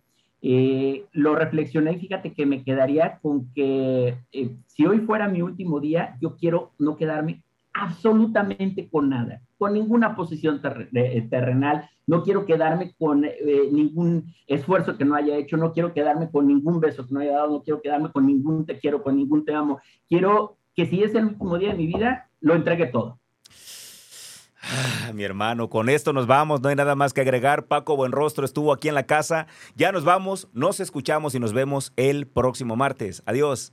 lo 1.12 1.34
reflexioné 1.34 1.92
y 1.94 2.00
fíjate 2.00 2.34
que 2.34 2.44
me 2.44 2.62
quedaría 2.62 3.18
con 3.22 3.50
que 3.54 4.18
si 4.66 4.84
hoy 4.84 4.98
fuera 4.98 5.26
mi 5.26 5.40
último 5.40 5.80
día, 5.80 6.18
yo 6.20 6.36
quiero 6.36 6.72
no 6.78 6.98
quedarme 6.98 7.42
absolutamente 7.74 8.88
con 8.88 9.08
nada, 9.10 9.42
con 9.58 9.74
ninguna 9.74 10.14
posición 10.14 10.62
terrenal, 10.62 11.88
no 12.06 12.22
quiero 12.22 12.46
quedarme 12.46 12.94
con 12.96 13.24
eh, 13.24 13.32
ningún 13.70 14.32
esfuerzo 14.46 14.96
que 14.96 15.04
no 15.04 15.16
haya 15.16 15.36
hecho, 15.36 15.56
no 15.56 15.72
quiero 15.72 15.92
quedarme 15.92 16.30
con 16.30 16.46
ningún 16.46 16.80
beso 16.80 17.06
que 17.06 17.12
no 17.12 17.20
haya 17.20 17.32
dado, 17.32 17.50
no 17.50 17.62
quiero 17.62 17.82
quedarme 17.82 18.12
con 18.12 18.26
ningún 18.26 18.64
te 18.64 18.78
quiero, 18.78 19.02
con 19.02 19.16
ningún 19.16 19.44
te 19.44 19.54
amo. 19.54 19.80
Quiero 20.08 20.56
que 20.74 20.86
si 20.86 21.02
es 21.02 21.14
el 21.14 21.26
último 21.26 21.58
día 21.58 21.70
de 21.70 21.74
mi 21.74 21.86
vida, 21.86 22.28
lo 22.40 22.54
entregue 22.54 22.86
todo. 22.86 23.18
Ah, 24.62 25.12
mi 25.12 25.24
hermano, 25.24 25.68
con 25.68 25.88
esto 25.88 26.12
nos 26.12 26.26
vamos, 26.26 26.62
no 26.62 26.68
hay 26.70 26.76
nada 26.76 26.94
más 26.94 27.12
que 27.12 27.20
agregar. 27.20 27.66
Paco 27.66 27.96
Buenrostro 27.96 28.44
estuvo 28.44 28.72
aquí 28.72 28.88
en 28.88 28.94
la 28.94 29.06
casa. 29.06 29.46
Ya 29.76 29.92
nos 29.92 30.04
vamos, 30.04 30.48
nos 30.52 30.80
escuchamos 30.80 31.34
y 31.34 31.40
nos 31.40 31.52
vemos 31.52 31.92
el 31.96 32.26
próximo 32.26 32.76
martes. 32.76 33.22
Adiós. 33.26 33.72